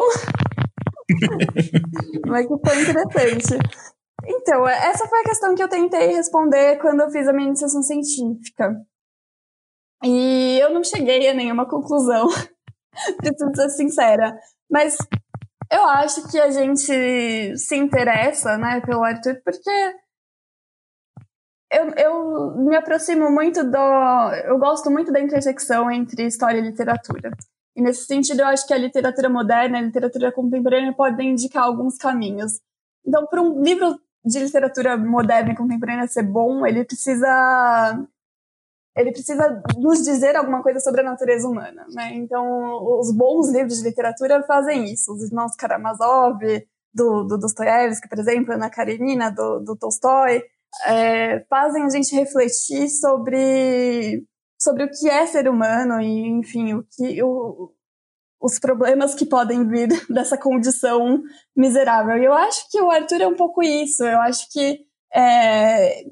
uma 2.27 2.47
questão 2.47 2.83
interessante. 2.83 3.57
Então, 4.27 4.69
essa 4.69 5.09
foi 5.09 5.21
a 5.21 5.25
questão 5.25 5.55
que 5.55 5.63
eu 5.63 5.69
tentei 5.69 6.09
responder 6.09 6.77
quando 6.77 7.01
eu 7.01 7.11
fiz 7.11 7.27
a 7.27 7.33
minha 7.33 7.49
iniciação 7.49 7.83
científica. 7.83 8.77
E 10.05 10.59
eu 10.61 10.75
não 10.75 10.85
cheguei 10.85 11.27
a 11.31 11.35
nenhuma 11.35 11.67
conclusão 11.67 12.29
Preciso 13.19 13.51
ser 13.55 13.69
sincera. 13.71 14.39
Mas 14.71 14.97
eu 15.71 15.85
acho 15.87 16.29
que 16.31 16.39
a 16.39 16.51
gente 16.51 17.57
se 17.57 17.77
interessa, 17.77 18.57
né, 18.57 18.81
pelo 18.81 19.05
Arthur, 19.05 19.41
porque 19.45 19.71
eu, 21.71 21.91
eu 21.97 22.57
me 22.57 22.77
aproximo 22.77 23.31
muito 23.31 23.63
do. 23.63 24.33
Eu 24.47 24.59
gosto 24.59 24.91
muito 24.91 25.13
da 25.13 25.21
intersecção 25.21 25.91
entre 25.91 26.27
história 26.27 26.59
e 26.59 26.63
literatura. 26.63 27.31
E 27.77 27.83
nesse 27.83 28.07
sentido, 28.07 28.41
eu 28.41 28.47
acho 28.47 28.67
que 28.67 28.75
a 28.75 28.79
literatura 28.79 29.29
moderna 29.29 29.79
e 29.79 29.81
a 29.83 29.85
literatura 29.85 30.33
contemporânea 30.33 30.93
podem 30.93 31.31
indicar 31.31 31.65
alguns 31.65 31.97
caminhos. 31.97 32.61
Então, 33.07 33.27
para 33.27 33.41
um 33.41 33.63
livro 33.63 34.01
de 34.25 34.39
literatura 34.41 34.97
moderna 34.97 35.53
e 35.53 35.57
contemporânea 35.57 36.09
ser 36.09 36.25
bom, 36.25 36.67
ele 36.67 36.85
precisa 36.85 38.09
ele 38.99 39.13
precisa 39.13 39.63
nos 39.77 40.03
dizer 40.03 40.35
alguma 40.35 40.61
coisa 40.61 40.81
sobre 40.81 41.03
a 41.03 41.05
natureza 41.05 41.47
humana, 41.47 41.87
né? 41.95 42.15
Então, 42.15 42.99
os 42.99 43.15
bons 43.15 43.49
livros 43.49 43.79
de 43.79 43.85
literatura 43.85 44.43
fazem 44.43 44.85
isso. 44.93 45.13
Os 45.13 45.23
Irmãos 45.23 45.55
Karamazov, 45.55 46.41
do, 46.93 47.23
do 47.23 47.39
Dostoiévski, 47.39 48.09
por 48.09 48.19
exemplo, 48.19 48.55
Ana 48.55 48.69
Karenina, 48.69 49.31
do, 49.31 49.61
do 49.61 49.77
Tolstói, 49.77 50.43
é, 50.85 51.45
fazem 51.49 51.85
a 51.85 51.89
gente 51.89 52.13
refletir 52.15 52.89
sobre, 52.89 54.25
sobre 54.61 54.85
o 54.85 54.91
que 54.91 55.09
é 55.09 55.25
ser 55.27 55.49
humano 55.49 56.01
e, 56.01 56.29
enfim, 56.29 56.75
o 56.75 56.85
que... 56.91 57.23
O, 57.23 57.73
os 58.41 58.57
problemas 58.61 59.17
que 59.17 59.27
podem 59.27 59.67
vir 59.67 59.89
dessa 60.09 60.39
condição 60.39 61.21
miserável. 61.57 62.17
E 62.19 62.25
eu 62.25 62.33
acho 62.33 62.71
que 62.71 62.81
o 62.81 62.89
Arthur 62.89 63.21
é 63.21 63.27
um 63.27 63.35
pouco 63.35 63.63
isso. 63.65 64.05
Eu 64.05 64.21
acho 64.21 64.49
que 64.53 64.79
é, 65.13 66.05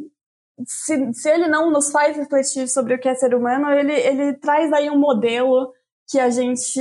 se, 0.64 1.12
se 1.12 1.28
ele 1.28 1.48
não 1.48 1.70
nos 1.70 1.90
faz 1.90 2.16
refletir 2.16 2.68
sobre 2.68 2.94
o 2.94 3.00
que 3.00 3.08
é 3.08 3.14
ser 3.14 3.34
humano, 3.34 3.70
ele, 3.70 3.92
ele 3.92 4.34
traz 4.34 4.72
aí 4.72 4.88
um 4.90 4.98
modelo 4.98 5.72
que 6.08 6.20
a 6.20 6.30
gente 6.30 6.80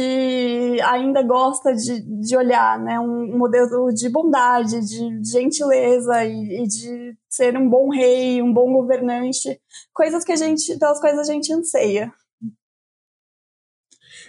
ainda 0.84 1.23
gosta 1.23 1.73
de, 1.73 1.99
de 2.21 2.38
olhar, 2.38 2.80
né? 2.80 2.99
Um 2.99 3.36
modelo 3.38 3.91
de 3.91 4.07
bondade, 4.07 4.80
de 4.82 5.30
gentileza 5.32 6.23
e, 6.23 6.63
e, 6.63 6.67
de 6.67 7.17
ser 7.28 7.57
um 7.57 7.67
bom 7.67 7.89
rei, 7.89 8.41
um 8.41 8.53
bom 8.53 8.71
governante, 8.71 9.59
coisas 9.91 10.23
que 10.23 10.32
a 10.32 10.36
gente, 10.36 10.78
pelas 10.78 10.99
quais 10.99 11.17
a 11.17 11.23
gente 11.23 11.51
anseia. 11.51 12.13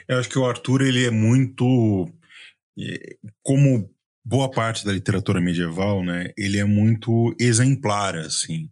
Eu 0.08 0.18
acho 0.18 0.30
que 0.30 0.38
o 0.38 0.46
Arthur 0.46 0.80
ele 0.80 1.04
é 1.04 1.10
muito 1.10 2.08
como 3.42 3.90
boa 4.24 4.50
parte 4.50 4.84
da 4.84 4.92
literatura 4.92 5.40
medieval, 5.40 6.04
né, 6.04 6.32
ele 6.36 6.58
é 6.58 6.64
muito 6.64 7.34
exemplar, 7.38 8.16
assim. 8.16 8.68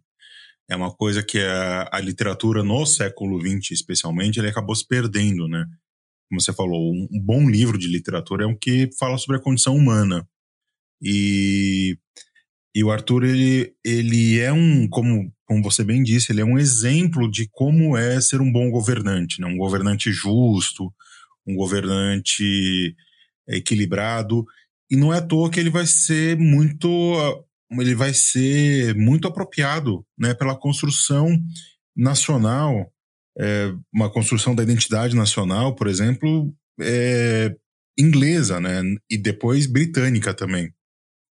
É 0.69 0.75
uma 0.75 0.91
coisa 0.91 1.23
que 1.23 1.39
a, 1.39 1.89
a 1.91 1.99
literatura 1.99 2.63
no 2.63 2.85
século 2.85 3.39
XX, 3.39 3.71
especialmente, 3.71 4.39
ele 4.39 4.49
acabou 4.49 4.75
se 4.75 4.87
perdendo, 4.87 5.47
né? 5.47 5.65
Como 6.27 6.41
você 6.41 6.51
falou, 6.51 6.91
um, 6.91 7.07
um 7.11 7.21
bom 7.21 7.47
livro 7.49 7.77
de 7.77 7.87
literatura 7.87 8.45
é 8.45 8.47
um 8.47 8.57
que 8.57 8.89
fala 8.97 9.17
sobre 9.17 9.37
a 9.37 9.41
condição 9.41 9.75
humana. 9.75 10.27
E, 11.01 11.97
e 12.73 12.83
o 12.83 12.91
Arthur, 12.91 13.25
ele, 13.25 13.75
ele 13.83 14.39
é 14.39 14.51
um, 14.51 14.87
como, 14.89 15.31
como 15.45 15.63
você 15.63 15.83
bem 15.83 16.01
disse, 16.01 16.31
ele 16.31 16.41
é 16.41 16.45
um 16.45 16.57
exemplo 16.57 17.29
de 17.29 17.47
como 17.51 17.95
é 17.95 18.19
ser 18.19 18.41
um 18.41 18.51
bom 18.51 18.71
governante, 18.71 19.39
né? 19.39 19.47
Um 19.47 19.57
governante 19.57 20.11
justo, 20.11 20.91
um 21.45 21.55
governante 21.55 22.95
equilibrado 23.47 24.43
e 24.89 24.95
não 24.95 25.13
é 25.13 25.17
à 25.17 25.21
toa 25.21 25.49
que 25.49 25.59
ele 25.59 25.69
vai 25.69 25.85
ser 25.85 26.37
muito 26.37 27.44
ele 27.71 27.95
vai 27.95 28.13
ser 28.13 28.95
muito 28.95 29.27
apropriado 29.27 30.05
né, 30.17 30.33
pela 30.33 30.57
construção 30.57 31.27
nacional, 31.95 32.91
é, 33.37 33.73
uma 33.93 34.11
construção 34.11 34.53
da 34.53 34.63
identidade 34.63 35.15
nacional, 35.15 35.75
por 35.75 35.87
exemplo, 35.87 36.53
é, 36.79 37.55
inglesa, 37.97 38.59
né, 38.59 38.81
e 39.09 39.17
depois 39.17 39.65
britânica 39.65 40.33
também. 40.33 40.73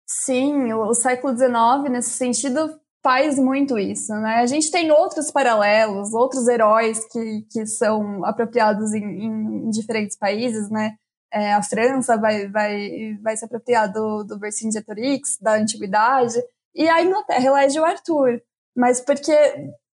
Sim, 0.07 0.73
o 0.73 0.93
século 0.93 1.35
XIX, 1.35 1.91
nesse 1.91 2.11
sentido, 2.11 2.79
faz 3.03 3.37
muito 3.37 3.77
isso, 3.77 4.13
né? 4.13 4.35
A 4.35 4.45
gente 4.45 4.71
tem 4.71 4.91
outros 4.91 5.29
paralelos, 5.31 6.13
outros 6.13 6.47
heróis 6.47 7.05
que, 7.11 7.45
que 7.51 7.65
são 7.65 8.23
apropriados 8.23 8.93
em, 8.93 9.03
em 9.03 9.69
diferentes 9.69 10.17
países, 10.17 10.69
né? 10.69 10.95
É, 11.33 11.51
a 11.51 11.63
França 11.63 12.15
vai, 12.15 12.47
vai, 12.47 13.17
vai 13.21 13.35
se 13.35 13.43
apropriar 13.43 13.91
do, 13.91 14.23
do 14.23 14.37
Vercingetorix, 14.37 15.39
da 15.41 15.55
antiguidade, 15.55 16.39
e 16.75 16.87
a 16.87 17.01
Inglaterra 17.01 17.45
elege 17.45 17.79
o 17.79 17.85
Arthur. 17.85 18.39
Mas 18.75 19.01
porque, 19.01 19.33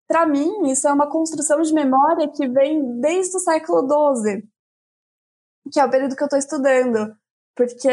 para 0.07 0.27
mim, 0.27 0.69
isso 0.69 0.89
é 0.89 0.93
uma 0.93 1.09
construção 1.09 1.63
de 1.63 1.73
memória 1.73 2.29
que 2.29 2.49
vem 2.49 3.01
desde 3.01 3.37
o 3.37 3.41
século 3.41 3.87
XII, 4.17 4.43
que 5.73 5.79
é 5.79 5.85
o 5.85 5.91
período 5.91 6.17
que 6.17 6.23
eu 6.23 6.27
estou 6.27 6.39
estudando. 6.39 7.15
Porque 7.55 7.89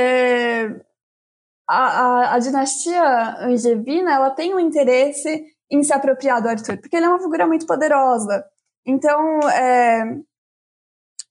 a, 1.68 1.78
a, 1.78 2.36
a, 2.36 2.39
dinastia 2.39 3.38
angevina 3.41 4.14
ela 4.14 4.32
tem 4.32 4.56
um 4.56 4.60
interesse 4.60 5.46
em 5.70 5.84
se 5.84 5.93
apropriar 5.93 6.41
do 6.41 6.50
Arthur, 6.50 6.80
porque 6.80 6.96
ele 6.96 7.06
é 7.06 7.10
uma 7.10 7.22
figura 7.22 7.46
muito 7.46 7.66
poderosa. 7.66 8.43
Então, 8.86 9.39
é, 9.50 10.20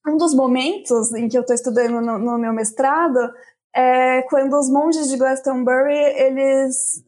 um 0.06 0.16
dos 0.16 0.34
momentos 0.34 1.12
em 1.14 1.28
que 1.28 1.36
eu 1.36 1.40
estou 1.40 1.54
estudando 1.54 2.00
no, 2.00 2.18
no, 2.18 2.38
meu 2.38 2.52
mestrado 2.52 3.18
é 3.74 4.22
quando 4.22 4.58
os 4.58 4.70
monges 4.70 5.08
de 5.08 5.16
Glastonbury 5.16 5.94
eles 5.94 7.02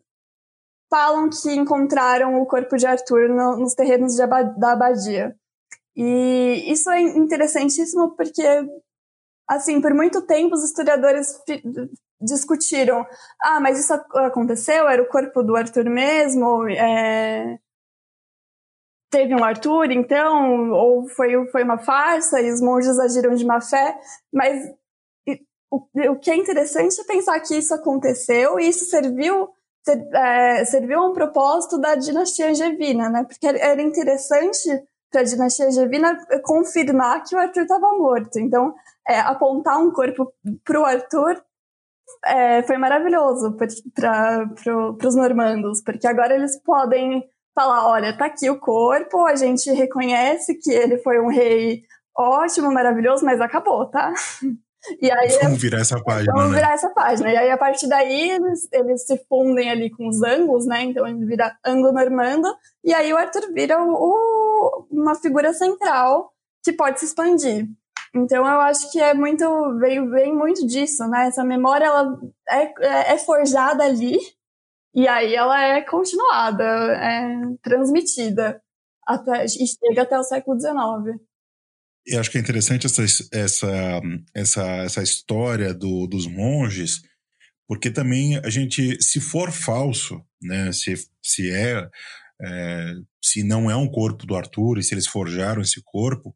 falam 0.91 1.29
que 1.29 1.55
encontraram 1.55 2.41
o 2.41 2.47
corpo 2.47 2.77
de 2.77 2.87
Arthur 2.87 3.29
no, 3.29 3.57
nos 3.59 3.75
terrenos 3.75 4.19
ab 4.19 4.59
da 4.59 4.73
abadia. 4.73 5.37
E 5.95 6.65
isso 6.71 6.91
é 6.91 7.01
interessantíssimo 7.01 8.15
porque, 8.17 8.43
assim, 9.49 9.81
por 9.81 9.95
muito 9.95 10.23
tempo 10.27 10.55
os 10.55 10.65
historiadores 10.65 11.41
discutiram: 12.21 13.07
ah, 13.43 13.61
mas 13.61 13.79
isso 13.79 13.93
aconteceu? 13.93 14.89
Era 14.89 15.03
o 15.03 15.09
corpo 15.09 15.43
do 15.43 15.57
Arthur 15.57 15.85
mesmo? 15.85 16.69
É 16.69 17.59
teve 19.17 19.35
um 19.35 19.43
Arthur, 19.43 19.91
então, 19.91 20.71
ou 20.73 21.09
foi, 21.09 21.47
foi 21.47 21.63
uma 21.65 21.79
farsa 21.79 22.39
e 22.39 22.53
os 22.53 22.61
monges 22.61 22.99
agiram 22.99 23.35
de 23.35 23.47
má 23.47 23.63
fé, 23.63 23.99
mas 24.31 24.63
o, 25.71 25.87
o 26.11 26.17
que 26.17 26.31
é 26.31 26.37
interessante 26.37 27.01
é 27.01 27.05
pensar 27.05 27.41
que 27.41 27.57
isso 27.57 27.73
aconteceu 27.73 28.61
e 28.61 28.69
isso 28.69 28.85
serviu 28.85 29.49
ser, 29.83 30.07
é, 30.13 30.65
serviu 30.67 30.99
a 30.99 31.07
um 31.09 31.15
propósito 31.15 31.79
da 31.79 31.95
dinastia 31.95 32.51
angevina, 32.51 33.09
né? 33.09 33.25
Porque 33.25 33.47
era 33.47 33.81
interessante 33.81 34.69
para 35.11 35.23
a 35.23 35.25
dinastia 35.25 35.67
angevina 35.69 36.19
confirmar 36.45 37.25
que 37.25 37.35
o 37.35 37.39
Arthur 37.39 37.63
estava 37.63 37.97
morto. 37.97 38.39
Então, 38.39 38.75
é, 39.09 39.19
apontar 39.21 39.79
um 39.79 39.91
corpo 39.93 40.31
para 40.63 40.79
o 40.79 40.85
Arthur 40.85 41.43
é, 42.27 42.63
foi 42.65 42.77
maravilhoso 42.77 43.57
para 43.95 44.47
pro, 44.63 44.99
os 45.03 45.17
normandos, 45.17 45.83
porque 45.83 46.07
agora 46.07 46.35
eles 46.35 46.61
podem 46.63 47.25
falar, 47.57 47.89
olha, 47.89 48.17
tá 48.17 48.27
aqui 48.27 48.51
o 48.51 48.61
corpo, 48.61 49.25
a 49.25 49.35
gente 49.35 49.73
reconhece 49.73 50.55
que 50.57 50.71
ele 50.71 50.99
foi 50.99 51.19
um 51.19 51.29
rei 51.29 51.85
ótimo, 52.15 52.71
maravilhoso, 52.71 53.25
mas 53.25 53.41
acabou, 53.41 53.87
tá? 53.87 54.13
E 55.01 55.11
aí, 55.11 55.29
vamos 55.43 55.61
virar 55.61 55.81
essa 55.81 56.01
página. 56.01 56.33
Vamos 56.33 56.53
né? 56.53 56.59
virar 56.59 56.75
essa 56.75 56.89
página. 56.91 57.33
E 57.33 57.37
aí, 57.37 57.51
a 57.51 57.59
partir 57.59 57.89
daí, 57.89 58.31
eles, 58.31 58.69
eles 58.73 59.05
se 59.05 59.19
fundem 59.29 59.69
ali 59.69 59.91
com 59.91 60.07
os 60.07 60.23
ângulos, 60.23 60.65
né? 60.65 60.85
Então, 60.85 61.05
ele 61.05 61.27
vira 61.27 61.57
anglo-normando. 61.67 62.47
E 62.85 62.95
aí, 62.95 63.13
o 63.13 63.17
Arthur 63.17 63.53
vira 63.53 63.83
o, 63.83 63.91
o, 63.91 64.87
uma 64.89 65.17
figura 65.17 65.53
central 65.53 66.33
que 66.63 66.73
pode 66.73 67.01
se 67.01 67.07
expandir. 67.07 67.67
Então, 68.15 68.47
eu 68.47 68.61
acho 68.61 68.93
que 68.93 69.01
é 69.01 69.13
muito, 69.13 69.45
veio, 69.81 70.09
vem 70.09 70.33
muito 70.33 70.65
disso, 70.65 71.05
né? 71.09 71.27
Essa 71.27 71.43
memória, 71.43 71.87
ela 71.87 72.17
é, 72.49 72.63
é, 72.63 73.15
é 73.15 73.19
forjada 73.19 73.83
ali 73.83 74.17
e 74.97 75.07
aí 75.07 75.35
ela 75.35 75.63
é 75.63 75.83
continuada, 75.83 76.65
é 76.65 77.37
transmitida 77.63 78.59
até, 79.07 79.45
e 79.45 79.49
chega 79.49 80.03
até 80.03 80.19
o 80.19 80.25
século 80.25 80.59
XIX. 80.59 81.21
Eu 82.07 82.19
acho 82.19 82.31
que 82.31 82.39
é 82.39 82.41
interessante 82.41 82.87
essa, 82.87 83.05
essa, 83.31 84.01
essa, 84.35 84.65
essa 84.79 85.03
história 85.03 85.75
do, 85.75 86.07
dos 86.07 86.27
monges, 86.27 87.03
porque 87.69 87.91
também 87.91 88.39
a 88.39 88.49
gente, 88.49 88.97
se 89.03 89.21
for 89.21 89.53
falso, 89.53 90.25
né, 90.41 90.73
se, 90.73 90.95
se 91.23 91.51
é, 91.51 91.91
é, 92.41 92.95
se 93.23 93.43
não 93.43 93.71
é 93.71 93.77
um 93.77 93.91
corpo 93.91 94.25
do 94.25 94.35
Arthur 94.35 94.79
e 94.79 94.83
se 94.83 94.95
eles 94.95 95.07
forjaram 95.07 95.61
esse 95.61 95.83
corpo, 95.85 96.35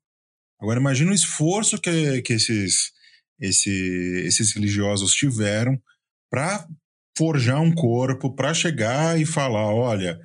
agora 0.60 0.78
imagina 0.78 1.12
o 1.12 1.14
esforço 1.14 1.80
que, 1.80 2.20
que 2.20 2.34
esses, 2.34 2.92
esse, 3.40 4.22
esses 4.26 4.54
religiosos 4.54 5.14
tiveram 5.14 5.80
para 6.30 6.68
forjar 7.20 7.60
um 7.60 7.70
corpo 7.70 8.34
para 8.34 8.54
chegar 8.54 9.20
e 9.20 9.26
falar, 9.26 9.66
olha, 9.74 10.18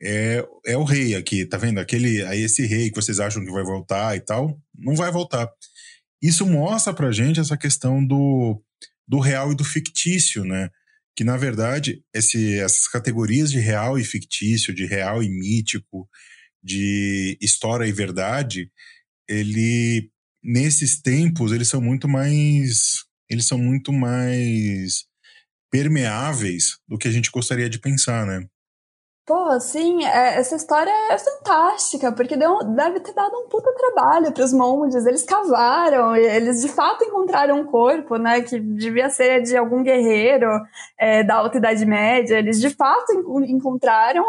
é, 0.00 0.42
é 0.64 0.74
o 0.74 0.84
rei 0.84 1.14
aqui, 1.14 1.44
tá 1.44 1.58
vendo? 1.58 1.78
Aquele, 1.78 2.24
aí 2.24 2.40
esse 2.40 2.64
rei 2.64 2.88
que 2.88 2.96
vocês 2.96 3.20
acham 3.20 3.44
que 3.44 3.52
vai 3.52 3.62
voltar 3.62 4.16
e 4.16 4.20
tal, 4.20 4.58
não 4.74 4.96
vai 4.96 5.12
voltar. 5.12 5.46
Isso 6.22 6.46
mostra 6.46 6.94
pra 6.94 7.12
gente 7.12 7.38
essa 7.38 7.58
questão 7.58 8.02
do, 8.02 8.58
do 9.06 9.20
real 9.20 9.52
e 9.52 9.54
do 9.54 9.64
fictício, 9.64 10.42
né? 10.42 10.70
Que 11.14 11.24
na 11.24 11.36
verdade 11.36 12.02
esse, 12.14 12.58
essas 12.58 12.88
categorias 12.88 13.50
de 13.50 13.58
real 13.58 13.98
e 13.98 14.04
fictício, 14.04 14.74
de 14.74 14.86
real 14.86 15.22
e 15.22 15.28
mítico, 15.28 16.08
de 16.64 17.36
história 17.38 17.84
e 17.84 17.92
verdade, 17.92 18.70
ele 19.28 20.10
nesses 20.42 21.02
tempos 21.02 21.52
eles 21.52 21.68
são 21.68 21.82
muito 21.82 22.08
mais 22.08 23.04
eles 23.28 23.46
são 23.46 23.58
muito 23.58 23.92
mais 23.92 25.09
permeáveis 25.70 26.78
do 26.88 26.98
que 26.98 27.08
a 27.08 27.12
gente 27.12 27.30
gostaria 27.30 27.70
de 27.70 27.78
pensar, 27.78 28.26
né? 28.26 28.46
Pô, 29.30 29.60
sim, 29.60 30.04
é, 30.04 30.40
essa 30.40 30.56
história 30.56 30.90
é 31.08 31.16
fantástica, 31.16 32.10
porque 32.10 32.36
deu, 32.36 32.58
deve 32.74 32.98
ter 32.98 33.14
dado 33.14 33.32
um 33.36 33.48
puta 33.48 33.72
trabalho 33.76 34.32
para 34.32 34.42
os 34.42 34.52
monges. 34.52 35.06
Eles 35.06 35.22
cavaram, 35.22 36.16
eles 36.16 36.60
de 36.60 36.68
fato 36.68 37.04
encontraram 37.04 37.60
um 37.60 37.64
corpo, 37.64 38.16
né, 38.16 38.40
que 38.40 38.58
devia 38.58 39.08
ser 39.08 39.40
de 39.42 39.56
algum 39.56 39.84
guerreiro 39.84 40.48
é, 40.98 41.22
da 41.22 41.36
Alta 41.36 41.58
Idade 41.58 41.86
Média. 41.86 42.40
Eles 42.40 42.60
de 42.60 42.70
fato 42.70 43.12
encontraram 43.46 44.24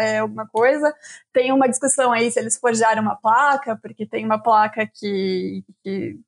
é, 0.00 0.20
alguma 0.20 0.48
coisa. 0.48 0.94
Tem 1.38 1.52
uma 1.52 1.68
discussão 1.68 2.10
aí 2.10 2.32
se 2.32 2.40
eles 2.40 2.58
forjaram 2.58 3.00
uma 3.00 3.14
placa, 3.14 3.78
porque 3.80 4.04
tem 4.04 4.24
uma 4.24 4.42
placa 4.42 4.84
que 4.92 5.62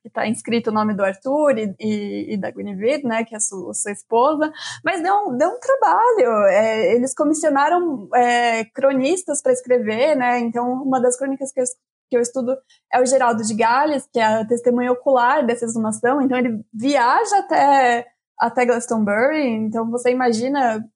está 0.05 0.29
inscrito 0.29 0.71
o 0.71 0.73
nome 0.73 0.95
do 0.95 1.03
Arthur 1.03 1.59
e, 1.59 1.75
e, 1.81 2.35
e 2.35 2.37
da 2.37 2.53
Guinevere, 2.53 3.03
né, 3.03 3.25
que 3.25 3.35
é 3.35 3.41
sua, 3.41 3.75
sua 3.75 3.91
esposa. 3.91 4.53
Mas 4.85 5.03
deu, 5.03 5.33
deu 5.37 5.49
um 5.49 5.59
trabalho. 5.59 6.47
É, 6.47 6.95
eles 6.95 7.13
comissionaram 7.13 8.09
é, 8.15 8.65
cronistas 8.67 9.43
para 9.43 9.53
escrever, 9.53 10.15
né? 10.15 10.39
Então, 10.39 10.75
uma 10.75 11.01
das 11.01 11.17
crônicas 11.19 11.51
que 11.51 11.61
eu, 11.61 11.65
que 12.09 12.17
eu 12.17 12.21
estudo 12.21 12.57
é 12.93 13.01
o 13.01 13.05
Geraldo 13.07 13.43
de 13.43 13.53
Gales, 13.53 14.09
que 14.13 14.21
é 14.21 14.25
a 14.25 14.47
testemunha 14.47 14.93
ocular 14.93 15.45
dessa 15.45 15.65
exumação. 15.65 16.23
Então, 16.23 16.39
ele 16.39 16.65
viaja 16.73 17.37
até, 17.37 18.07
até 18.39 18.65
Glastonbury. 18.65 19.49
Então, 19.49 19.91
você 19.91 20.13
imagina 20.13 20.89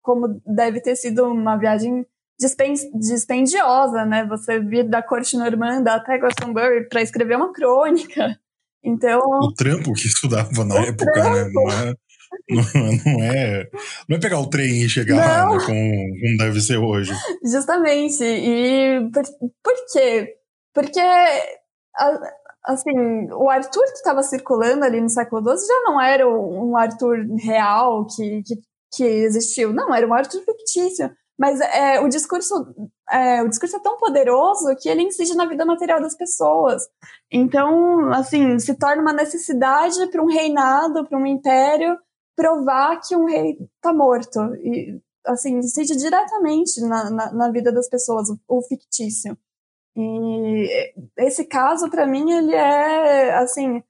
como 0.00 0.40
deve 0.46 0.80
ter 0.80 0.96
sido 0.96 1.30
uma 1.30 1.58
viagem 1.58 2.06
dispendiosa, 2.38 4.04
né? 4.04 4.24
Você 4.26 4.60
vir 4.60 4.88
da 4.88 5.02
corte 5.02 5.36
normanda 5.36 5.94
até 5.94 6.18
Glastonbury 6.18 6.88
para 6.88 7.02
escrever 7.02 7.36
uma 7.36 7.52
crônica. 7.52 8.38
Então. 8.82 9.20
O 9.42 9.52
trampo 9.54 9.92
que 9.92 10.06
estudava 10.06 10.64
na 10.64 10.76
época, 10.76 11.04
né? 11.04 11.50
trampo. 11.50 11.68
né? 11.68 11.94
Não 12.48 12.60
é, 12.62 12.64
não, 13.04 13.24
é, 13.24 13.68
não 14.08 14.16
é 14.16 14.20
pegar 14.20 14.38
o 14.38 14.48
trem 14.48 14.82
e 14.82 14.88
chegar 14.88 15.16
lá 15.16 15.50
né, 15.50 15.64
como, 15.64 15.90
como 16.20 16.38
deve 16.38 16.60
ser 16.60 16.76
hoje. 16.76 17.12
Justamente. 17.44 18.22
E 18.22 19.10
por, 19.12 19.24
por 19.62 19.74
quê? 19.92 20.36
Porque 20.74 21.00
a, 21.00 22.20
assim, 22.64 23.30
o 23.32 23.48
Arthur 23.48 23.84
que 23.84 23.98
estava 23.98 24.22
circulando 24.22 24.84
ali 24.84 25.00
no 25.00 25.08
século 25.08 25.42
XII 25.42 25.66
já 25.66 25.80
não 25.84 26.00
era 26.00 26.28
um 26.28 26.76
Arthur 26.76 27.26
real 27.38 28.06
que, 28.06 28.42
que, 28.42 28.54
que 28.94 29.04
existiu, 29.04 29.72
não, 29.72 29.94
era 29.94 30.06
um 30.06 30.14
Arthur 30.14 30.42
fictício. 30.42 31.10
Mas 31.38 31.60
é, 31.60 32.00
o 32.00 32.08
discurso 32.08 32.74
é, 33.08 33.42
o 33.42 33.48
discurso 33.48 33.76
é 33.76 33.80
tão 33.80 33.96
poderoso 33.96 34.74
que 34.80 34.88
ele 34.88 35.02
incide 35.02 35.34
na 35.36 35.46
vida 35.46 35.64
material 35.64 36.00
das 36.00 36.16
pessoas. 36.16 36.82
Então, 37.30 38.12
assim, 38.12 38.58
se 38.58 38.74
torna 38.74 39.00
uma 39.00 39.12
necessidade 39.12 40.06
para 40.08 40.22
um 40.22 40.26
reinado, 40.26 41.06
para 41.06 41.18
um 41.18 41.26
império, 41.26 41.96
provar 42.36 43.00
que 43.00 43.16
um 43.16 43.26
rei 43.26 43.56
está 43.76 43.92
morto. 43.92 44.40
E, 44.56 45.00
assim, 45.26 45.58
incide 45.58 45.96
diretamente 45.96 46.80
na, 46.80 47.10
na, 47.10 47.32
na 47.32 47.50
vida 47.50 47.70
das 47.70 47.88
pessoas, 47.88 48.28
o, 48.28 48.38
o 48.48 48.62
fictício. 48.62 49.38
E 49.96 50.94
esse 51.18 51.44
caso, 51.44 51.90
para 51.90 52.06
mim, 52.06 52.30
ele 52.30 52.54
é, 52.54 53.34
assim, 53.36 53.82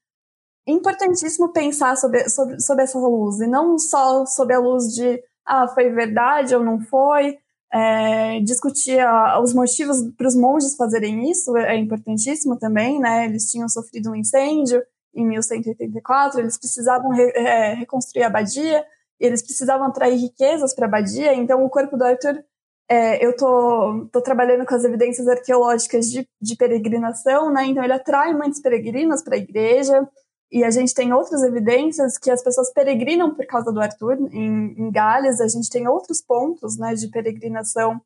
importantíssimo 0.66 1.52
pensar 1.52 1.96
sobre, 1.96 2.28
sobre, 2.28 2.60
sobre 2.60 2.84
essa 2.84 2.98
luz, 2.98 3.40
e 3.40 3.46
não 3.46 3.78
só 3.78 4.24
sob 4.26 4.52
a 4.54 4.58
luz 4.58 4.94
de 4.94 5.22
ah, 5.48 5.68
foi 5.68 5.90
verdade 5.90 6.54
ou 6.54 6.62
não 6.62 6.80
foi. 6.80 7.38
É, 7.70 8.40
discutir 8.40 8.98
os 9.42 9.52
motivos 9.52 9.98
para 10.16 10.26
os 10.26 10.34
monges 10.34 10.74
fazerem 10.74 11.30
isso 11.30 11.54
é 11.56 11.76
importantíssimo 11.76 12.58
também, 12.58 12.98
né? 12.98 13.26
Eles 13.26 13.50
tinham 13.50 13.68
sofrido 13.68 14.10
um 14.10 14.14
incêndio 14.14 14.82
em 15.14 15.26
1184, 15.26 16.40
eles 16.40 16.58
precisavam 16.58 17.10
re, 17.10 17.30
é, 17.34 17.74
reconstruir 17.74 18.22
a 18.22 18.28
abadia, 18.28 18.84
eles 19.18 19.42
precisavam 19.42 19.88
atrair 19.88 20.16
riquezas 20.16 20.74
para 20.74 20.86
a 20.86 20.88
abadia, 20.88 21.34
então 21.34 21.64
o 21.64 21.68
corpo 21.68 21.96
do 21.96 22.04
Arthur, 22.04 22.42
é, 22.88 23.24
eu 23.24 23.36
tô, 23.36 24.08
tô 24.12 24.22
trabalhando 24.22 24.64
com 24.64 24.74
as 24.74 24.84
evidências 24.84 25.28
arqueológicas 25.28 26.06
de, 26.06 26.26
de 26.40 26.56
peregrinação, 26.56 27.52
né? 27.52 27.66
Então 27.66 27.84
ele 27.84 27.92
atrai 27.92 28.32
muitos 28.32 28.60
peregrinos 28.60 29.22
para 29.22 29.34
a 29.34 29.38
igreja, 29.38 30.08
e 30.50 30.64
a 30.64 30.70
gente 30.70 30.94
tem 30.94 31.12
outras 31.12 31.42
evidências 31.42 32.16
que 32.16 32.30
as 32.30 32.42
pessoas 32.42 32.72
peregrinam 32.72 33.34
por 33.34 33.46
causa 33.46 33.70
do 33.70 33.80
Arthur. 33.80 34.16
Em, 34.32 34.74
em 34.78 34.90
Gales, 34.90 35.40
a 35.40 35.48
gente 35.48 35.68
tem 35.68 35.86
outros 35.86 36.22
pontos 36.22 36.78
né, 36.78 36.94
de 36.94 37.08
peregrinação 37.08 38.00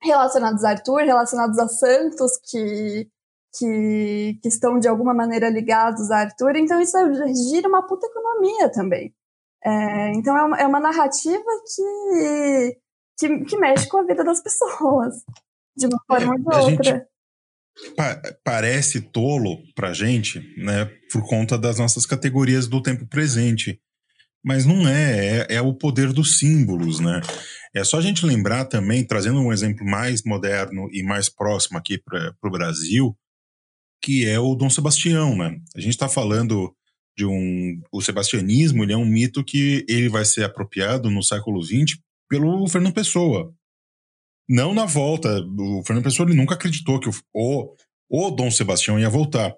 relacionados 0.00 0.62
a 0.64 0.70
Arthur, 0.70 1.00
relacionados 1.00 1.58
a 1.58 1.66
santos 1.66 2.38
que, 2.44 3.10
que, 3.56 4.38
que 4.40 4.48
estão 4.48 4.78
de 4.78 4.86
alguma 4.86 5.12
maneira 5.12 5.50
ligados 5.50 6.12
a 6.12 6.18
Arthur. 6.18 6.56
Então, 6.56 6.80
isso 6.80 6.96
gira 7.50 7.68
uma 7.68 7.84
puta 7.84 8.06
economia 8.06 8.70
também. 8.70 9.12
É, 9.64 10.12
então, 10.12 10.36
é 10.36 10.42
uma, 10.44 10.60
é 10.60 10.66
uma 10.66 10.78
narrativa 10.78 11.50
que, 11.74 12.78
que, 13.18 13.44
que, 13.46 13.56
mexe 13.56 13.88
com 13.88 13.98
a 13.98 14.04
vida 14.04 14.22
das 14.22 14.40
pessoas, 14.40 15.24
de 15.76 15.86
uma 15.86 16.00
forma 16.06 16.34
ou 16.34 16.38
de 16.38 16.56
outra. 16.70 16.98
Gente 16.98 17.17
pa 17.96 18.20
parece 18.44 19.00
tolo 19.00 19.58
pra 19.74 19.92
gente, 19.92 20.40
né, 20.56 20.86
por 21.12 21.26
conta 21.26 21.58
das 21.58 21.78
nossas 21.78 22.06
categorias 22.06 22.66
do 22.66 22.82
tempo 22.82 23.06
presente. 23.06 23.80
Mas 24.44 24.64
não 24.64 24.88
é, 24.88 25.46
é, 25.48 25.54
é 25.56 25.60
o 25.60 25.74
poder 25.74 26.12
dos 26.12 26.38
símbolos, 26.38 27.00
né? 27.00 27.20
É 27.74 27.84
só 27.84 27.98
a 27.98 28.00
gente 28.00 28.24
lembrar 28.24 28.64
também, 28.64 29.04
trazendo 29.04 29.40
um 29.40 29.52
exemplo 29.52 29.84
mais 29.84 30.22
moderno 30.24 30.88
e 30.92 31.02
mais 31.02 31.28
próximo 31.28 31.76
aqui 31.76 31.98
para 31.98 32.34
o 32.44 32.50
Brasil, 32.50 33.16
que 34.00 34.26
é 34.26 34.38
o 34.38 34.54
Dom 34.54 34.70
Sebastião, 34.70 35.36
né? 35.36 35.56
A 35.76 35.80
gente 35.80 35.90
está 35.90 36.08
falando 36.08 36.72
de 37.16 37.26
um... 37.26 37.80
O 37.92 38.00
sebastianismo, 38.00 38.84
ele 38.84 38.92
é 38.92 38.96
um 38.96 39.04
mito 39.04 39.44
que 39.44 39.84
ele 39.88 40.08
vai 40.08 40.24
ser 40.24 40.44
apropriado 40.44 41.10
no 41.10 41.22
século 41.22 41.60
XX 41.62 41.98
pelo 42.28 42.66
Fernando 42.68 42.94
Pessoa, 42.94 43.52
não 44.48 44.72
na 44.72 44.86
volta. 44.86 45.40
O 45.40 45.82
Fernando 45.84 46.04
Pessoa 46.04 46.28
ele 46.28 46.36
nunca 46.36 46.54
acreditou 46.54 46.98
que 46.98 47.08
o, 47.08 47.12
o, 47.34 47.74
o 48.08 48.30
Dom 48.30 48.50
Sebastião 48.50 48.98
ia 48.98 49.10
voltar. 49.10 49.54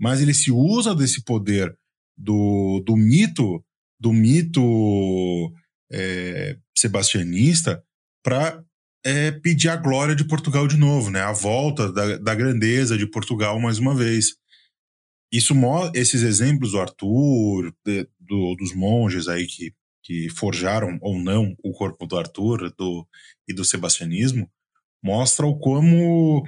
Mas 0.00 0.20
ele 0.20 0.32
se 0.32 0.50
usa 0.50 0.94
desse 0.94 1.22
poder 1.22 1.76
do, 2.16 2.82
do 2.86 2.96
mito, 2.96 3.64
do 4.00 4.12
mito 4.12 5.52
é, 5.92 6.56
sebastianista, 6.76 7.84
para 8.24 8.64
é, 9.04 9.30
pedir 9.32 9.68
a 9.68 9.76
glória 9.76 10.14
de 10.14 10.26
Portugal 10.26 10.66
de 10.66 10.76
novo, 10.76 11.10
né? 11.10 11.20
A 11.20 11.32
volta 11.32 11.92
da, 11.92 12.16
da 12.18 12.34
grandeza 12.34 12.96
de 12.96 13.06
Portugal 13.06 13.60
mais 13.60 13.78
uma 13.78 13.94
vez. 13.94 14.36
Isso, 15.32 15.54
esses 15.94 16.22
exemplos 16.22 16.72
do 16.72 16.80
Arthur, 16.80 17.74
de, 17.84 18.08
do, 18.20 18.54
dos 18.56 18.74
monges 18.74 19.28
aí 19.28 19.46
que 19.46 19.72
que 20.02 20.28
forjaram 20.30 20.98
ou 21.00 21.18
não 21.18 21.54
o 21.62 21.72
corpo 21.72 22.06
do 22.06 22.18
Arthur 22.18 22.72
do, 22.76 23.06
e 23.48 23.54
do 23.54 23.64
sebastianismo, 23.64 24.50
mostra 25.02 25.46
o 25.46 25.58
como 25.58 26.44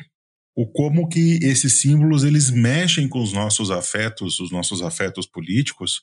o 0.56 0.66
como 0.68 1.08
que 1.08 1.40
esses 1.42 1.80
símbolos 1.80 2.22
eles 2.22 2.48
mexem 2.48 3.08
com 3.08 3.20
os 3.20 3.32
nossos 3.32 3.70
afetos, 3.72 4.38
os 4.38 4.52
nossos 4.52 4.82
afetos 4.82 5.26
políticos 5.26 6.02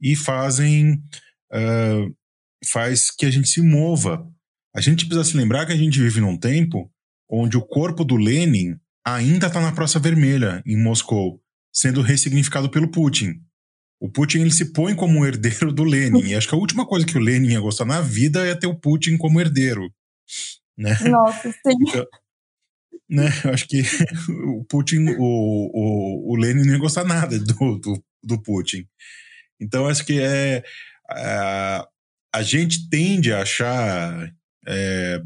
e 0.00 0.14
fazem 0.14 0.94
uh, 1.52 2.16
faz 2.70 3.10
que 3.10 3.26
a 3.26 3.30
gente 3.30 3.48
se 3.48 3.60
mova. 3.60 4.24
A 4.74 4.80
gente 4.80 5.06
precisa 5.06 5.24
se 5.24 5.36
lembrar 5.36 5.66
que 5.66 5.72
a 5.72 5.76
gente 5.76 5.98
vive 5.98 6.20
num 6.20 6.38
tempo 6.38 6.90
onde 7.28 7.56
o 7.56 7.66
corpo 7.66 8.04
do 8.04 8.16
Lenin 8.16 8.76
ainda 9.04 9.48
está 9.48 9.60
na 9.60 9.72
Praça 9.72 9.98
Vermelha 9.98 10.62
em 10.64 10.76
Moscou, 10.76 11.42
sendo 11.72 12.02
ressignificado 12.02 12.70
pelo 12.70 12.90
Putin. 12.90 13.40
O 14.00 14.08
Putin 14.08 14.40
ele 14.40 14.50
se 14.50 14.72
põe 14.72 14.94
como 14.94 15.26
herdeiro 15.26 15.70
do 15.70 15.84
Lenin. 15.84 16.22
E 16.24 16.34
acho 16.34 16.48
que 16.48 16.54
a 16.54 16.58
última 16.58 16.86
coisa 16.86 17.04
que 17.04 17.18
o 17.18 17.20
Lenin 17.20 17.52
ia 17.52 17.60
gostar 17.60 17.84
na 17.84 18.00
vida 18.00 18.46
é 18.46 18.54
ter 18.54 18.66
o 18.66 18.74
Putin 18.74 19.18
como 19.18 19.38
herdeiro. 19.38 19.92
Né? 20.76 20.96
Nossa, 21.02 21.52
sim. 21.52 21.76
Então, 21.86 22.06
né? 23.10 23.28
Eu 23.44 23.50
acho 23.52 23.66
que 23.68 23.82
o 24.46 24.64
Putin, 24.64 25.04
o, 25.18 25.22
o, 25.22 26.32
o 26.32 26.36
Lenin 26.36 26.64
não 26.64 26.72
ia 26.72 26.78
gostar 26.78 27.04
nada 27.04 27.38
do, 27.38 27.78
do, 27.78 28.04
do 28.22 28.42
Putin. 28.42 28.86
Então 29.60 29.86
acho 29.86 30.06
que 30.06 30.18
é. 30.20 30.62
A, 31.10 31.86
a 32.32 32.42
gente 32.42 32.88
tende 32.88 33.32
a 33.32 33.42
achar. 33.42 34.32
É, 34.66 35.20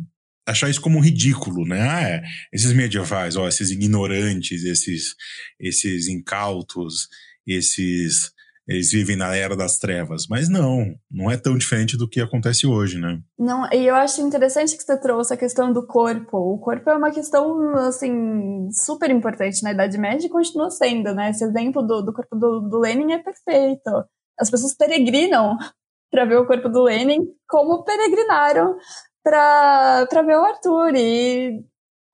achar 0.46 0.68
isso 0.68 0.80
como 0.80 1.00
ridículo, 1.00 1.66
né? 1.66 1.88
Ah, 1.88 2.02
é, 2.02 2.22
esses 2.52 2.72
medievais, 2.72 3.36
ó, 3.36 3.48
esses 3.48 3.70
ignorantes, 3.70 4.62
esses, 4.64 5.14
esses 5.58 6.06
incautos, 6.06 7.08
esses 7.46 8.33
eles 8.66 8.90
vivem 8.90 9.16
na 9.16 9.34
era 9.34 9.56
das 9.56 9.78
trevas. 9.78 10.26
Mas 10.28 10.48
não, 10.48 10.94
não 11.10 11.30
é 11.30 11.36
tão 11.36 11.56
diferente 11.56 11.96
do 11.96 12.08
que 12.08 12.20
acontece 12.20 12.66
hoje, 12.66 12.98
né? 12.98 13.20
Não, 13.38 13.68
e 13.72 13.86
eu 13.86 13.94
acho 13.94 14.20
interessante 14.22 14.76
que 14.76 14.82
você 14.82 14.98
trouxe 14.98 15.34
a 15.34 15.36
questão 15.36 15.72
do 15.72 15.86
corpo. 15.86 16.36
O 16.36 16.58
corpo 16.58 16.88
é 16.88 16.96
uma 16.96 17.10
questão, 17.10 17.74
assim, 17.76 18.68
super 18.72 19.10
importante 19.10 19.62
na 19.62 19.72
Idade 19.72 19.98
Média 19.98 20.26
e 20.26 20.30
continua 20.30 20.70
sendo, 20.70 21.14
né? 21.14 21.30
Esse 21.30 21.44
exemplo 21.44 21.82
do, 21.82 22.02
do 22.02 22.12
corpo 22.12 22.36
do, 22.36 22.60
do 22.60 22.78
Lenin 22.78 23.12
é 23.12 23.18
perfeito. 23.18 23.90
As 24.38 24.50
pessoas 24.50 24.74
peregrinam 24.74 25.56
para 26.10 26.24
ver 26.24 26.38
o 26.38 26.46
corpo 26.46 26.68
do 26.68 26.84
Lenin 26.84 27.20
como 27.48 27.84
peregrinaram 27.84 28.76
para 29.22 30.22
ver 30.24 30.36
o 30.36 30.44
Arthur. 30.44 30.94
E 30.94 31.64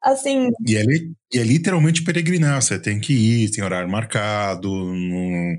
assim. 0.03 0.48
E 0.66 0.76
é, 0.76 0.82
e 1.32 1.38
é 1.38 1.42
literalmente 1.42 2.03
peregrinar, 2.03 2.61
você 2.61 2.78
tem 2.78 2.98
que 2.98 3.12
ir, 3.12 3.51
tem 3.51 3.62
horário 3.62 3.88
marcado, 3.88 4.68
não, 4.68 5.59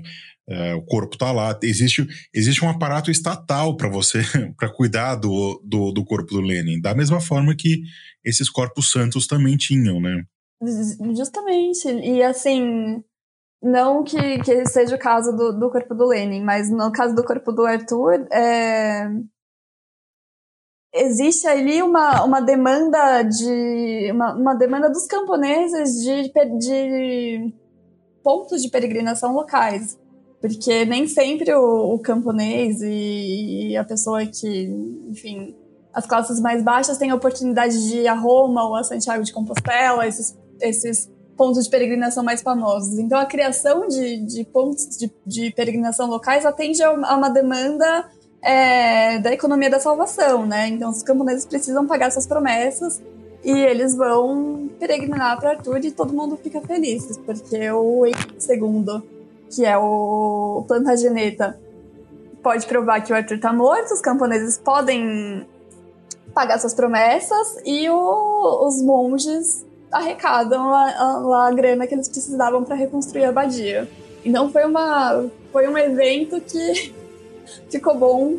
é, 0.52 0.74
o 0.74 0.82
corpo 0.82 1.14
está 1.14 1.32
lá. 1.32 1.58
Existe, 1.62 2.06
existe 2.34 2.62
um 2.62 2.68
aparato 2.68 3.10
estatal 3.10 3.74
para 3.76 3.88
você, 3.88 4.20
para 4.58 4.72
cuidar 4.72 5.14
do, 5.14 5.62
do, 5.64 5.90
do, 5.92 6.04
corpo 6.04 6.34
do 6.34 6.40
Lenin, 6.40 6.80
da 6.80 6.94
mesma 6.94 7.20
forma 7.20 7.56
que 7.56 7.82
esses 8.22 8.50
corpos 8.50 8.90
santos 8.90 9.26
também 9.26 9.56
tinham, 9.56 9.98
né? 10.00 10.22
Justamente. 11.16 11.88
E 11.88 12.22
assim, 12.22 13.02
não 13.62 14.04
que, 14.04 14.38
que 14.40 14.66
seja 14.66 14.94
o 14.94 14.98
caso 14.98 15.34
do, 15.34 15.58
do 15.58 15.70
corpo 15.70 15.94
do 15.94 16.06
Lenin, 16.06 16.42
mas 16.42 16.70
no 16.70 16.92
caso 16.92 17.14
do 17.14 17.24
corpo 17.24 17.50
do 17.50 17.64
Arthur, 17.64 18.26
é... 18.30 19.08
existe 20.94 21.46
ali 21.46 21.82
uma, 21.82 22.24
uma 22.24 22.40
demanda 22.40 23.22
de. 23.22 24.10
Uma, 24.12 24.34
uma 24.34 24.54
demanda 24.54 24.90
dos 24.90 25.06
camponeses 25.06 26.02
de, 26.02 26.30
de 26.58 27.54
pontos 28.22 28.62
de 28.62 28.68
peregrinação 28.68 29.32
locais. 29.32 29.98
Porque 30.42 30.84
nem 30.84 31.06
sempre 31.06 31.54
o, 31.54 31.94
o 31.94 31.98
camponês 32.00 32.82
e, 32.82 33.68
e, 33.68 33.76
a 33.76 33.84
pessoa 33.84 34.26
que, 34.26 34.64
enfim, 35.08 35.54
as 35.94 36.04
classes 36.04 36.40
mais 36.40 36.64
baixas 36.64 36.98
têm 36.98 37.12
a 37.12 37.14
oportunidade 37.14 37.88
de 37.88 37.98
ir 37.98 38.08
a 38.08 38.14
Roma 38.14 38.66
ou 38.66 38.74
a 38.74 38.82
Santiago 38.82 39.22
de 39.22 39.32
Compostela, 39.32 40.04
esses, 40.04 40.36
esses 40.60 41.08
pontos 41.36 41.62
de 41.62 41.70
peregrinação 41.70 42.24
mais 42.24 42.42
famosos. 42.42 42.98
Então, 42.98 43.20
a 43.20 43.24
criação 43.24 43.86
de, 43.86 44.16
de 44.26 44.44
pontos 44.44 44.98
de, 44.98 45.08
de 45.24 45.52
peregrinação 45.52 46.08
locais 46.08 46.44
atende 46.44 46.82
a 46.82 46.90
uma 46.90 47.30
demanda 47.30 48.10
é, 48.42 49.20
da 49.20 49.32
economia 49.32 49.70
da 49.70 49.78
salvação, 49.78 50.44
né? 50.44 50.66
Então, 50.66 50.90
os 50.90 51.04
camponeses 51.04 51.46
precisam 51.46 51.86
pagar 51.86 52.10
suas 52.10 52.26
promessas 52.26 53.00
e 53.44 53.52
eles 53.52 53.94
vão 53.94 54.68
peregrinar 54.80 55.38
para 55.38 55.50
Arthur 55.50 55.84
e 55.84 55.92
todo 55.92 56.12
mundo 56.12 56.36
fica 56.36 56.60
feliz, 56.60 57.16
porque 57.18 57.70
o 57.70 58.04
Henrique 58.04 58.36
II 58.50 59.11
que 59.54 59.64
é 59.64 59.76
o 59.76 60.64
Plantageneta, 60.66 61.58
pode 62.42 62.66
provar 62.66 63.00
que 63.02 63.12
o 63.12 63.16
Arthur 63.16 63.38
tá 63.38 63.52
morto, 63.52 63.92
os 63.92 64.00
camponeses 64.00 64.58
podem 64.58 65.46
pagar 66.34 66.58
suas 66.58 66.74
promessas 66.74 67.58
e 67.64 67.88
o, 67.90 68.66
os 68.66 68.82
monges 68.82 69.64
arrecadam 69.92 70.70
lá, 70.70 71.18
lá 71.18 71.48
a 71.48 71.52
grana 71.52 71.86
que 71.86 71.94
eles 71.94 72.08
precisavam 72.08 72.64
para 72.64 72.74
reconstruir 72.74 73.24
a 73.24 73.28
abadia. 73.28 73.88
Então 74.24 74.50
foi 74.50 74.64
uma 74.64 75.26
foi 75.52 75.68
um 75.68 75.76
evento 75.76 76.40
que 76.40 76.94
ficou 77.70 77.96
bom. 77.98 78.38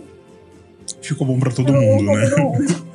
Ficou 1.02 1.28
bom 1.28 1.40
para 1.40 1.52
todo 1.52 1.68
ficou 1.68 1.82
mundo, 1.82 2.12
né? 2.12 2.30
Todo 2.30 2.42
mundo. 2.42 2.86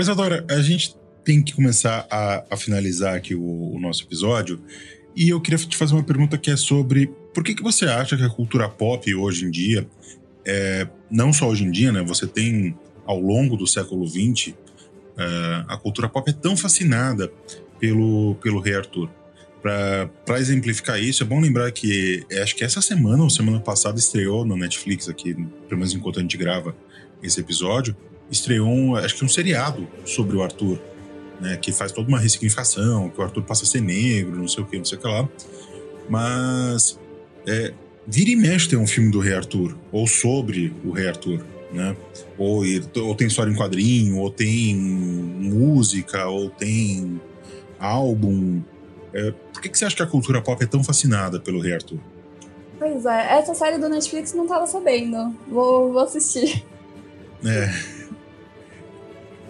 Pois, 0.00 0.08
Adora, 0.08 0.46
a 0.48 0.62
gente 0.62 0.96
tem 1.22 1.42
que 1.42 1.52
começar 1.52 2.06
a, 2.10 2.42
a 2.48 2.56
finalizar 2.56 3.14
aqui 3.14 3.34
o, 3.34 3.74
o, 3.74 3.78
nosso 3.78 4.02
episódio. 4.02 4.58
E 5.14 5.28
eu 5.28 5.38
queria 5.42 5.58
te 5.58 5.76
fazer 5.76 5.92
uma 5.92 6.02
pergunta 6.02 6.38
que 6.38 6.50
é 6.50 6.56
sobre 6.56 7.08
por 7.34 7.44
que, 7.44 7.54
que 7.54 7.62
você 7.62 7.84
acha 7.84 8.16
que 8.16 8.22
a 8.22 8.30
cultura 8.30 8.66
pop 8.66 9.14
hoje 9.14 9.44
em 9.44 9.50
dia, 9.50 9.86
é, 10.42 10.88
não 11.10 11.34
só 11.34 11.46
hoje 11.46 11.64
em 11.64 11.70
dia, 11.70 11.92
né? 11.92 12.02
Você 12.02 12.26
tem 12.26 12.74
ao 13.04 13.20
longo 13.20 13.58
do 13.58 13.66
século 13.66 14.08
XX, 14.08 14.54
é, 15.18 15.64
a 15.68 15.76
cultura 15.76 16.08
pop 16.08 16.30
é 16.30 16.32
tão 16.32 16.56
fascinada 16.56 17.30
pelo, 17.78 18.36
pelo 18.36 18.58
Rei 18.58 18.76
Arthur. 18.76 19.10
Para 19.60 20.40
exemplificar 20.40 20.98
isso, 20.98 21.22
é 21.22 21.26
bom 21.26 21.40
lembrar 21.40 21.70
que 21.72 22.24
é, 22.30 22.40
acho 22.40 22.56
que 22.56 22.64
essa 22.64 22.80
semana 22.80 23.22
ou 23.22 23.28
semana 23.28 23.60
passada 23.60 23.98
estreou 23.98 24.46
no 24.46 24.56
Netflix 24.56 25.10
aqui, 25.10 25.34
pelo 25.34 25.78
menos 25.78 25.92
enquanto 25.92 26.20
a 26.20 26.22
gente 26.22 26.38
grava 26.38 26.74
esse 27.22 27.38
episódio, 27.38 27.94
estreou, 28.30 28.68
um, 28.68 28.96
acho 28.96 29.16
que 29.16 29.24
um 29.24 29.28
seriado 29.28 29.86
sobre 30.04 30.36
o 30.36 30.42
Arthur, 30.42 30.78
né, 31.40 31.56
que 31.56 31.72
faz 31.72 31.90
toda 31.92 32.08
uma 32.08 32.18
ressignificação, 32.18 33.08
que 33.08 33.20
o 33.20 33.22
Arthur 33.22 33.42
passa 33.42 33.64
a 33.64 33.66
ser 33.66 33.80
negro, 33.80 34.36
não 34.36 34.48
sei 34.48 34.62
o 34.62 34.66
que, 34.66 34.78
não 34.78 34.84
sei 34.84 34.98
o 34.98 35.00
que 35.00 35.06
lá. 35.06 35.28
Mas 36.08 36.98
é, 37.46 37.72
vira 38.06 38.30
e 38.30 38.36
mexe 38.36 38.68
tem 38.68 38.78
um 38.78 38.86
filme 38.86 39.10
do 39.10 39.20
Rei 39.20 39.34
Arthur, 39.34 39.76
ou 39.90 40.06
sobre 40.06 40.74
o 40.84 40.90
Rei 40.90 41.08
Arthur, 41.08 41.44
né? 41.72 41.96
Ou, 42.36 42.62
ou 42.96 43.14
tem 43.14 43.26
história 43.26 43.50
em 43.50 43.56
quadrinho, 43.56 44.18
ou 44.18 44.30
tem 44.30 44.74
música, 44.76 46.26
ou 46.26 46.50
tem 46.50 47.20
álbum. 47.78 48.62
É, 49.12 49.32
por 49.52 49.62
que, 49.62 49.68
que 49.68 49.78
você 49.78 49.84
acha 49.84 49.96
que 49.96 50.02
a 50.02 50.06
cultura 50.06 50.42
pop 50.42 50.62
é 50.62 50.66
tão 50.66 50.82
fascinada 50.84 51.40
pelo 51.40 51.60
Rei 51.60 51.74
Arthur? 51.74 51.98
Pois 52.78 53.04
é, 53.04 53.38
essa 53.38 53.54
série 53.54 53.78
do 53.78 53.88
Netflix 53.88 54.32
não 54.32 54.46
tava 54.46 54.66
sabendo. 54.66 55.36
Vou, 55.48 55.92
vou 55.92 56.02
assistir. 56.02 56.64
É. 57.44 57.70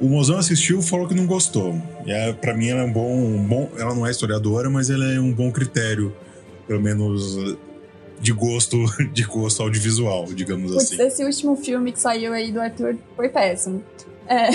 O 0.01 0.09
Mozão 0.09 0.39
assistiu 0.39 0.81
falou 0.81 1.07
que 1.07 1.15
não 1.15 1.27
gostou. 1.27 1.81
E 2.07 2.11
é, 2.11 2.33
para 2.33 2.55
mim 2.55 2.69
ela 2.69 2.81
é 2.81 2.85
um 2.85 2.93
bom, 2.93 3.15
um 3.15 3.43
bom. 3.43 3.71
Ela 3.77 3.95
não 3.95 4.07
é 4.07 4.11
historiadora, 4.11 4.71
mas 4.71 4.89
ela 4.89 5.05
é 5.05 5.21
um 5.21 5.33
bom 5.33 5.53
critério, 5.53 6.15
pelo 6.67 6.81
menos 6.81 7.57
de 8.19 8.33
gosto, 8.33 8.79
de 9.13 9.25
gosto 9.25 9.63
audiovisual, 9.63 10.25
digamos 10.33 10.73
Putz, 10.73 10.93
assim. 10.93 11.03
Esse 11.03 11.25
último 11.25 11.57
filme 11.57 11.93
que 11.93 12.01
saiu 12.01 12.33
aí 12.33 12.51
do 12.51 12.61
Arthur 12.61 12.97
foi 13.15 13.29
péssimo. 13.29 13.83
É. 14.27 14.49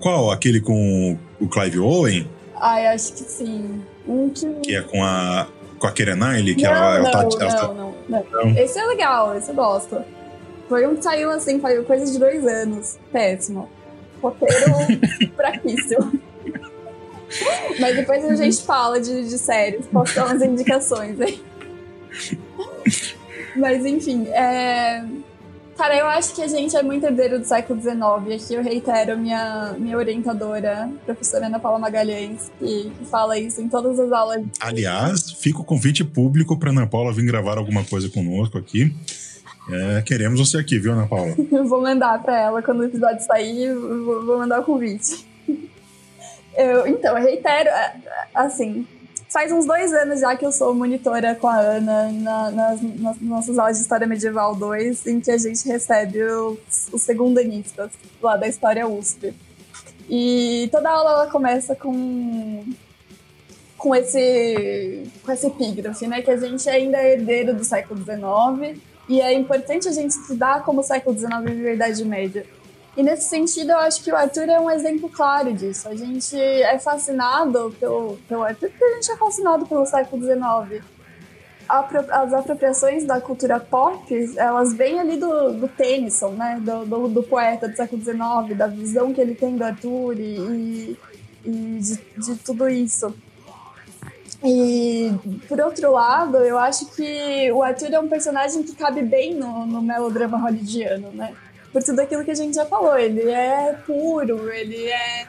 Qual? 0.00 0.30
Aquele 0.30 0.60
com 0.60 1.16
o 1.40 1.48
Clive 1.48 1.78
Owen? 1.78 2.28
Ai, 2.56 2.86
acho 2.88 3.12
que 3.12 3.22
sim. 3.22 3.82
Um 4.06 4.30
que... 4.30 4.46
que 4.60 4.74
é 4.74 4.82
com 4.82 5.04
a 5.04 5.46
com 5.78 5.86
a 5.86 5.92
Keira 5.92 6.16
Knightley, 6.16 6.56
que 6.56 6.64
não, 6.64 6.70
ela, 6.72 6.98
não, 6.98 7.06
ela, 7.06 7.10
tá, 7.10 7.44
ela 7.44 7.74
não, 7.74 7.94
não, 8.08 8.26
não, 8.32 8.44
não. 8.46 8.58
Esse 8.58 8.78
é 8.80 8.84
legal, 8.84 9.36
esse 9.36 9.50
eu 9.50 9.54
gosto. 9.54 10.02
Foi 10.68 10.86
um 10.86 10.96
que 10.96 11.04
saiu 11.04 11.30
assim, 11.30 11.60
foi 11.60 11.82
coisa 11.84 12.10
de 12.10 12.18
dois 12.18 12.44
anos. 12.44 12.98
Péssimo. 13.12 13.68
Roteiro 14.20 15.32
fraquíssimo. 15.36 16.20
Mas 17.78 17.96
depois 17.96 18.24
a 18.24 18.34
gente 18.34 18.62
fala 18.62 19.00
de, 19.00 19.28
de 19.28 19.38
séries, 19.38 19.86
posso 19.86 20.14
dar 20.14 20.26
umas 20.26 20.42
indicações 20.42 21.20
aí. 21.20 21.42
Mas 23.56 23.84
enfim, 23.84 24.26
é... 24.28 25.04
Cara, 25.76 25.96
eu 25.96 26.06
acho 26.08 26.34
que 26.34 26.42
a 26.42 26.48
gente 26.48 26.76
é 26.76 26.82
muito 26.82 27.06
herdeiro 27.06 27.38
do 27.38 27.44
século 27.44 27.80
XIX. 27.80 27.94
Aqui 28.34 28.54
eu 28.54 28.62
reitero 28.64 29.16
minha, 29.16 29.76
minha 29.78 29.96
orientadora, 29.96 30.90
professora 31.06 31.46
Ana 31.46 31.60
Paula 31.60 31.78
Magalhães, 31.78 32.50
que, 32.58 32.90
que 32.98 33.04
fala 33.04 33.38
isso 33.38 33.60
em 33.60 33.68
todas 33.68 33.96
as 34.00 34.10
aulas. 34.10 34.44
Aliás, 34.58 35.30
fica 35.30 35.60
o 35.60 35.64
convite 35.64 36.02
público 36.02 36.58
para 36.58 36.70
Ana 36.70 36.84
Paula 36.84 37.12
vir 37.12 37.24
gravar 37.24 37.58
alguma 37.58 37.84
coisa 37.84 38.08
conosco 38.08 38.58
aqui. 38.58 38.92
É, 39.70 40.02
queremos 40.02 40.40
você 40.40 40.58
aqui, 40.58 40.78
viu, 40.78 40.92
Ana 40.92 41.06
Paula? 41.06 41.34
vou 41.66 41.82
mandar 41.82 42.22
para 42.22 42.40
ela 42.40 42.62
quando 42.62 42.80
o 42.80 42.84
episódio 42.84 43.24
sair, 43.24 43.74
vou, 43.74 44.24
vou 44.24 44.38
mandar 44.38 44.60
o 44.60 44.64
convite. 44.64 45.26
Eu, 46.56 46.88
então, 46.88 47.16
eu 47.16 47.22
reitero, 47.22 47.68
é, 47.68 47.94
assim, 48.34 48.84
faz 49.28 49.52
uns 49.52 49.64
dois 49.64 49.92
anos 49.92 50.18
já 50.18 50.34
que 50.36 50.44
eu 50.44 50.50
sou 50.50 50.74
monitora 50.74 51.36
com 51.36 51.46
a 51.46 51.56
Ana 51.56 52.10
na, 52.10 52.50
nas, 52.50 52.82
nas, 52.82 53.20
nossas 53.20 53.56
aulas 53.60 53.76
de 53.76 53.82
História 53.82 54.08
Medieval 54.08 54.56
2, 54.56 55.06
em 55.06 55.20
que 55.20 55.30
a 55.30 55.38
gente 55.38 55.64
recebe 55.68 56.20
os, 56.20 56.88
os 56.92 57.02
segundanistas 57.02 57.92
lá 58.20 58.36
da 58.36 58.48
História 58.48 58.88
USP. 58.88 59.32
E 60.10 60.68
toda 60.72 60.90
aula 60.90 61.10
ela 61.12 61.26
começa 61.30 61.76
com 61.76 62.64
com 63.76 63.94
esse 63.94 65.04
com 65.24 65.30
esse 65.30 65.46
epígrafe, 65.46 66.08
né, 66.08 66.22
que 66.22 66.30
a 66.32 66.36
gente 66.36 66.68
ainda 66.68 66.98
é 66.98 67.12
herdeiro 67.12 67.54
do 67.54 67.62
século 67.62 68.02
XIX 68.02 68.80
e 69.08 69.20
é 69.20 69.32
importante 69.32 69.88
a 69.88 69.92
gente 69.92 70.10
estudar 70.10 70.62
como 70.64 70.80
o 70.80 70.84
século 70.84 71.18
XIX 71.18 71.44
vive 71.44 71.68
a 71.68 71.74
Idade 71.74 72.04
Média. 72.04 72.46
E 72.96 73.02
nesse 73.02 73.28
sentido, 73.28 73.70
eu 73.70 73.78
acho 73.78 74.02
que 74.02 74.10
o 74.10 74.16
Arthur 74.16 74.48
é 74.48 74.58
um 74.58 74.68
exemplo 74.68 75.08
claro 75.08 75.52
disso. 75.52 75.88
A 75.88 75.94
gente 75.94 76.36
é 76.36 76.78
fascinado 76.80 77.74
pelo, 77.78 78.18
pelo 78.28 78.42
Arthur 78.42 78.68
porque 78.70 78.84
a 78.84 78.94
gente 78.96 79.10
é 79.12 79.16
fascinado 79.16 79.66
pelo 79.66 79.86
século 79.86 80.20
XIX. 80.20 80.84
As 81.68 82.32
apropriações 82.32 83.04
da 83.04 83.20
cultura 83.20 83.60
pop, 83.60 84.02
elas 84.36 84.74
vêm 84.74 84.98
ali 84.98 85.16
do, 85.16 85.52
do 85.52 85.68
Tennyson, 85.68 86.30
né? 86.30 86.60
Do, 86.60 86.84
do, 86.84 87.08
do, 87.08 87.22
poeta 87.22 87.68
do 87.68 87.76
século 87.76 88.02
XIX, 88.02 88.56
da 88.56 88.66
visão 88.66 89.14
que 89.14 89.20
ele 89.20 89.34
tem 89.34 89.56
do 89.56 89.62
Arthur 89.62 90.18
e, 90.18 90.98
e 91.44 91.78
de, 91.80 92.00
de 92.20 92.36
tudo 92.36 92.68
isso. 92.68 93.14
E, 94.44 95.12
por 95.48 95.60
outro 95.60 95.92
lado, 95.92 96.36
eu 96.38 96.58
acho 96.58 96.86
que 96.94 97.50
o 97.50 97.62
Arthur 97.62 97.92
é 97.92 97.98
um 97.98 98.08
personagem 98.08 98.62
que 98.62 98.74
cabe 98.74 99.02
bem 99.02 99.34
no, 99.34 99.66
no 99.66 99.82
melodrama 99.82 100.38
hollywoodiano, 100.38 101.10
né? 101.12 101.34
Por 101.72 101.82
tudo 101.82 102.00
aquilo 102.00 102.24
que 102.24 102.30
a 102.30 102.36
gente 102.36 102.54
já 102.54 102.64
falou. 102.64 102.96
Ele 102.96 103.28
é 103.28 103.76
puro, 103.84 104.50
ele 104.50 104.86
é 104.86 105.26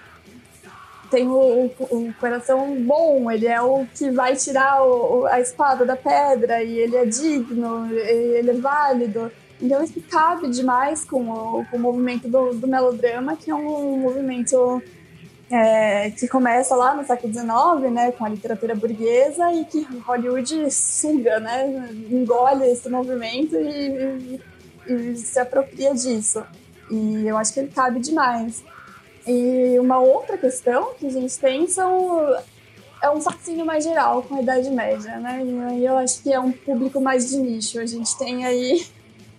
tem 1.10 1.28
o, 1.28 1.34
o, 1.34 1.74
o, 1.80 2.14
coração 2.20 2.76
bom, 2.84 3.32
ele 3.32 3.48
é 3.48 3.60
o 3.60 3.86
que 3.96 4.12
vai 4.12 4.36
tirar 4.36 4.84
o, 4.84 5.26
a 5.26 5.40
espada 5.40 5.84
da 5.84 5.96
pedra 5.96 6.64
e 6.64 6.78
ele 6.78 6.96
é 6.96 7.06
digno, 7.06 7.92
ele 7.92 8.52
é 8.52 8.54
válido. 8.54 9.32
Então 9.62 9.84
isso 9.84 10.00
cabe 10.10 10.50
demais 10.50 11.04
com 11.04 11.30
o, 11.30 11.66
com 11.66 11.78
movimento 11.78 12.28
do, 12.28 12.54
do 12.54 12.68
melodrama, 12.68 13.36
que 13.36 13.50
é 13.50 13.56
um 13.56 13.98
movimento 13.98 14.82
é, 15.52 16.12
que 16.12 16.28
começa 16.28 16.76
lá 16.76 16.96
no 16.96 17.04
século 17.06 17.34
XIX, 17.34 17.92
né, 17.92 18.12
com 18.12 18.24
a 18.24 18.30
literatura 18.30 18.76
burguesa 18.76 19.52
e 19.52 19.66
que 19.66 19.82
Hollywood 20.06 20.70
suga, 20.72 21.40
né, 21.40 21.90
engole 22.10 22.70
esse 22.70 22.88
movimento 22.90 23.56
e, 23.56 24.40
e, 24.88 24.94
e, 24.94 25.16
se 25.16 25.40
apropria 25.40 25.94
disso. 25.94 26.44
E 26.92 27.28
eu 27.28 27.38
acho 27.38 27.54
que 27.54 27.60
ele 27.62 27.72
cabe 27.72 28.00
demais. 28.00 28.64
E 29.28 29.78
uma 29.80 30.00
outra 30.00 30.38
questão 30.38 30.94
que 30.96 31.08
a 31.08 31.12
gente 31.12 31.38
tem 31.40 31.68
são 31.68 32.36
é 33.02 33.10
um 33.10 33.22
fascínio 33.22 33.66
mais 33.66 33.84
geral 33.84 34.22
com 34.24 34.36
a 34.36 34.42
Idade 34.42 34.70
Média, 34.70 35.18
né? 35.18 35.42
E 35.44 35.60
aí 35.62 35.86
eu 35.86 35.98
acho 35.98 36.22
que 36.22 36.34
é 36.34 36.40
um 36.40 36.52
público 36.52 37.00
mais 37.00 37.30
de 37.30 37.38
nicho. 37.38 37.80
A 37.80 37.86
gente 37.86 38.18
tem 38.18 38.46
aí 38.46 38.86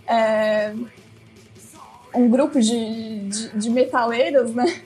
é, 0.07 0.73
um 2.15 2.29
grupo 2.29 2.61
de, 2.61 3.29
de, 3.29 3.59
de 3.59 3.71
metaleiros, 3.71 4.55
né? 4.55 4.83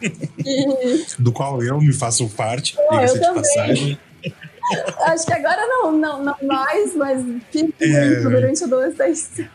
Do 1.18 1.32
qual 1.32 1.62
eu 1.62 1.80
me 1.80 1.92
faço 1.92 2.28
parte, 2.30 2.76
diga-se 2.90 3.18
de 3.18 3.34
passagem. 3.34 3.98
Acho 5.06 5.26
que 5.26 5.32
agora 5.32 5.64
não, 5.66 5.92
não, 5.92 6.24
não 6.24 6.36
mais, 6.42 6.94
mas 6.96 7.24
fiz 7.50 7.70
é... 7.80 8.20
durante 8.20 8.64
a 8.64 8.66
adolescência. 8.66 9.50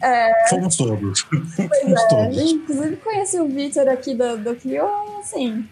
É... 0.00 0.48
Fomos 0.48 0.76
todos. 0.76 1.22
Pois 1.22 1.80
Fomos 1.82 2.00
é. 2.00 2.08
todos. 2.08 2.38
Inclusive 2.38 2.96
conheci 2.96 3.38
o 3.38 3.48
Victor 3.48 3.88
aqui 3.88 4.14
do, 4.14 4.38
do 4.38 4.54
Clio, 4.54 4.88
assim. 5.18 5.66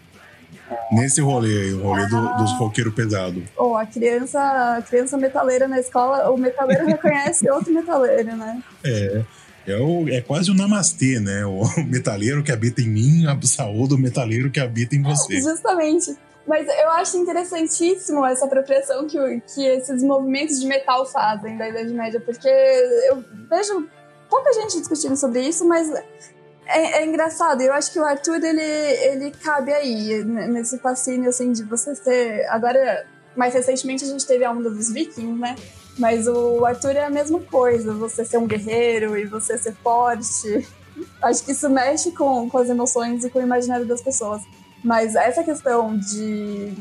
Nesse 0.91 1.21
rolê 1.21 1.61
aí, 1.61 1.73
o 1.73 1.83
rolê 1.83 2.03
ah, 2.03 2.07
do, 2.07 2.37
dos 2.37 2.51
roqueiros 2.57 2.93
pesados. 2.93 3.43
Oh, 3.55 3.75
a 3.75 3.85
criança, 3.85 4.39
a 4.77 4.81
criança 4.81 5.17
metaleira 5.17 5.67
na 5.67 5.79
escola, 5.79 6.29
o 6.31 6.37
metaleiro 6.37 6.85
reconhece 6.87 7.49
outro 7.49 7.71
metaleiro, 7.71 8.35
né? 8.35 8.63
É. 8.83 9.21
É, 9.67 9.77
o, 9.77 10.07
é 10.09 10.21
quase 10.21 10.51
o 10.51 10.53
namastê, 10.53 11.19
né? 11.19 11.45
O 11.45 11.63
metaleiro 11.87 12.43
que 12.43 12.51
habita 12.51 12.81
em 12.81 12.89
mim, 12.89 13.25
a 13.25 13.39
saúde 13.45 13.89
do 13.89 13.97
metaleiro 13.97 14.51
que 14.51 14.59
habita 14.59 14.95
em 14.95 15.01
você. 15.01 15.39
Justamente. 15.41 16.15
Mas 16.47 16.67
eu 16.67 16.89
acho 16.91 17.17
interessantíssimo 17.17 18.23
essa 18.23 18.45
apropriação 18.45 19.07
que, 19.07 19.17
que 19.53 19.65
esses 19.65 20.03
movimentos 20.03 20.59
de 20.59 20.67
metal 20.67 21.05
fazem 21.05 21.57
da 21.57 21.67
Idade 21.67 21.91
Média, 21.91 22.19
porque 22.19 22.47
eu 22.47 23.23
vejo 23.49 23.87
pouca 24.29 24.53
gente 24.53 24.77
discutindo 24.79 25.15
sobre 25.17 25.41
isso, 25.41 25.67
mas 25.67 25.89
é, 26.67 26.99
é, 26.99 27.05
engraçado, 27.05 27.61
eu 27.61 27.73
acho 27.73 27.91
que 27.91 27.99
o 27.99 28.03
Arthur 28.03 28.43
ele, 28.43 28.61
ele 28.61 29.31
cabe 29.31 29.73
aí, 29.73 30.23
nesse 30.23 30.77
fascínio 30.79 31.29
assim 31.29 31.51
de 31.51 31.63
você 31.63 31.95
ser. 31.95 32.45
Agora, 32.49 33.05
mais 33.35 33.53
recentemente 33.53 34.03
a 34.03 34.07
gente 34.07 34.25
teve 34.25 34.43
a 34.45 34.51
onda 34.51 34.69
dos 34.69 34.91
vikings, 34.91 35.39
né? 35.39 35.55
Mas 35.97 36.27
o 36.27 36.65
Arthur 36.65 36.95
é 36.95 37.05
a 37.05 37.09
mesma 37.09 37.39
coisa, 37.39 37.93
você 37.93 38.25
ser 38.25 38.37
um 38.37 38.47
guerreiro 38.47 39.17
e 39.17 39.25
você 39.25 39.57
ser 39.57 39.73
forte. 39.75 40.67
Acho 41.21 41.43
que 41.43 41.51
isso 41.51 41.69
mexe 41.69 42.11
com, 42.11 42.49
com 42.49 42.57
as 42.57 42.69
emoções 42.69 43.23
e 43.23 43.29
com 43.29 43.39
o 43.39 43.41
imaginário 43.41 43.85
das 43.85 44.01
pessoas. 44.01 44.41
Mas 44.83 45.15
essa 45.15 45.43
questão 45.43 45.97
de 45.97 46.73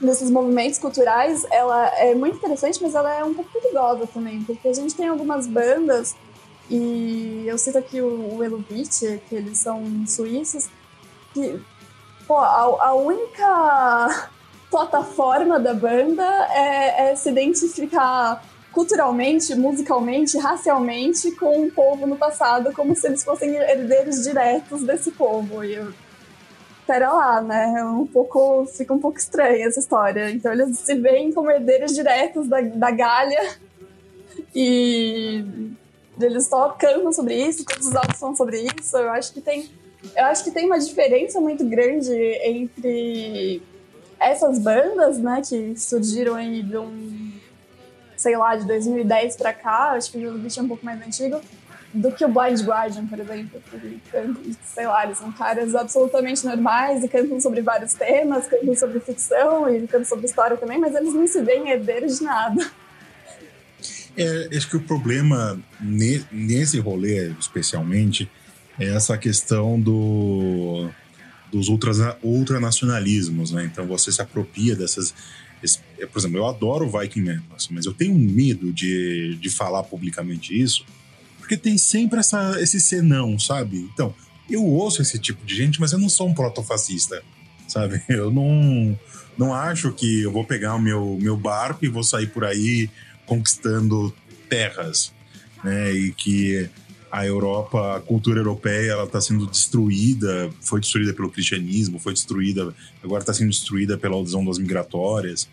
desses 0.00 0.30
movimentos 0.30 0.78
culturais, 0.78 1.46
ela 1.50 1.86
é 1.98 2.14
muito 2.14 2.36
interessante, 2.36 2.82
mas 2.82 2.94
ela 2.94 3.12
é 3.14 3.24
um 3.24 3.32
pouco 3.32 3.50
perigosa 3.52 4.06
também, 4.06 4.42
porque 4.42 4.68
a 4.68 4.72
gente 4.72 4.94
tem 4.94 5.08
algumas 5.08 5.46
bandas 5.46 6.14
e 6.68 7.44
eu 7.46 7.56
cito 7.58 7.78
aqui 7.78 8.00
o, 8.00 8.38
o 8.38 8.64
que 8.64 9.34
eles 9.34 9.58
são 9.58 9.82
suíços, 10.06 10.68
que 11.32 11.60
pô, 12.26 12.36
a, 12.36 12.88
a 12.88 12.94
única 12.94 14.30
plataforma 14.74 15.60
da 15.60 15.72
banda 15.72 16.24
é, 16.50 17.12
é, 17.12 17.14
se 17.14 17.30
identificar 17.30 18.44
culturalmente, 18.72 19.54
musicalmente, 19.54 20.36
racialmente 20.36 21.30
com 21.30 21.62
o 21.62 21.70
povo 21.70 22.08
no 22.08 22.16
passado, 22.16 22.72
como 22.72 22.92
se 22.96 23.06
eles 23.06 23.22
fossem 23.22 23.54
herdeiros 23.54 24.24
diretos 24.24 24.82
desse 24.82 25.12
povo. 25.12 25.62
E 25.62 25.74
eu, 25.74 25.94
pera 26.88 27.12
lá, 27.12 27.40
né? 27.40 27.72
É 27.78 27.84
um 27.84 28.04
pouco, 28.04 28.66
fica 28.66 28.92
um 28.92 28.98
pouco 28.98 29.16
estranha 29.16 29.64
essa 29.64 29.78
história. 29.78 30.28
Então 30.32 30.52
eles 30.52 30.76
se 30.76 30.96
veem 30.96 31.32
como 31.32 31.52
herdeiros 31.52 31.94
diretos 31.94 32.48
da, 32.48 32.60
da 32.60 32.90
Galha 32.90 33.54
e 34.52 35.44
eles 36.20 36.48
só 36.48 36.70
cantam 36.70 37.12
sobre 37.12 37.36
isso, 37.36 37.64
todos 37.64 37.86
os 37.86 37.94
álbuns 37.94 38.18
são 38.18 38.34
sobre 38.34 38.66
isso. 38.76 38.96
Eu 38.96 39.10
acho 39.10 39.32
que 39.32 39.40
tem, 39.40 39.70
eu 40.16 40.24
acho 40.24 40.42
que 40.42 40.50
tem 40.50 40.66
uma 40.66 40.80
diferença 40.80 41.40
muito 41.40 41.64
grande 41.64 42.12
entre 42.42 43.62
essas 44.30 44.58
bandas, 44.58 45.18
né, 45.18 45.42
que 45.46 45.74
surgiram 45.76 46.34
aí 46.34 46.62
de 46.62 46.76
um, 46.76 47.32
sei 48.16 48.36
lá, 48.36 48.56
de 48.56 48.66
2010 48.66 49.36
pra 49.36 49.52
cá, 49.52 49.92
acho 49.92 50.12
que 50.12 50.26
o 50.26 50.38
bicho 50.38 50.60
é 50.60 50.62
um 50.62 50.68
pouco 50.68 50.84
mais 50.84 51.00
antigo, 51.00 51.40
do 51.92 52.10
que 52.10 52.24
o 52.24 52.28
Blind 52.28 52.60
Guardian, 52.62 53.06
por 53.06 53.20
exemplo. 53.20 53.62
Que, 53.70 54.56
sei 54.66 54.86
lá, 54.86 55.04
eles 55.04 55.18
são 55.18 55.30
caras 55.30 55.74
absolutamente 55.74 56.44
normais 56.44 57.04
e 57.04 57.08
cantam 57.08 57.40
sobre 57.40 57.62
vários 57.62 57.94
temas, 57.94 58.48
cantam 58.48 58.74
sobre 58.74 58.98
ficção 58.98 59.68
e 59.72 59.86
cantam 59.86 60.04
sobre 60.04 60.26
história 60.26 60.56
também, 60.56 60.78
mas 60.78 60.94
eles 60.94 61.14
não 61.14 61.26
se 61.26 61.40
veem 61.42 61.70
herdeiros 61.70 62.18
de 62.18 62.24
nada. 62.24 62.66
É, 64.16 64.48
acho 64.56 64.68
que 64.68 64.76
o 64.76 64.80
problema 64.80 65.58
nesse 65.80 66.78
rolê, 66.80 67.32
especialmente, 67.38 68.30
é 68.78 68.94
essa 68.94 69.16
questão 69.16 69.78
do, 69.80 70.90
dos 71.54 71.68
ultras, 71.68 71.98
ultranacionalismos, 72.20 73.52
né? 73.52 73.64
Então 73.64 73.86
você 73.86 74.10
se 74.10 74.20
apropria 74.20 74.74
dessas. 74.74 75.14
Esse, 75.62 75.78
por 76.12 76.18
exemplo, 76.18 76.38
eu 76.38 76.46
adoro 76.46 76.90
Viking 76.90 77.20
Metal, 77.20 77.56
mas 77.70 77.86
eu 77.86 77.94
tenho 77.94 78.14
medo 78.14 78.72
de, 78.72 79.36
de 79.36 79.48
falar 79.48 79.84
publicamente 79.84 80.60
isso, 80.60 80.84
porque 81.38 81.56
tem 81.56 81.78
sempre 81.78 82.18
essa, 82.18 82.60
esse 82.60 82.80
senão, 82.80 83.38
sabe? 83.38 83.88
Então, 83.94 84.12
eu 84.50 84.64
ouço 84.64 85.00
esse 85.00 85.18
tipo 85.18 85.46
de 85.46 85.54
gente, 85.54 85.80
mas 85.80 85.92
eu 85.92 85.98
não 85.98 86.08
sou 86.08 86.28
um 86.28 86.34
protofascista, 86.34 87.22
sabe? 87.68 88.02
Eu 88.10 88.30
não, 88.30 88.98
não 89.38 89.54
acho 89.54 89.90
que 89.92 90.22
eu 90.22 90.30
vou 90.30 90.44
pegar 90.44 90.74
o 90.74 90.78
meu, 90.78 91.18
meu 91.20 91.36
barco 91.36 91.84
e 91.84 91.88
vou 91.88 92.04
sair 92.04 92.26
por 92.26 92.44
aí 92.44 92.90
conquistando 93.24 94.14
terras, 94.50 95.12
né? 95.62 95.92
E 95.92 96.12
que 96.12 96.68
a 97.14 97.24
Europa, 97.24 97.96
a 97.96 98.00
cultura 98.00 98.40
europeia, 98.40 98.90
ela 98.90 99.04
está 99.04 99.20
sendo 99.20 99.46
destruída, 99.46 100.50
foi 100.60 100.80
destruída 100.80 101.14
pelo 101.14 101.30
cristianismo, 101.30 102.00
foi 102.00 102.12
destruída, 102.12 102.74
agora 103.04 103.22
está 103.22 103.32
sendo 103.32 103.50
destruída 103.50 103.96
pela 103.96 104.16
das 104.16 104.44
das 104.44 104.58
migratórias. 104.58 105.48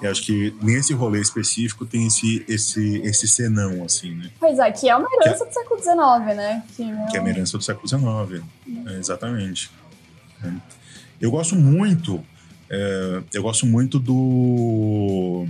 E 0.00 0.06
acho 0.06 0.22
que 0.22 0.56
nesse 0.62 0.94
rolê 0.94 1.20
específico 1.20 1.84
tem 1.84 2.06
esse, 2.06 2.42
esse, 2.48 3.02
esse 3.04 3.28
senão, 3.28 3.84
assim, 3.84 4.14
né? 4.14 4.30
Pois 4.40 4.58
é, 4.58 4.72
que 4.72 4.88
é 4.88 4.96
uma 4.96 5.06
herança 5.12 5.44
é, 5.44 5.46
do 5.46 5.52
século 5.52 5.82
XIX, 5.82 6.36
né? 6.36 6.64
Que, 6.74 6.82
é, 6.82 7.06
que 7.10 7.16
é 7.18 7.20
uma 7.20 7.28
herança 7.28 7.58
do 7.58 7.64
século 7.64 7.86
XIX, 7.86 8.42
é, 8.86 8.98
exatamente. 8.98 9.70
É. 10.42 10.50
Eu 11.20 11.30
gosto 11.30 11.54
muito, 11.54 12.24
eu 13.30 13.42
gosto 13.42 13.66
muito 13.66 13.98
do 13.98 15.46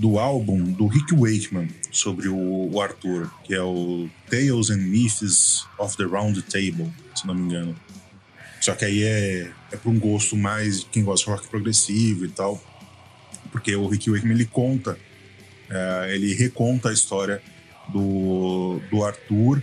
do 0.00 0.18
álbum 0.18 0.64
do 0.64 0.86
Rick 0.86 1.14
Wakeman 1.14 1.68
sobre 1.92 2.26
o, 2.26 2.80
Arthur, 2.80 3.30
que 3.44 3.54
é 3.54 3.60
o 3.60 4.08
Tales 4.30 4.70
and 4.70 4.78
Myths 4.78 5.66
of 5.78 5.94
the 5.98 6.04
Round 6.04 6.40
Table, 6.44 6.90
se 7.14 7.26
não 7.26 7.34
me 7.34 7.42
engano. 7.42 7.76
Só 8.62 8.74
que 8.74 8.86
aí 8.86 9.02
é, 9.02 9.52
é 9.70 9.76
para 9.76 9.90
um 9.90 9.98
gosto 9.98 10.36
mais 10.36 10.80
de 10.80 10.86
quem 10.86 11.04
gosta 11.04 11.26
de 11.26 11.32
rock 11.32 11.48
progressivo 11.48 12.24
e 12.24 12.28
tal, 12.28 12.62
porque 13.52 13.76
o 13.76 13.86
Rick 13.88 14.10
Wakeman 14.10 14.36
ele 14.36 14.46
conta, 14.46 14.98
é, 15.68 16.14
ele 16.14 16.32
reconta 16.32 16.88
a 16.88 16.94
história 16.94 17.42
do, 17.92 18.80
do 18.90 19.04
Arthur 19.04 19.62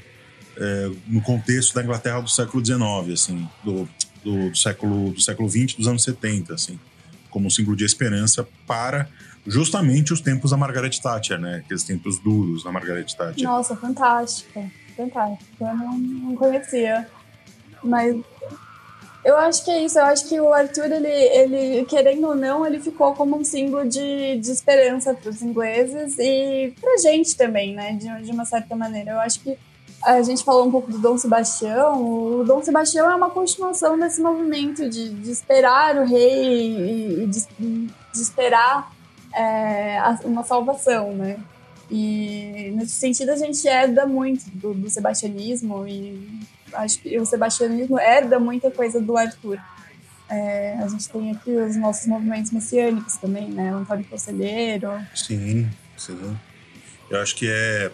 é, 0.56 0.92
no 1.08 1.22
contexto 1.22 1.74
da 1.74 1.84
Inglaterra 1.84 2.22
do 2.22 2.30
século 2.30 2.64
XIX, 2.64 2.80
assim, 3.12 3.50
do, 3.64 3.90
do, 4.24 4.52
do 4.52 4.56
século 4.56 5.14
do 5.14 5.22
século 5.22 5.50
XX, 5.50 5.74
dos 5.74 5.88
anos 5.88 6.04
70, 6.04 6.54
assim, 6.54 6.80
como 7.32 7.48
um 7.48 7.50
símbolo 7.50 7.76
de 7.76 7.86
esperança 7.86 8.48
para 8.68 9.10
justamente 9.48 10.12
os 10.12 10.20
tempos 10.20 10.52
da 10.52 10.58
Margaret 10.58 10.92
Thatcher, 11.02 11.40
né? 11.40 11.62
Aqueles 11.64 11.84
tempos 11.84 12.20
duros 12.20 12.64
da 12.64 12.72
Margaret 12.72 13.06
Thatcher. 13.06 13.44
Nossa, 13.44 13.76
fantástico. 13.76 14.70
Fantástico. 14.96 15.46
Eu 15.60 15.76
não, 15.76 16.36
conhecia. 16.36 17.08
Mas 17.82 18.16
eu 19.24 19.38
acho 19.38 19.64
que 19.64 19.72
é 19.72 19.84
isso. 19.84 19.98
Eu 19.98 20.06
acho 20.06 20.28
que 20.28 20.40
o 20.40 20.52
Arthur, 20.52 20.92
ele, 20.92 21.08
ele 21.08 21.86
querendo 21.86 22.28
ou 22.28 22.36
não, 22.36 22.66
ele 22.66 22.80
ficou 22.80 23.14
como 23.14 23.38
um 23.38 23.44
símbolo 23.44 23.88
de, 23.88 24.38
de 24.38 24.52
esperança 24.52 25.14
para 25.14 25.30
os 25.30 25.42
ingleses 25.42 26.18
e 26.20 26.74
para 26.82 26.98
gente 26.98 27.38
também, 27.38 27.74
né? 27.74 27.94
De, 27.94 28.24
de 28.24 28.32
uma 28.32 28.44
certa 28.44 28.76
maneira. 28.76 29.12
Eu 29.12 29.20
acho 29.22 29.40
que 29.40 29.58
a 30.04 30.22
gente 30.22 30.44
falou 30.44 30.68
um 30.68 30.72
pouco 30.72 30.92
do 30.92 31.00
Dom 31.00 31.18
Sebastião. 31.18 32.04
O 32.04 32.44
Dom 32.44 32.62
Sebastião 32.62 33.10
é 33.10 33.16
uma 33.16 33.30
continuação 33.30 33.98
desse 33.98 34.22
movimento 34.22 34.90
de, 34.90 35.10
de 35.10 35.32
esperar 35.32 35.96
o 35.96 36.06
rei 36.06 36.44
e, 36.44 37.24
e 37.24 37.28
de, 37.28 37.46
de 37.60 38.22
esperar 38.22 38.97
é, 39.38 40.00
uma 40.26 40.44
salvação, 40.44 41.14
né? 41.14 41.38
E 41.90 42.72
nesse 42.76 42.94
sentido 42.94 43.32
a 43.32 43.38
gente 43.38 43.66
herda 43.68 44.06
muito 44.06 44.50
do, 44.50 44.74
do 44.74 44.90
sebastianismo 44.90 45.88
e 45.88 46.42
acho 46.74 47.00
que 47.00 47.18
o 47.18 47.26
sebastianismo 47.26 47.98
herda 47.98 48.40
muita 48.40 48.70
coisa 48.70 49.00
do 49.00 49.16
Arthur. 49.16 49.58
É, 50.30 50.74
a 50.80 50.88
gente 50.90 51.08
tem 51.08 51.32
aqui 51.32 51.52
os 51.52 51.78
nossos 51.78 52.06
movimentos 52.08 52.52
messiânicos 52.52 53.16
também, 53.16 53.48
né? 53.50 53.74
O 53.74 53.78
Antônio 53.78 54.04
Conselheiro. 54.06 54.90
Sim, 55.16 55.70
sim. 55.96 56.38
Eu 57.10 57.22
acho 57.22 57.34
que 57.36 57.48
é, 57.50 57.92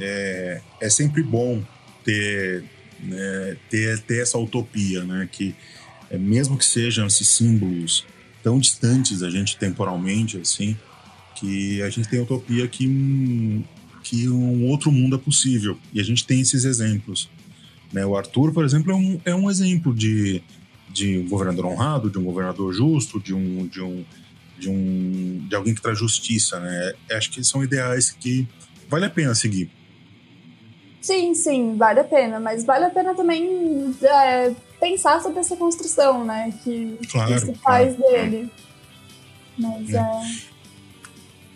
é, 0.00 0.60
é 0.80 0.90
sempre 0.90 1.22
bom 1.22 1.62
ter, 2.02 2.64
né, 2.98 3.56
ter, 3.70 4.00
ter 4.00 4.22
essa 4.22 4.36
utopia, 4.36 5.04
né? 5.04 5.28
Que 5.30 5.54
é, 6.10 6.18
mesmo 6.18 6.58
que 6.58 6.64
sejam 6.64 7.06
esses 7.06 7.28
símbolos 7.28 8.04
tão 8.42 8.58
distantes 8.58 9.20
da 9.20 9.30
gente 9.30 9.56
temporalmente, 9.56 10.38
assim, 10.38 10.76
que 11.34 11.82
a 11.82 11.90
gente 11.90 12.08
tem 12.08 12.20
a 12.20 12.22
utopia 12.22 12.66
que, 12.66 13.64
que 14.02 14.28
um 14.28 14.66
outro 14.68 14.90
mundo 14.90 15.16
é 15.16 15.18
possível. 15.18 15.78
E 15.92 16.00
a 16.00 16.04
gente 16.04 16.26
tem 16.26 16.40
esses 16.40 16.64
exemplos. 16.64 17.28
Né? 17.92 18.04
O 18.04 18.16
Arthur, 18.16 18.52
por 18.52 18.64
exemplo, 18.64 18.92
é 18.92 18.94
um, 18.94 19.20
é 19.24 19.34
um 19.34 19.50
exemplo 19.50 19.94
de, 19.94 20.42
de 20.90 21.18
um 21.18 21.28
governador 21.28 21.66
honrado, 21.66 22.10
de 22.10 22.18
um 22.18 22.24
governador 22.24 22.72
justo, 22.72 23.20
de 23.20 23.34
um, 23.34 23.66
de 23.66 23.80
um, 23.80 24.04
de 24.58 24.68
um 24.68 25.46
de 25.48 25.54
alguém 25.54 25.74
que 25.74 25.80
traz 25.80 25.98
justiça, 25.98 26.58
né? 26.60 26.92
Acho 27.12 27.30
que 27.30 27.42
são 27.44 27.62
ideais 27.62 28.10
que 28.10 28.46
vale 28.88 29.06
a 29.06 29.10
pena 29.10 29.34
seguir. 29.34 29.70
Sim, 31.00 31.34
sim, 31.34 31.76
vale 31.76 32.00
a 32.00 32.04
pena, 32.04 32.40
mas 32.40 32.64
vale 32.64 32.84
a 32.84 32.90
pena 32.90 33.14
também 33.14 33.94
é, 34.02 34.54
pensar 34.80 35.22
sobre 35.22 35.40
essa 35.40 35.56
construção, 35.56 36.24
né? 36.24 36.52
Que, 36.62 36.98
claro, 37.10 37.34
que 37.34 37.40
se 37.40 37.54
faz 37.54 37.96
claro. 37.96 38.12
dele. 38.12 38.50
Mas 39.58 39.90
é. 39.90 39.98
é... 39.98 40.48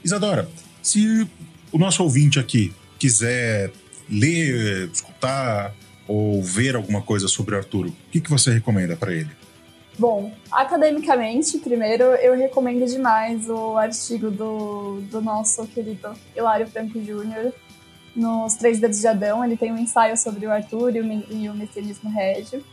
Isadora, 0.04 0.48
se 0.82 1.26
o 1.70 1.78
nosso 1.78 2.02
ouvinte 2.02 2.38
aqui 2.38 2.72
quiser 2.98 3.72
ler, 4.08 4.90
escutar 4.92 5.74
ou 6.06 6.42
ver 6.42 6.76
alguma 6.76 7.00
coisa 7.00 7.28
sobre 7.28 7.56
Arturo, 7.56 7.90
o 7.90 8.10
que, 8.10 8.20
que 8.20 8.30
você 8.30 8.52
recomenda 8.52 8.96
para 8.96 9.12
ele? 9.12 9.30
Bom, 9.98 10.32
academicamente, 10.50 11.58
primeiro, 11.58 12.04
eu 12.04 12.34
recomendo 12.34 12.86
demais 12.86 13.48
o 13.48 13.76
artigo 13.76 14.30
do, 14.30 15.00
do 15.02 15.20
nosso 15.20 15.66
querido 15.66 16.14
Hilário 16.34 16.66
Franco 16.66 17.02
Júnior, 17.04 17.52
nos 18.16 18.54
Três 18.54 18.80
Dedos 18.80 19.00
de 19.00 19.06
Adão. 19.06 19.44
Ele 19.44 19.56
tem 19.56 19.70
um 19.70 19.78
ensaio 19.78 20.16
sobre 20.16 20.46
o 20.46 20.50
Arthur 20.50 20.96
e 20.96 21.00
o, 21.00 21.24
e 21.30 21.48
o 21.48 21.54
messianismo 21.54 22.10
régio. 22.10 22.64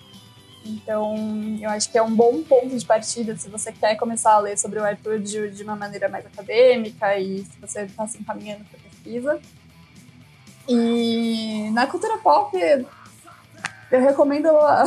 Então, 0.69 1.15
eu 1.61 1.69
acho 1.69 1.91
que 1.91 1.97
é 1.97 2.01
um 2.01 2.13
bom 2.13 2.43
ponto 2.43 2.77
de 2.77 2.85
partida 2.85 3.35
se 3.35 3.49
você 3.49 3.71
quer 3.71 3.95
começar 3.95 4.33
a 4.33 4.39
ler 4.39 4.57
sobre 4.57 4.79
o 4.79 4.83
Arthur 4.83 5.19
de, 5.19 5.49
de 5.49 5.63
uma 5.63 5.75
maneira 5.75 6.07
mais 6.07 6.25
acadêmica 6.25 7.17
e 7.17 7.39
se 7.39 7.59
você 7.59 7.81
está 7.81 8.07
se 8.07 8.19
encaminhando 8.19 8.63
para 8.65 8.79
pesquisa. 8.79 9.39
E 10.67 11.69
na 11.71 11.87
cultura 11.87 12.17
pop, 12.19 12.55
Eu 13.91 14.01
recomendo 14.01 14.49
a, 14.49 14.85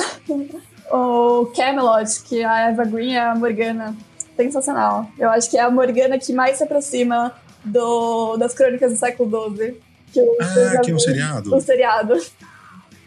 o 0.96 1.46
Camelot, 1.56 2.22
que 2.24 2.44
a 2.44 2.68
Eva 2.68 2.84
Green 2.84 3.14
é 3.14 3.20
a 3.20 3.34
Morgana. 3.34 3.96
Sensacional. 4.36 5.06
Eu 5.18 5.28
acho 5.30 5.50
que 5.50 5.58
é 5.58 5.60
a 5.60 5.70
Morgana 5.70 6.18
que 6.18 6.32
mais 6.32 6.56
se 6.56 6.64
aproxima 6.64 7.34
do, 7.64 8.36
das 8.36 8.54
crônicas 8.54 8.92
do 8.92 8.98
século 8.98 9.56
XII. 9.56 9.80
Que 10.12 10.20
ah, 10.20 10.80
que 10.82 10.90
é 10.90 10.94
o 10.94 10.98
seriado? 10.98 11.54
O 11.54 11.60
seriado. 11.60 12.20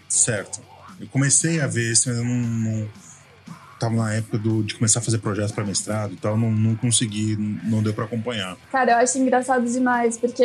Certo. 0.07 0.74
Eu 1.00 1.08
comecei 1.08 1.60
a 1.62 1.68
ver 1.68 1.91
isso, 1.91 2.10
mas 2.10 2.18
eu 2.18 2.24
não, 2.24 2.36
não 2.36 2.88
tava 3.80 3.96
na 3.96 4.14
época 4.14 4.38
do, 4.38 4.64
de 4.64 4.76
começar 4.76 5.00
a 5.00 5.04
fazer 5.04 5.18
projetos 5.20 5.52
para 5.52 5.64
mestrado 5.64 6.14
e 6.14 6.18
tal, 6.18 6.38
não, 6.38 6.52
não 6.52 6.76
consegui, 6.76 7.36
não 7.64 7.84
deu 7.84 7.93
para 7.93 8.06
acompanhar. 8.06 8.58
Cara, 8.72 8.93
eu 8.93 8.98
acho 8.98 9.18
engraçado 9.18 9.66
demais, 9.66 10.18
porque 10.18 10.43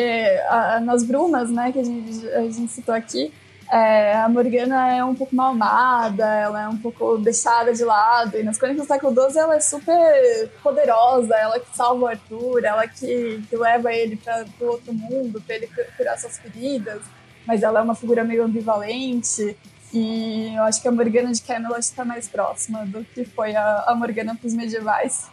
a, 0.48 0.80
nas 0.80 1.05
brumas, 1.05 1.51
né, 1.51 1.72
que 1.72 1.78
a 1.78 1.84
gente, 1.84 2.28
a 2.28 2.42
gente 2.42 2.72
citou 2.72 2.94
aqui, 2.94 3.32
é, 3.70 4.16
a 4.16 4.28
Morgana 4.28 4.92
é 4.96 5.05
um 5.05 5.14
pouco 5.14 5.34
mal 5.34 5.53
amada, 5.53 6.26
ela 6.26 6.62
é 6.62 6.68
um 6.68 6.76
pouco 6.76 7.18
deixada 7.18 7.72
de 7.72 7.84
lado, 7.84 8.36
e 8.36 8.42
nas 8.42 8.59
Crônicas 8.59 8.84
do 8.84 8.92
século 8.92 9.30
XII 9.30 9.38
ela 9.38 9.57
é 9.57 9.61
super 9.61 10.51
poderosa, 10.61 11.36
ela 11.36 11.61
que 11.61 11.76
salva 11.76 12.03
o 12.03 12.07
Arthur, 12.09 12.64
ela 12.64 12.88
que, 12.88 13.40
que 13.48 13.57
leva 13.57 13.92
ele 13.92 14.16
para 14.16 14.44
o 14.61 14.64
outro 14.64 14.92
mundo, 14.92 15.40
para 15.40 15.55
ele 15.55 15.68
curar 15.96 16.18
suas 16.18 16.36
feridas, 16.38 17.01
mas 17.46 17.62
ela 17.62 17.78
é 17.78 17.82
uma 17.82 17.94
figura 17.94 18.24
meio 18.24 18.44
ambivalente, 18.44 19.57
e 19.93 20.55
eu 20.55 20.62
acho 20.64 20.80
que 20.80 20.88
a 20.88 20.93
Morgana 20.93 21.32
de 21.32 21.43
Camelot 21.43 21.80
está 21.80 22.05
mais 22.05 22.28
próxima 22.28 22.86
do 22.86 23.05
que 23.05 23.24
foi 23.24 23.55
a, 23.57 23.84
a 23.88 23.95
Morgana 23.95 24.36
para 24.36 24.47
os 24.47 24.55
medievais. 24.55 25.28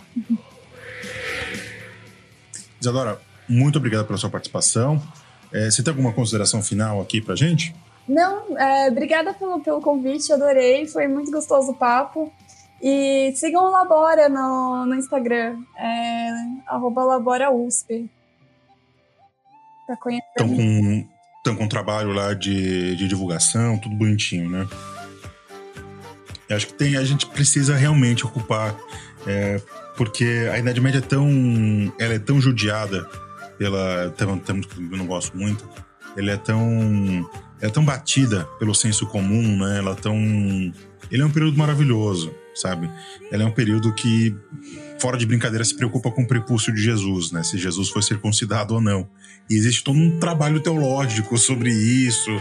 Isadora, 2.80 3.20
muito 3.48 3.78
obrigado 3.78 4.06
pela 4.06 4.18
sua 4.18 4.30
participação. 4.30 5.02
É, 5.54 5.70
você 5.70 5.84
tem 5.84 5.92
alguma 5.92 6.14
consideração 6.14 6.62
final 6.62 7.02
aqui 7.02 7.22
para 7.22 7.36
gente? 7.36 7.76
Não, 8.08 8.58
é, 8.58 8.90
obrigada 8.90 9.34
pelo, 9.34 9.60
pelo 9.60 9.82
convite, 9.82 10.32
adorei, 10.32 10.88
foi 10.88 11.08
muito 11.08 11.32
gostoso 11.32 11.72
o 11.72 11.76
papo. 11.76 12.32
E 12.82 13.34
sigam 13.36 13.64
o 13.64 13.72
Labora 13.72 14.30
no, 14.30 14.86
no 14.86 14.96
Instagram, 14.96 15.60
é, 15.78 16.30
LaboraUSP. 16.72 18.10
Pra 19.86 19.98
conhecer. 19.98 20.28
Estão 20.30 20.48
com, 20.48 21.08
estão 21.48 21.56
com 21.56 21.64
um 21.64 21.70
trabalho 21.70 22.12
lá 22.12 22.34
de, 22.34 22.96
de 22.96 23.08
divulgação, 23.08 23.78
tudo 23.78 23.96
bonitinho, 23.96 24.50
né? 24.50 24.68
Eu 26.50 26.56
acho 26.56 26.68
que 26.68 26.74
tem, 26.74 26.98
a 26.98 27.04
gente 27.04 27.26
precisa 27.28 27.76
realmente 27.76 28.26
ocupar, 28.26 28.76
é, 29.26 29.62
porque 29.96 30.50
a 30.52 30.60
Idade 30.60 30.80
Média 30.80 31.00
é 31.00 31.02
tão, 31.02 31.28
ela 32.00 32.14
é 32.14 32.20
tão 32.20 32.40
judiada 32.40 33.10
pela, 33.58 34.14
termo 34.16 34.62
que 34.62 34.78
eu 34.78 34.98
não 34.98 35.08
gosto 35.08 35.38
muito, 35.38 35.68
ele 36.16 36.32
é 36.32 36.38
tão 36.38 37.28
é 37.60 37.70
tão 37.70 37.84
batida 37.84 38.48
pelo 38.60 38.76
senso 38.76 39.08
comum, 39.08 39.58
né? 39.58 39.80
Ela 39.80 39.92
é 39.92 39.96
tão. 39.96 40.16
Ele 41.10 41.22
é 41.22 41.26
um 41.26 41.32
período 41.32 41.58
maravilhoso, 41.58 42.34
sabe? 42.54 42.90
Ele 43.32 43.44
é 43.44 43.46
um 43.46 43.52
período 43.52 43.94
que, 43.94 44.36
fora 45.00 45.18
de 45.18 45.26
brincadeira, 45.26 45.64
se 45.64 45.76
preocupa 45.76 46.12
com 46.12 46.24
o 46.24 46.28
prepúcio 46.28 46.74
de 46.74 46.82
Jesus, 46.82 47.32
né? 47.32 47.44
Se 47.44 47.58
Jesus 47.58 47.90
foi 47.90 48.02
circuncidado 48.02 48.74
ou 48.74 48.82
não. 48.82 49.08
E 49.50 49.56
existe 49.56 49.84
todo 49.84 49.98
um 49.98 50.20
trabalho 50.20 50.60
teológico 50.60 51.38
sobre 51.38 51.72
isso, 51.72 52.32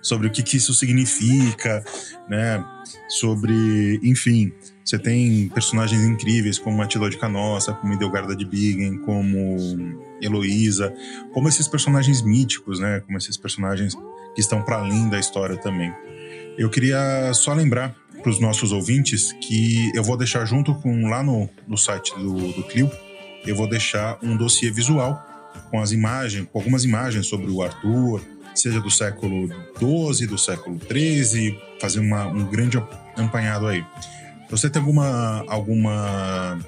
sobre 0.00 0.26
o 0.26 0.30
que, 0.30 0.42
que 0.42 0.56
isso 0.56 0.74
significa, 0.74 1.84
né? 2.28 2.64
Sobre, 3.08 4.00
enfim, 4.02 4.52
você 4.84 4.98
tem 4.98 5.48
personagens 5.48 6.02
incríveis 6.02 6.58
como 6.58 6.76
Matilda 6.76 7.08
de 7.08 7.16
Canossa, 7.16 7.72
como 7.72 7.94
Idelgarda 7.94 8.34
de 8.34 8.44
Bingen, 8.44 8.98
como 8.98 9.56
Heloísa, 10.20 10.92
como 11.32 11.48
esses 11.48 11.68
personagens 11.68 12.20
míticos, 12.22 12.80
né? 12.80 13.00
Como 13.00 13.16
esses 13.16 13.36
personagens 13.36 13.94
que 14.34 14.40
estão 14.40 14.62
para 14.62 14.76
além 14.76 15.08
da 15.08 15.18
história 15.18 15.56
também. 15.56 15.94
Eu 16.58 16.68
queria 16.68 17.32
só 17.32 17.54
lembrar 17.54 17.96
para 18.22 18.30
os 18.30 18.38
nossos 18.38 18.72
ouvintes 18.72 19.32
que 19.32 19.90
eu 19.94 20.02
vou 20.02 20.16
deixar 20.16 20.44
junto 20.44 20.74
com 20.76 21.08
lá 21.08 21.22
no, 21.22 21.48
no 21.66 21.76
site 21.76 22.14
do, 22.14 22.52
do 22.52 22.62
Clio, 22.62 22.90
eu 23.44 23.56
vou 23.56 23.68
deixar 23.68 24.16
um 24.22 24.36
dossiê 24.36 24.70
visual 24.70 25.20
com 25.70 25.80
as 25.80 25.90
imagens, 25.92 26.46
com 26.50 26.58
algumas 26.58 26.84
imagens 26.84 27.26
sobre 27.26 27.50
o 27.50 27.60
Arthur, 27.62 28.22
seja 28.54 28.80
do 28.80 28.90
século 28.90 29.48
XII, 29.76 30.26
do 30.26 30.38
século 30.38 30.78
XIII, 30.78 31.58
fazer 31.80 32.00
uma, 32.00 32.26
um 32.26 32.44
grande 32.46 32.78
apanhado 33.16 33.66
aí. 33.66 33.84
Você 34.50 34.70
tem 34.70 34.80
alguma 34.80 35.44
alguma 35.48 36.58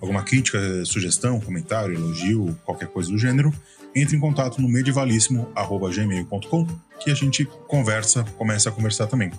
alguma 0.00 0.22
crítica, 0.22 0.84
sugestão, 0.84 1.40
comentário, 1.40 1.94
elogio, 1.94 2.56
qualquer 2.64 2.88
coisa 2.88 3.10
do 3.10 3.18
gênero, 3.18 3.52
entre 3.94 4.16
em 4.16 4.20
contato 4.20 4.60
no 4.60 4.68
medievalíssimo@gmail.com 4.68 6.66
que 7.00 7.10
a 7.10 7.14
gente 7.14 7.46
conversa, 7.66 8.22
começa 8.36 8.68
a 8.68 8.72
conversar 8.72 9.06
também. 9.06 9.32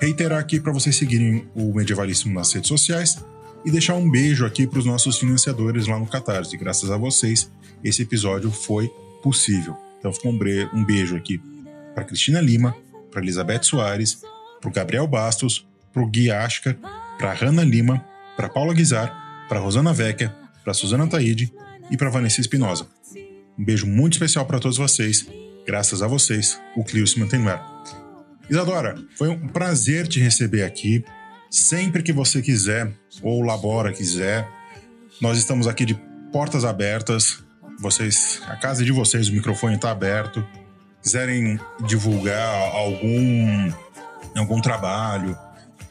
Reiterar 0.00 0.38
aqui 0.38 0.60
para 0.60 0.72
vocês 0.72 0.96
seguirem 0.96 1.48
o 1.54 1.74
Medievalíssimo 1.74 2.34
nas 2.34 2.52
redes 2.52 2.68
sociais 2.68 3.18
e 3.64 3.70
deixar 3.70 3.94
um 3.94 4.08
beijo 4.08 4.46
aqui 4.46 4.66
para 4.66 4.78
os 4.78 4.84
nossos 4.84 5.18
financiadores 5.18 5.86
lá 5.86 5.98
no 5.98 6.06
Catarse. 6.06 6.56
Graças 6.56 6.90
a 6.90 6.96
vocês, 6.96 7.50
esse 7.82 8.02
episódio 8.02 8.50
foi 8.50 8.88
possível. 9.22 9.76
Então, 9.98 10.12
fica 10.12 10.28
um 10.28 10.84
beijo 10.84 11.16
aqui 11.16 11.40
para 11.94 12.04
Cristina 12.04 12.40
Lima, 12.40 12.76
para 13.10 13.20
Elizabeth 13.20 13.64
Soares, 13.64 14.22
para 14.60 14.70
Gabriel 14.70 15.06
Bastos, 15.06 15.66
para 15.92 16.02
o 16.02 16.06
Gui 16.06 16.30
Ashka, 16.30 16.78
para 17.18 17.34
Hanna 17.34 17.64
Lima, 17.64 18.04
para 18.36 18.48
Paula 18.48 18.72
Guizar, 18.72 19.46
para 19.48 19.58
Rosana 19.58 19.92
Vecchia, 19.92 20.34
para 20.62 20.72
Suzana 20.72 21.08
Taide 21.08 21.52
e 21.90 21.96
para 21.96 22.10
Vanessa 22.10 22.40
Espinosa. 22.40 22.86
Um 23.58 23.64
beijo 23.64 23.86
muito 23.86 24.12
especial 24.12 24.46
para 24.46 24.60
todos 24.60 24.78
vocês 24.78 25.26
Graças 25.68 26.00
a 26.00 26.06
vocês, 26.06 26.58
o 26.74 26.82
Clio 26.82 27.06
se 27.06 27.20
mantém 27.20 27.38
no 27.38 27.50
ar. 27.50 27.67
Isadora, 28.50 28.96
foi 29.16 29.28
um 29.28 29.46
prazer 29.48 30.08
te 30.08 30.18
receber 30.20 30.62
aqui. 30.62 31.04
Sempre 31.50 32.02
que 32.02 32.12
você 32.12 32.40
quiser, 32.40 32.90
ou 33.22 33.42
Labora 33.42 33.92
quiser, 33.92 34.48
nós 35.20 35.38
estamos 35.38 35.66
aqui 35.66 35.84
de 35.84 35.94
portas 36.32 36.64
abertas. 36.64 37.42
Vocês, 37.78 38.40
a 38.46 38.56
casa 38.56 38.84
de 38.84 38.92
vocês, 38.92 39.28
o 39.28 39.32
microfone 39.32 39.76
está 39.76 39.90
aberto. 39.90 40.44
Quiserem 41.02 41.60
divulgar 41.86 42.74
algum, 42.74 43.72
algum 44.36 44.60
trabalho, 44.60 45.36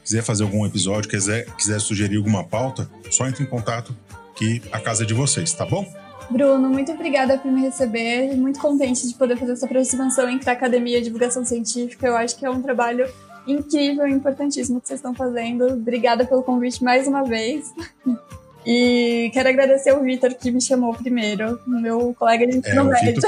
quiser 0.04 0.24
fazer 0.24 0.44
algum 0.44 0.66
episódio, 0.66 1.10
quiser, 1.10 1.46
quiser 1.58 1.80
sugerir 1.80 2.18
alguma 2.18 2.44
pauta, 2.44 2.90
só 3.10 3.28
entre 3.28 3.44
em 3.44 3.48
contato 3.48 3.96
que 4.36 4.62
a 4.72 4.80
casa 4.80 5.04
é 5.04 5.06
de 5.06 5.14
vocês, 5.14 5.54
tá 5.54 5.66
bom? 5.66 5.86
Bruno, 6.30 6.70
muito 6.70 6.92
obrigada 6.92 7.38
por 7.38 7.52
me 7.52 7.62
receber. 7.62 8.36
Muito 8.36 8.60
contente 8.60 9.08
de 9.08 9.14
poder 9.14 9.38
fazer 9.38 9.54
essa 9.54 9.66
aproximação 9.66 10.30
entre 10.30 10.50
a 10.50 10.54
academia 10.54 10.98
e 10.98 11.02
a 11.02 11.04
divulgação 11.04 11.46
científica. 11.46 12.08
Eu 12.08 12.18
acho 12.18 12.38
que 12.38 12.46
é 12.46 12.50
um 12.50 12.62
trabalho 12.62 13.08
incrível 13.48 14.06
e 14.08 14.12
importantíssimo 14.12 14.82
que 14.82 14.88
vocês 14.88 15.00
estão 15.00 15.14
fazendo. 15.14 15.66
Obrigada 15.68 16.26
pelo 16.26 16.44
convite 16.44 16.84
mais 16.84 17.08
uma 17.08 17.24
vez. 17.24 17.74
E 18.66 19.30
quero 19.34 19.48
agradecer 19.48 19.94
o 19.94 20.04
Vitor 20.04 20.36
que 20.36 20.52
me 20.52 20.62
chamou 20.62 20.94
primeiro, 20.94 21.58
meu 21.66 22.14
colega 22.14 22.46
de 22.46 22.60
é, 22.66 22.84
médio. 22.84 23.22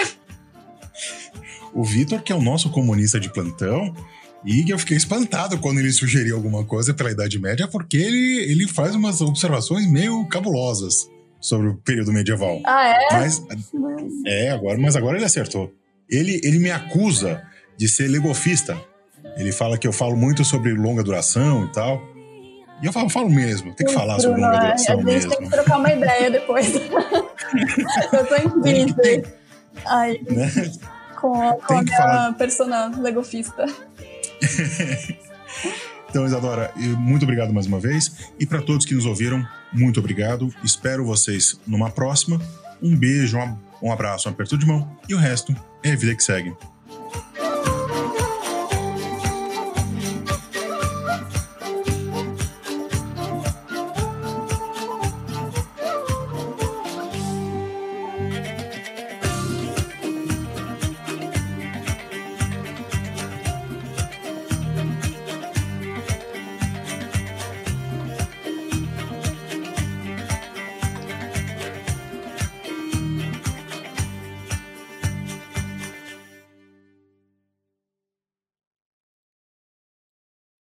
O 1.73 1.83
Vitor, 1.83 2.21
que 2.21 2.33
é 2.33 2.35
o 2.35 2.41
nosso 2.41 2.69
comunista 2.69 3.19
de 3.19 3.31
plantão, 3.31 3.95
e 4.43 4.69
eu 4.69 4.77
fiquei 4.77 4.97
espantado 4.97 5.57
quando 5.59 5.79
ele 5.79 5.91
sugeriu 5.93 6.35
alguma 6.35 6.65
coisa 6.65 6.93
pela 6.93 7.11
Idade 7.11 7.39
Média, 7.39 7.67
porque 7.69 7.95
ele, 7.95 8.51
ele 8.51 8.67
faz 8.67 8.95
umas 8.95 9.21
observações 9.21 9.89
meio 9.89 10.27
cabulosas 10.27 11.07
sobre 11.39 11.69
o 11.69 11.75
período 11.75 12.11
medieval. 12.11 12.59
Ah, 12.65 12.89
é? 12.89 13.07
Mas, 13.11 13.43
é, 14.25 14.51
agora, 14.51 14.77
mas 14.77 14.95
agora 14.95 15.17
ele 15.17 15.25
acertou. 15.25 15.73
Ele, 16.09 16.39
ele 16.43 16.59
me 16.59 16.71
acusa 16.71 17.41
de 17.77 17.87
ser 17.87 18.07
legofista. 18.07 18.77
Ele 19.37 19.51
fala 19.51 19.77
que 19.77 19.87
eu 19.87 19.93
falo 19.93 20.15
muito 20.15 20.43
sobre 20.43 20.73
longa 20.73 21.03
duração 21.03 21.65
e 21.65 21.71
tal. 21.71 22.01
E 22.81 22.85
eu 22.85 22.93
falo, 22.93 23.09
falo 23.09 23.29
mesmo, 23.29 23.73
tem 23.73 23.85
que 23.85 23.93
falar 23.93 24.17
Bruno, 24.17 24.29
sobre 24.29 24.41
longa 24.41 24.59
duração 24.59 24.97
mesmo. 24.97 25.09
A 25.09 25.13
gente 25.13 25.27
mesmo. 25.27 25.37
tem 25.37 25.49
que 25.49 25.53
trocar 25.53 25.77
uma 25.77 25.91
ideia 25.91 26.31
depois. 26.31 26.73
eu 28.13 28.25
tô 28.25 28.35
em 28.35 28.61
crise. 28.61 29.23
Ai, 29.85 30.19
né? 30.29 30.51
Com, 31.19 31.33
com 31.33 31.73
a 31.73 31.81
minha 31.83 31.97
falar... 31.97 32.33
persona 32.33 32.91
legofista. 32.99 33.65
Então, 36.09 36.25
Isadora, 36.25 36.73
muito 36.97 37.23
obrigado 37.23 37.53
mais 37.53 37.67
uma 37.67 37.79
vez. 37.79 38.31
E 38.39 38.45
para 38.45 38.61
todos 38.61 38.85
que 38.85 38.95
nos 38.95 39.05
ouviram, 39.05 39.45
muito 39.71 39.99
obrigado. 39.99 40.53
Espero 40.63 41.05
vocês 41.05 41.59
numa 41.67 41.91
próxima. 41.91 42.41
Um 42.81 42.95
beijo, 42.95 43.37
um 43.81 43.91
abraço, 43.91 44.27
um 44.27 44.31
aperto 44.31 44.57
de 44.57 44.65
mão. 44.65 44.89
E 45.07 45.13
o 45.13 45.17
resto 45.17 45.55
é 45.83 45.91
a 45.91 45.95
vida 45.95 46.15
que 46.15 46.23
segue. 46.23 46.53